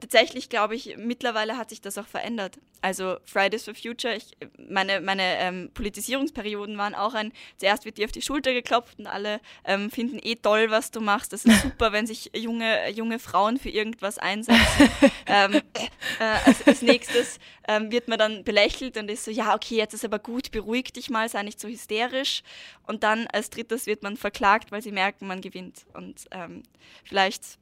tatsächlich 0.00 0.48
glaube 0.48 0.74
ich, 0.74 0.96
mittlerweile 0.96 1.56
hat 1.56 1.70
sich 1.70 1.80
das 1.80 1.98
auch 1.98 2.06
verändert. 2.06 2.58
Also 2.82 3.18
Fridays 3.26 3.64
for 3.64 3.74
Future, 3.74 4.16
ich, 4.16 4.36
meine, 4.68 5.00
meine 5.00 5.38
ähm, 5.38 5.70
Politisierungsperioden 5.74 6.78
waren 6.78 6.94
auch 6.94 7.12
ein, 7.12 7.32
zuerst 7.58 7.84
wird 7.84 7.98
dir 7.98 8.06
auf 8.06 8.12
die 8.12 8.22
Schulter 8.22 8.54
geklopft 8.54 8.98
und 8.98 9.06
alle 9.06 9.40
ähm, 9.64 9.90
finden 9.90 10.18
eh 10.22 10.36
toll, 10.36 10.70
was 10.70 10.90
du 10.90 11.00
machst. 11.00 11.32
Das 11.32 11.44
ist 11.44 11.62
super, 11.62 11.92
wenn 11.92 12.06
sich 12.06 12.30
junge, 12.34 12.90
junge 12.90 13.18
Frauen 13.18 13.58
für 13.58 13.68
irgendwas 13.68 14.18
einsetzen. 14.18 14.90
ähm, 15.26 15.54
äh, 15.54 16.24
als, 16.46 16.66
als, 16.66 16.80
nächstes 16.82 17.38
ähm, 17.68 17.92
wird 17.92 18.08
man 18.08 18.18
dann 18.18 18.44
belächelt 18.44 18.96
und 18.96 19.10
ist 19.10 19.24
so, 19.24 19.30
ja, 19.30 19.54
okay, 19.54 19.76
jetzt 19.76 19.92
ist 19.92 20.04
aber 20.04 20.18
gut, 20.18 20.50
beruhig 20.50 20.92
dich 20.92 21.10
mal, 21.10 21.28
sei 21.28 21.42
nicht 21.42 21.60
so 21.60 21.68
hysterisch. 21.68 22.42
Und 22.86 23.02
dann 23.02 23.26
als 23.26 23.50
drittes 23.50 23.86
wird 23.86 24.02
man 24.02 24.16
verklagt, 24.16 24.72
weil 24.72 24.82
sie 24.82 24.92
merken, 24.92 25.26
man 25.26 25.42
gewinnt. 25.42 25.84
Und 25.92 26.24
ähm, 26.30 26.62
vielleicht 27.04 27.58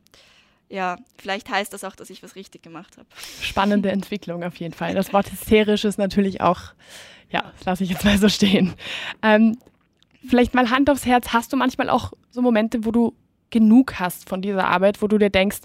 ja, 0.68 0.96
vielleicht 1.16 1.48
heißt 1.48 1.72
das 1.72 1.84
auch, 1.84 1.96
dass 1.96 2.10
ich 2.10 2.22
was 2.22 2.36
richtig 2.36 2.62
gemacht 2.62 2.96
habe. 2.96 3.06
Spannende 3.40 3.90
Entwicklung 3.90 4.44
auf 4.44 4.56
jeden 4.56 4.74
Fall. 4.74 4.94
Das 4.94 5.12
Wort 5.12 5.30
hysterisch 5.30 5.84
ist 5.84 5.98
natürlich 5.98 6.40
auch, 6.40 6.60
ja, 7.30 7.52
das 7.56 7.64
lasse 7.64 7.84
ich 7.84 7.90
jetzt 7.90 8.04
mal 8.04 8.18
so 8.18 8.28
stehen. 8.28 8.74
Ähm, 9.22 9.56
vielleicht 10.26 10.54
mal 10.54 10.70
Hand 10.70 10.90
aufs 10.90 11.06
Herz, 11.06 11.32
hast 11.32 11.52
du 11.52 11.56
manchmal 11.56 11.88
auch 11.88 12.12
so 12.30 12.42
Momente, 12.42 12.84
wo 12.84 12.90
du 12.90 13.14
genug 13.50 13.98
hast 13.98 14.28
von 14.28 14.42
dieser 14.42 14.66
Arbeit, 14.68 15.00
wo 15.00 15.08
du 15.08 15.16
dir 15.16 15.30
denkst, 15.30 15.60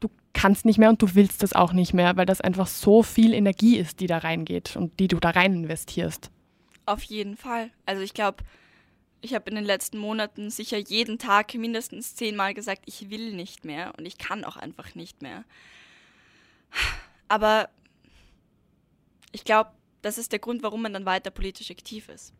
du 0.00 0.08
kannst 0.32 0.64
nicht 0.64 0.78
mehr 0.78 0.88
und 0.88 1.02
du 1.02 1.14
willst 1.14 1.42
das 1.42 1.52
auch 1.52 1.74
nicht 1.74 1.92
mehr, 1.92 2.16
weil 2.16 2.26
das 2.26 2.40
einfach 2.40 2.66
so 2.66 3.02
viel 3.02 3.34
Energie 3.34 3.76
ist, 3.76 4.00
die 4.00 4.06
da 4.06 4.18
reingeht 4.18 4.76
und 4.76 4.98
die 4.98 5.08
du 5.08 5.20
da 5.20 5.30
rein 5.30 5.52
investierst? 5.54 6.30
Auf 6.86 7.02
jeden 7.02 7.36
Fall. 7.36 7.70
Also 7.86 8.02
ich 8.02 8.14
glaube, 8.14 8.42
ich 9.22 9.34
habe 9.34 9.48
in 9.48 9.56
den 9.56 9.64
letzten 9.64 9.98
Monaten 9.98 10.50
sicher 10.50 10.76
jeden 10.76 11.18
Tag 11.18 11.54
mindestens 11.54 12.14
zehnmal 12.14 12.54
gesagt, 12.54 12.82
ich 12.86 13.08
will 13.08 13.32
nicht 13.32 13.64
mehr 13.64 13.94
und 13.96 14.04
ich 14.04 14.18
kann 14.18 14.44
auch 14.44 14.56
einfach 14.56 14.94
nicht 14.94 15.22
mehr. 15.22 15.44
Aber 17.28 17.70
ich 19.30 19.44
glaube, 19.44 19.70
das 20.02 20.18
ist 20.18 20.32
der 20.32 20.40
Grund, 20.40 20.62
warum 20.62 20.82
man 20.82 20.92
dann 20.92 21.06
weiter 21.06 21.30
politisch 21.30 21.70
aktiv 21.70 22.08
ist. 22.08 22.34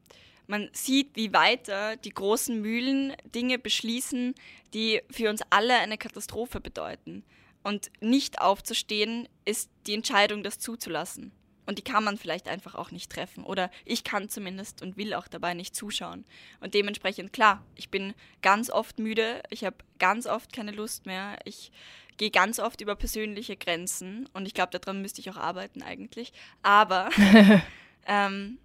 man 0.49 0.69
sieht, 0.73 1.15
wie 1.15 1.33
weiter 1.33 1.97
die 1.97 2.11
großen 2.11 2.61
Mühlen 2.61 3.15
Dinge 3.25 3.59
beschließen, 3.59 4.35
die 4.75 5.01
für 5.11 5.31
uns 5.31 5.41
alle 5.51 5.79
eine 5.79 5.97
Katastrophe 5.97 6.61
bedeuten. 6.61 7.25
Und 7.63 7.91
nicht 8.01 8.41
aufzustehen 8.41 9.29
ist 9.45 9.71
die 9.87 9.95
Entscheidung, 9.95 10.43
das 10.43 10.59
zuzulassen. 10.59 11.31
Und 11.65 11.79
die 11.79 11.83
kann 11.83 12.03
man 12.03 12.19
vielleicht 12.19 12.49
einfach 12.49 12.75
auch 12.75 12.91
nicht 12.91 13.11
treffen. 13.11 13.45
Oder 13.45 13.71
ich 13.85 14.03
kann 14.03 14.29
zumindest 14.29 14.83
und 14.83 14.97
will 14.97 15.15
auch 15.15 15.29
dabei 15.29 15.55
nicht 15.55 15.77
zuschauen. 15.77 16.25
Und 16.61 16.75
dementsprechend, 16.75 17.33
klar, 17.33 17.65
ich 17.77 17.89
bin 17.89 18.15
ganz 18.43 18.69
oft 18.69 18.99
müde, 18.99 19.43
ich 19.51 19.65
habe 19.65 19.77
ganz 19.99 20.27
oft 20.27 20.53
keine 20.53 20.73
Lust 20.73 21.07
mehr, 21.07 21.39
ich 21.45 21.71
gehe 22.17 22.31
ganz 22.31 22.59
oft 22.59 22.81
über 22.81 22.97
persönliche 22.97 23.57
Grenzen 23.57 24.29
und 24.33 24.47
ich 24.47 24.55
glaube, 24.55 24.79
daran 24.79 25.03
müsste 25.03 25.21
ich 25.21 25.31
auch 25.31 25.37
arbeiten 25.37 25.83
eigentlich. 25.83 26.33
Aber 26.63 27.11
ähm, 28.07 28.59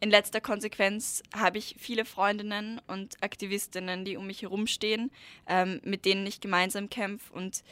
in 0.00 0.10
letzter 0.10 0.40
Konsequenz 0.40 1.22
habe 1.36 1.58
ich 1.58 1.76
viele 1.78 2.04
Freundinnen 2.04 2.80
und 2.86 3.22
Aktivistinnen, 3.22 4.04
die 4.04 4.16
um 4.16 4.26
mich 4.26 4.42
herumstehen, 4.42 5.10
ähm, 5.46 5.80
mit 5.84 6.06
denen 6.06 6.26
ich 6.26 6.40
gemeinsam 6.40 6.88
kämpfe 6.88 7.32
und 7.34 7.62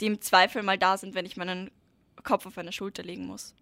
die 0.00 0.06
im 0.06 0.20
Zweifel 0.20 0.62
mal 0.62 0.78
da 0.78 0.96
sind, 0.96 1.14
wenn 1.14 1.26
ich 1.26 1.36
meinen 1.36 1.70
Kopf 2.22 2.46
auf 2.46 2.56
eine 2.56 2.72
Schulter 2.72 3.02
legen 3.02 3.26
muss. 3.26 3.54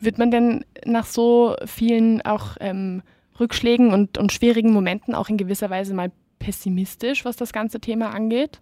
Wird 0.00 0.18
man 0.18 0.30
denn 0.30 0.64
nach 0.84 1.06
so 1.06 1.56
vielen 1.66 2.22
auch 2.22 2.56
ähm, 2.60 3.02
Rückschlägen 3.38 3.92
und, 3.92 4.18
und 4.18 4.32
schwierigen 4.32 4.72
Momenten 4.72 5.14
auch 5.14 5.28
in 5.28 5.36
gewisser 5.36 5.70
Weise 5.70 5.94
mal 5.94 6.12
pessimistisch, 6.38 7.24
was 7.24 7.36
das 7.36 7.52
ganze 7.52 7.80
Thema 7.80 8.10
angeht? 8.10 8.60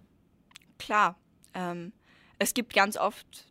Klar. 0.79 1.17
Ähm, 1.53 1.93
es 2.39 2.53
gibt 2.53 2.73
ganz 2.73 2.97
oft 2.97 3.45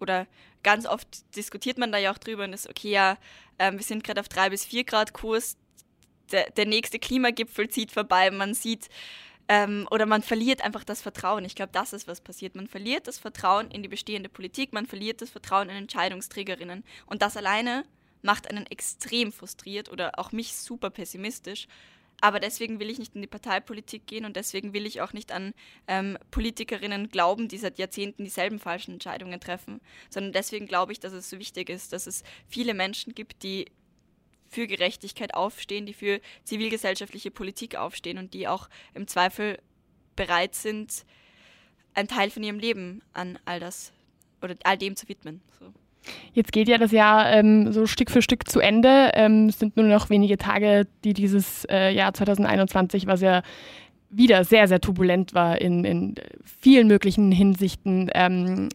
oder 0.00 0.26
ganz 0.62 0.86
oft 0.86 1.36
diskutiert 1.36 1.78
man 1.78 1.92
da 1.92 1.98
ja 1.98 2.12
auch 2.12 2.18
drüber 2.18 2.44
und 2.44 2.52
ist, 2.52 2.68
okay, 2.68 2.90
ja, 2.90 3.16
äh, 3.58 3.72
wir 3.72 3.82
sind 3.82 4.02
gerade 4.02 4.20
auf 4.20 4.28
drei 4.28 4.50
bis 4.50 4.64
vier 4.64 4.84
Grad 4.84 5.12
Kurs, 5.12 5.56
der, 6.32 6.50
der 6.50 6.66
nächste 6.66 6.98
Klimagipfel 6.98 7.68
zieht 7.68 7.92
vorbei, 7.92 8.30
man 8.30 8.54
sieht 8.54 8.88
ähm, 9.48 9.86
oder 9.90 10.06
man 10.06 10.22
verliert 10.22 10.62
einfach 10.62 10.84
das 10.84 11.02
Vertrauen. 11.02 11.44
Ich 11.44 11.54
glaube, 11.54 11.72
das 11.72 11.92
ist, 11.92 12.08
was 12.08 12.20
passiert. 12.20 12.54
Man 12.54 12.66
verliert 12.66 13.06
das 13.06 13.18
Vertrauen 13.18 13.70
in 13.70 13.82
die 13.82 13.88
bestehende 13.88 14.28
Politik, 14.28 14.72
man 14.72 14.86
verliert 14.86 15.20
das 15.20 15.30
Vertrauen 15.30 15.68
in 15.68 15.76
Entscheidungsträgerinnen. 15.76 16.84
Und 17.06 17.22
das 17.22 17.36
alleine 17.36 17.84
macht 18.22 18.48
einen 18.48 18.66
extrem 18.66 19.32
frustriert 19.32 19.92
oder 19.92 20.18
auch 20.18 20.32
mich 20.32 20.54
super 20.54 20.90
pessimistisch. 20.90 21.66
Aber 22.20 22.40
deswegen 22.40 22.80
will 22.80 22.88
ich 22.88 22.98
nicht 22.98 23.14
in 23.14 23.20
die 23.20 23.26
Parteipolitik 23.26 24.06
gehen 24.06 24.24
und 24.24 24.36
deswegen 24.36 24.72
will 24.72 24.86
ich 24.86 25.02
auch 25.02 25.12
nicht 25.12 25.32
an 25.32 25.52
ähm, 25.88 26.16
Politikerinnen 26.30 27.10
glauben, 27.10 27.48
die 27.48 27.58
seit 27.58 27.78
Jahrzehnten 27.78 28.24
dieselben 28.24 28.58
falschen 28.58 28.92
Entscheidungen 28.92 29.40
treffen, 29.40 29.80
sondern 30.08 30.32
deswegen 30.32 30.66
glaube 30.66 30.92
ich, 30.92 31.00
dass 31.00 31.12
es 31.12 31.28
so 31.28 31.38
wichtig 31.38 31.68
ist, 31.68 31.92
dass 31.92 32.06
es 32.06 32.22
viele 32.48 32.72
Menschen 32.72 33.14
gibt, 33.14 33.42
die 33.42 33.66
für 34.54 34.66
Gerechtigkeit 34.66 35.34
aufstehen, 35.34 35.84
die 35.84 35.92
für 35.92 36.20
zivilgesellschaftliche 36.44 37.30
Politik 37.30 37.76
aufstehen 37.76 38.18
und 38.18 38.34
die 38.34 38.48
auch 38.48 38.68
im 38.94 39.06
Zweifel 39.06 39.58
bereit 40.16 40.54
sind, 40.54 41.04
einen 41.94 42.08
Teil 42.08 42.30
von 42.30 42.42
ihrem 42.42 42.58
Leben 42.58 43.02
an 43.12 43.38
all 43.44 43.60
das 43.60 43.92
oder 44.42 44.54
all 44.64 44.78
dem 44.78 44.96
zu 44.96 45.08
widmen. 45.08 45.40
So. 45.58 45.66
Jetzt 46.32 46.52
geht 46.52 46.68
ja 46.68 46.78
das 46.78 46.92
Jahr 46.92 47.32
ähm, 47.32 47.72
so 47.72 47.86
Stück 47.86 48.10
für 48.10 48.22
Stück 48.22 48.48
zu 48.48 48.60
Ende. 48.60 49.10
Ähm, 49.14 49.48
es 49.48 49.58
sind 49.58 49.76
nur 49.76 49.86
noch 49.86 50.10
wenige 50.10 50.36
Tage, 50.36 50.86
die 51.02 51.14
dieses 51.14 51.64
äh, 51.70 51.90
Jahr 51.92 52.12
2021, 52.12 53.06
was 53.06 53.20
ja 53.20 53.42
wieder 54.10 54.44
sehr, 54.44 54.68
sehr 54.68 54.80
turbulent 54.80 55.34
war 55.34 55.60
in, 55.60 55.84
in 55.84 56.14
vielen 56.60 56.86
möglichen 56.86 57.32
Hinsichten, 57.32 58.10
ähm, 58.14 58.68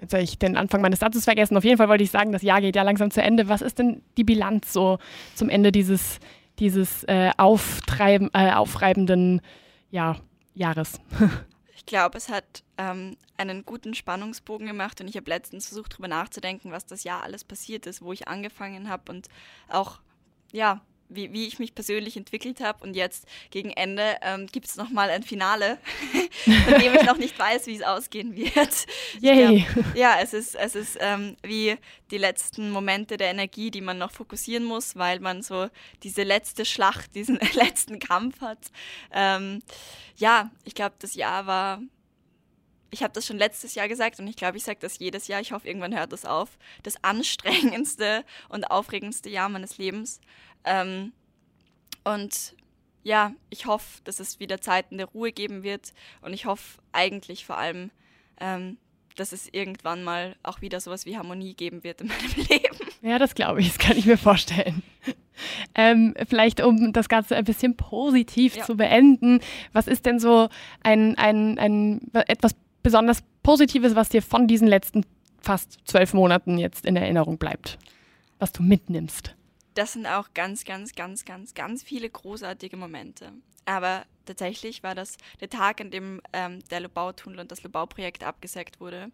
Jetzt 0.00 0.14
habe 0.14 0.22
ich 0.22 0.38
den 0.38 0.56
Anfang 0.56 0.80
meines 0.80 1.00
Satzes 1.00 1.24
vergessen. 1.24 1.56
Auf 1.56 1.64
jeden 1.64 1.76
Fall 1.76 1.88
wollte 1.88 2.04
ich 2.04 2.10
sagen, 2.10 2.32
das 2.32 2.42
Jahr 2.42 2.60
geht 2.60 2.76
ja 2.76 2.82
langsam 2.82 3.10
zu 3.10 3.22
Ende. 3.22 3.48
Was 3.48 3.60
ist 3.60 3.78
denn 3.78 4.02
die 4.16 4.24
Bilanz 4.24 4.72
so 4.72 4.98
zum 5.34 5.48
Ende 5.48 5.72
dieses, 5.72 6.20
dieses 6.58 7.04
äh, 7.04 7.30
auftreiben, 7.36 8.30
äh, 8.32 8.52
aufreibenden 8.52 9.42
ja, 9.90 10.16
Jahres? 10.54 11.00
ich 11.76 11.84
glaube, 11.84 12.16
es 12.16 12.30
hat 12.30 12.64
ähm, 12.78 13.16
einen 13.36 13.64
guten 13.64 13.94
Spannungsbogen 13.94 14.66
gemacht 14.66 15.00
und 15.00 15.08
ich 15.08 15.16
habe 15.16 15.30
letztens 15.30 15.66
versucht, 15.66 15.92
darüber 15.92 16.08
nachzudenken, 16.08 16.72
was 16.72 16.86
das 16.86 17.04
Jahr 17.04 17.22
alles 17.22 17.44
passiert 17.44 17.86
ist, 17.86 18.02
wo 18.02 18.12
ich 18.12 18.26
angefangen 18.26 18.88
habe 18.88 19.12
und 19.12 19.28
auch, 19.68 20.00
ja, 20.52 20.80
wie, 21.10 21.32
wie 21.32 21.46
ich 21.46 21.58
mich 21.58 21.74
persönlich 21.74 22.16
entwickelt 22.16 22.60
habe. 22.60 22.82
Und 22.84 22.94
jetzt 22.94 23.26
gegen 23.50 23.70
Ende 23.70 24.16
ähm, 24.22 24.46
gibt 24.46 24.66
es 24.66 24.76
nochmal 24.76 25.10
ein 25.10 25.22
Finale, 25.22 25.78
von 26.44 26.80
dem 26.80 26.94
ich 26.94 27.02
noch 27.02 27.18
nicht 27.18 27.38
weiß, 27.38 27.66
wie 27.66 27.76
es 27.76 27.82
ausgehen 27.82 28.34
wird. 28.34 28.86
Yay. 29.20 29.66
Glaub, 29.72 29.96
ja, 29.96 30.18
es 30.20 30.32
ist, 30.32 30.54
es 30.54 30.74
ist 30.74 30.96
ähm, 31.00 31.36
wie 31.42 31.76
die 32.10 32.18
letzten 32.18 32.70
Momente 32.70 33.16
der 33.16 33.30
Energie, 33.30 33.70
die 33.70 33.80
man 33.80 33.98
noch 33.98 34.12
fokussieren 34.12 34.64
muss, 34.64 34.96
weil 34.96 35.20
man 35.20 35.42
so 35.42 35.68
diese 36.02 36.22
letzte 36.22 36.64
Schlacht, 36.64 37.14
diesen 37.14 37.38
letzten 37.52 37.98
Kampf 37.98 38.40
hat. 38.40 38.58
Ähm, 39.12 39.62
ja, 40.16 40.50
ich 40.64 40.74
glaube, 40.74 40.94
das 40.98 41.14
Jahr 41.14 41.46
war 41.46 41.80
ich 42.90 43.02
habe 43.02 43.12
das 43.12 43.26
schon 43.26 43.38
letztes 43.38 43.74
Jahr 43.74 43.88
gesagt 43.88 44.18
und 44.18 44.26
ich 44.26 44.36
glaube, 44.36 44.56
ich 44.56 44.64
sage 44.64 44.78
das 44.80 44.98
jedes 44.98 45.28
Jahr. 45.28 45.40
Ich 45.40 45.52
hoffe, 45.52 45.68
irgendwann 45.68 45.96
hört 45.96 46.12
das 46.12 46.24
auf. 46.24 46.58
Das 46.82 47.02
anstrengendste 47.02 48.24
und 48.48 48.64
aufregendste 48.70 49.30
Jahr 49.30 49.48
meines 49.48 49.78
Lebens. 49.78 50.20
Ähm, 50.64 51.12
und 52.04 52.54
ja, 53.02 53.32
ich 53.48 53.66
hoffe, 53.66 54.00
dass 54.04 54.20
es 54.20 54.40
wieder 54.40 54.60
Zeiten 54.60 54.98
der 54.98 55.06
Ruhe 55.06 55.32
geben 55.32 55.62
wird 55.62 55.92
und 56.20 56.32
ich 56.32 56.46
hoffe 56.46 56.80
eigentlich 56.92 57.46
vor 57.46 57.56
allem, 57.56 57.90
ähm, 58.40 58.76
dass 59.16 59.32
es 59.32 59.48
irgendwann 59.52 60.02
mal 60.02 60.36
auch 60.42 60.60
wieder 60.60 60.80
sowas 60.80 61.06
wie 61.06 61.16
Harmonie 61.16 61.54
geben 61.54 61.82
wird 61.84 62.00
in 62.00 62.08
meinem 62.08 62.46
Leben. 62.48 62.76
Ja, 63.02 63.18
das 63.18 63.34
glaube 63.34 63.60
ich, 63.60 63.68
das 63.68 63.78
kann 63.78 63.96
ich 63.96 64.06
mir 64.06 64.18
vorstellen. 64.18 64.82
Ähm, 65.74 66.14
vielleicht, 66.28 66.60
um 66.60 66.92
das 66.92 67.08
Ganze 67.08 67.34
ein 67.34 67.44
bisschen 67.44 67.74
positiv 67.74 68.56
ja. 68.56 68.64
zu 68.64 68.76
beenden, 68.76 69.40
was 69.72 69.86
ist 69.86 70.04
denn 70.04 70.18
so 70.18 70.50
ein, 70.82 71.16
ein, 71.16 71.58
ein 71.58 72.10
etwas 72.12 72.54
besonders 72.82 73.22
Positives, 73.42 73.94
was 73.94 74.08
dir 74.08 74.22
von 74.22 74.46
diesen 74.46 74.68
letzten 74.68 75.04
fast 75.40 75.78
zwölf 75.84 76.12
Monaten 76.12 76.58
jetzt 76.58 76.84
in 76.84 76.96
Erinnerung 76.96 77.38
bleibt, 77.38 77.78
was 78.38 78.52
du 78.52 78.62
mitnimmst? 78.62 79.34
das 79.74 79.92
sind 79.92 80.06
auch 80.06 80.34
ganz, 80.34 80.64
ganz, 80.64 80.94
ganz, 80.94 81.24
ganz, 81.24 81.54
ganz 81.54 81.82
viele 81.82 82.10
großartige 82.10 82.76
Momente. 82.76 83.32
Aber 83.66 84.04
tatsächlich 84.26 84.82
war 84.82 84.94
das 84.94 85.16
der 85.40 85.48
Tag, 85.48 85.80
an 85.80 85.90
dem 85.90 86.20
ähm, 86.32 86.60
der 86.70 86.80
Lobau-Tunnel 86.80 87.40
und 87.40 87.52
das 87.52 87.62
Lobau-Projekt 87.62 88.24
abgesagt 88.24 88.80
wurde, 88.80 89.10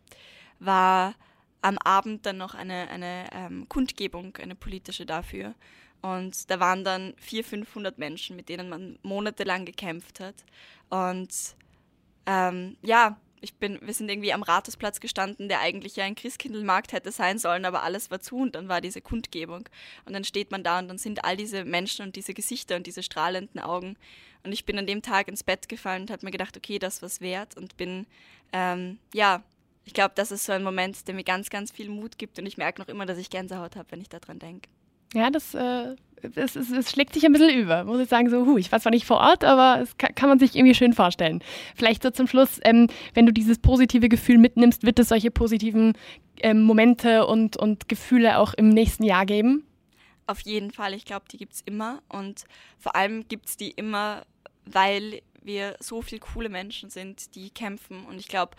war 0.58 1.14
am 1.62 1.78
Abend 1.78 2.26
dann 2.26 2.38
noch 2.38 2.54
eine, 2.54 2.88
eine 2.88 3.28
ähm, 3.32 3.68
Kundgebung, 3.68 4.36
eine 4.36 4.54
politische 4.54 5.04
dafür. 5.04 5.54
Und 6.02 6.50
da 6.50 6.60
waren 6.60 6.84
dann 6.84 7.14
400, 7.18 7.66
500 7.66 7.98
Menschen, 7.98 8.36
mit 8.36 8.48
denen 8.48 8.68
man 8.68 8.98
monatelang 9.02 9.64
gekämpft 9.64 10.20
hat. 10.20 10.36
Und 10.88 11.30
ähm, 12.26 12.76
ja, 12.82 13.18
ich 13.40 13.54
bin, 13.54 13.78
wir 13.82 13.94
sind 13.94 14.08
irgendwie 14.08 14.32
am 14.32 14.42
Rathausplatz 14.42 15.00
gestanden, 15.00 15.48
der 15.48 15.60
eigentlich 15.60 15.96
ja 15.96 16.04
ein 16.04 16.14
Christkindlmarkt 16.14 16.92
hätte 16.92 17.12
sein 17.12 17.38
sollen, 17.38 17.64
aber 17.64 17.82
alles 17.82 18.10
war 18.10 18.20
zu 18.20 18.36
und 18.36 18.54
dann 18.54 18.68
war 18.68 18.80
diese 18.80 19.00
Kundgebung. 19.00 19.68
Und 20.04 20.12
dann 20.12 20.24
steht 20.24 20.50
man 20.50 20.62
da 20.62 20.78
und 20.78 20.88
dann 20.88 20.98
sind 20.98 21.24
all 21.24 21.36
diese 21.36 21.64
Menschen 21.64 22.04
und 22.04 22.16
diese 22.16 22.34
Gesichter 22.34 22.76
und 22.76 22.86
diese 22.86 23.02
strahlenden 23.02 23.60
Augen. 23.60 23.96
Und 24.42 24.52
ich 24.52 24.64
bin 24.64 24.78
an 24.78 24.86
dem 24.86 25.02
Tag 25.02 25.28
ins 25.28 25.44
Bett 25.44 25.68
gefallen 25.68 26.02
und 26.02 26.10
habe 26.10 26.24
mir 26.24 26.32
gedacht, 26.32 26.56
okay, 26.56 26.78
das 26.78 27.02
was 27.02 27.20
wert 27.20 27.56
und 27.56 27.76
bin, 27.76 28.06
ähm, 28.52 28.98
ja, 29.12 29.42
ich 29.84 29.94
glaube, 29.94 30.12
das 30.16 30.32
ist 30.32 30.44
so 30.44 30.52
ein 30.52 30.64
Moment, 30.64 31.06
der 31.06 31.14
mir 31.14 31.24
ganz, 31.24 31.50
ganz 31.50 31.70
viel 31.70 31.88
Mut 31.88 32.18
gibt 32.18 32.38
und 32.38 32.46
ich 32.46 32.56
merke 32.56 32.80
noch 32.80 32.88
immer, 32.88 33.06
dass 33.06 33.18
ich 33.18 33.30
Gänsehaut 33.30 33.76
habe, 33.76 33.90
wenn 33.90 34.00
ich 34.00 34.08
daran 34.08 34.38
denke. 34.38 34.68
Ja, 35.14 35.30
das, 35.30 35.54
äh, 35.54 35.96
es, 36.34 36.56
es, 36.56 36.70
es, 36.70 36.90
schlägt 36.90 37.14
sich 37.14 37.24
ein 37.24 37.32
bisschen 37.32 37.58
über. 37.58 37.84
Muss 37.84 38.00
ich 38.00 38.08
sagen, 38.08 38.30
so, 38.30 38.44
hu, 38.46 38.58
ich 38.58 38.72
war 38.72 38.80
zwar 38.80 38.92
nicht 38.92 39.06
vor 39.06 39.18
Ort, 39.18 39.44
aber 39.44 39.80
es 39.82 39.96
kann, 39.98 40.14
kann 40.14 40.28
man 40.28 40.38
sich 40.38 40.56
irgendwie 40.56 40.74
schön 40.74 40.92
vorstellen. 40.92 41.42
Vielleicht 41.74 42.02
so 42.02 42.10
zum 42.10 42.26
Schluss, 42.26 42.60
ähm, 42.64 42.88
wenn 43.14 43.26
du 43.26 43.32
dieses 43.32 43.58
positive 43.58 44.08
Gefühl 44.08 44.38
mitnimmst, 44.38 44.84
wird 44.84 44.98
es 44.98 45.08
solche 45.08 45.30
positiven 45.30 45.94
ähm, 46.40 46.62
Momente 46.62 47.26
und, 47.26 47.56
und 47.56 47.88
Gefühle 47.88 48.38
auch 48.38 48.54
im 48.54 48.68
nächsten 48.68 49.04
Jahr 49.04 49.26
geben? 49.26 49.64
Auf 50.26 50.40
jeden 50.40 50.72
Fall. 50.72 50.94
Ich 50.94 51.04
glaube, 51.04 51.26
die 51.30 51.36
gibt 51.36 51.54
es 51.54 51.60
immer. 51.62 52.02
Und 52.08 52.44
vor 52.78 52.96
allem 52.96 53.28
gibt 53.28 53.46
es 53.46 53.56
die 53.56 53.70
immer, 53.70 54.22
weil 54.64 55.22
wir 55.42 55.76
so 55.78 56.02
viele 56.02 56.20
coole 56.20 56.48
Menschen 56.48 56.90
sind, 56.90 57.34
die 57.36 57.50
kämpfen. 57.50 58.04
Und 58.06 58.18
ich 58.18 58.26
glaube, 58.26 58.56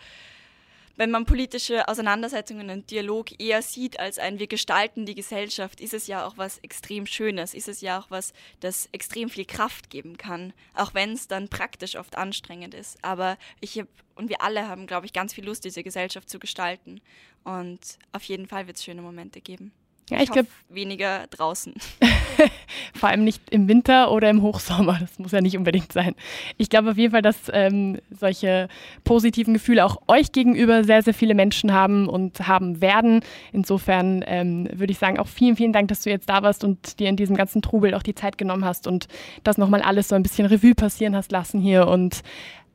wenn 0.98 1.12
man 1.12 1.24
politische 1.24 1.86
Auseinandersetzungen 1.86 2.70
und 2.70 2.90
Dialog 2.90 3.40
eher 3.40 3.62
sieht 3.62 4.00
als 4.00 4.18
ein 4.18 4.40
wir 4.40 4.48
gestalten 4.48 5.06
die 5.06 5.14
Gesellschaft, 5.14 5.80
ist 5.80 5.94
es 5.94 6.08
ja 6.08 6.26
auch 6.26 6.36
was 6.36 6.58
extrem 6.58 7.06
Schönes, 7.06 7.54
ist 7.54 7.68
es 7.68 7.80
ja 7.80 8.00
auch 8.00 8.10
was, 8.10 8.32
das 8.58 8.88
extrem 8.90 9.30
viel 9.30 9.44
Kraft 9.44 9.90
geben 9.90 10.16
kann, 10.18 10.52
auch 10.74 10.94
wenn 10.94 11.12
es 11.12 11.28
dann 11.28 11.48
praktisch 11.48 11.94
oft 11.94 12.18
anstrengend 12.18 12.74
ist. 12.74 12.98
Aber 13.02 13.38
ich 13.60 13.78
habe 13.78 13.88
und 14.16 14.28
wir 14.28 14.42
alle 14.42 14.66
haben, 14.66 14.88
glaube 14.88 15.06
ich, 15.06 15.12
ganz 15.12 15.32
viel 15.32 15.44
Lust, 15.44 15.64
diese 15.64 15.84
Gesellschaft 15.84 16.28
zu 16.28 16.40
gestalten. 16.40 17.00
Und 17.44 17.78
auf 18.10 18.24
jeden 18.24 18.48
Fall 18.48 18.66
wird 18.66 18.76
es 18.76 18.84
schöne 18.84 19.00
Momente 19.00 19.40
geben. 19.40 19.70
Ja, 20.08 20.18
ich, 20.18 20.24
ich 20.24 20.30
glaube 20.30 20.48
weniger 20.68 21.26
draußen. 21.28 21.74
vor 22.94 23.08
allem 23.08 23.24
nicht 23.24 23.42
im 23.50 23.68
Winter 23.68 24.10
oder 24.10 24.30
im 24.30 24.42
Hochsommer. 24.42 24.98
Das 25.00 25.18
muss 25.18 25.32
ja 25.32 25.40
nicht 25.40 25.56
unbedingt 25.56 25.92
sein. 25.92 26.14
Ich 26.56 26.70
glaube 26.70 26.90
auf 26.90 26.96
jeden 26.96 27.12
Fall, 27.12 27.22
dass 27.22 27.36
ähm, 27.52 27.98
solche 28.10 28.68
positiven 29.04 29.54
Gefühle 29.54 29.84
auch 29.84 29.98
euch 30.08 30.32
gegenüber 30.32 30.84
sehr, 30.84 31.02
sehr 31.02 31.14
viele 31.14 31.34
Menschen 31.34 31.72
haben 31.72 32.08
und 32.08 32.46
haben 32.46 32.80
werden. 32.80 33.20
Insofern 33.52 34.24
ähm, 34.26 34.68
würde 34.72 34.92
ich 34.92 34.98
sagen, 34.98 35.18
auch 35.18 35.28
vielen, 35.28 35.56
vielen 35.56 35.72
Dank, 35.72 35.88
dass 35.88 36.02
du 36.02 36.10
jetzt 36.10 36.28
da 36.28 36.42
warst 36.42 36.64
und 36.64 36.98
dir 36.98 37.08
in 37.08 37.16
diesem 37.16 37.36
ganzen 37.36 37.62
Trubel 37.62 37.94
auch 37.94 38.02
die 38.02 38.14
Zeit 38.14 38.38
genommen 38.38 38.64
hast 38.64 38.86
und 38.86 39.08
das 39.44 39.58
nochmal 39.58 39.82
alles 39.82 40.08
so 40.08 40.14
ein 40.14 40.22
bisschen 40.22 40.46
Revue 40.46 40.74
passieren 40.74 41.16
hast 41.16 41.32
lassen 41.32 41.60
hier. 41.60 41.86
Und 41.86 42.22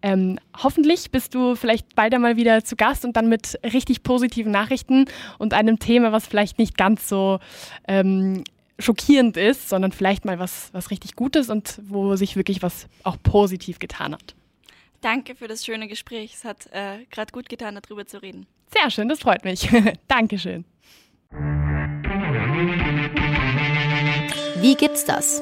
ähm, 0.03 0.37
hoffentlich 0.61 1.09
bist 1.11 1.33
du 1.33 1.55
vielleicht 1.55 1.95
bald 1.95 2.13
einmal 2.13 2.35
wieder 2.35 2.63
zu 2.63 2.75
Gast 2.75 3.05
und 3.05 3.15
dann 3.15 3.29
mit 3.29 3.57
richtig 3.63 4.03
positiven 4.03 4.51
Nachrichten 4.51 5.05
und 5.39 5.53
einem 5.53 5.79
Thema, 5.79 6.11
was 6.11 6.27
vielleicht 6.27 6.59
nicht 6.59 6.77
ganz 6.77 7.07
so 7.07 7.39
ähm, 7.87 8.43
schockierend 8.77 9.37
ist, 9.37 9.69
sondern 9.69 9.93
vielleicht 9.93 10.25
mal 10.25 10.39
was, 10.39 10.69
was 10.73 10.91
richtig 10.91 11.15
Gutes 11.15 11.49
und 11.49 11.79
wo 11.87 12.17
sich 12.17 12.35
wirklich 12.35 12.61
was 12.61 12.87
auch 13.03 13.15
positiv 13.23 13.79
getan 13.79 14.13
hat. 14.13 14.35
Danke 14.99 15.35
für 15.35 15.47
das 15.47 15.65
schöne 15.65 15.87
Gespräch. 15.87 16.33
Es 16.33 16.43
hat 16.43 16.67
äh, 16.71 17.05
gerade 17.09 17.31
gut 17.31 17.47
getan, 17.47 17.79
darüber 17.81 18.05
zu 18.05 18.21
reden. 18.21 18.45
Sehr 18.77 18.91
schön, 18.91 19.07
das 19.07 19.21
freut 19.21 19.45
mich. 19.45 19.69
Dankeschön. 20.09 20.65
Wie 24.59 24.75
gibt's 24.75 25.05
das? 25.05 25.41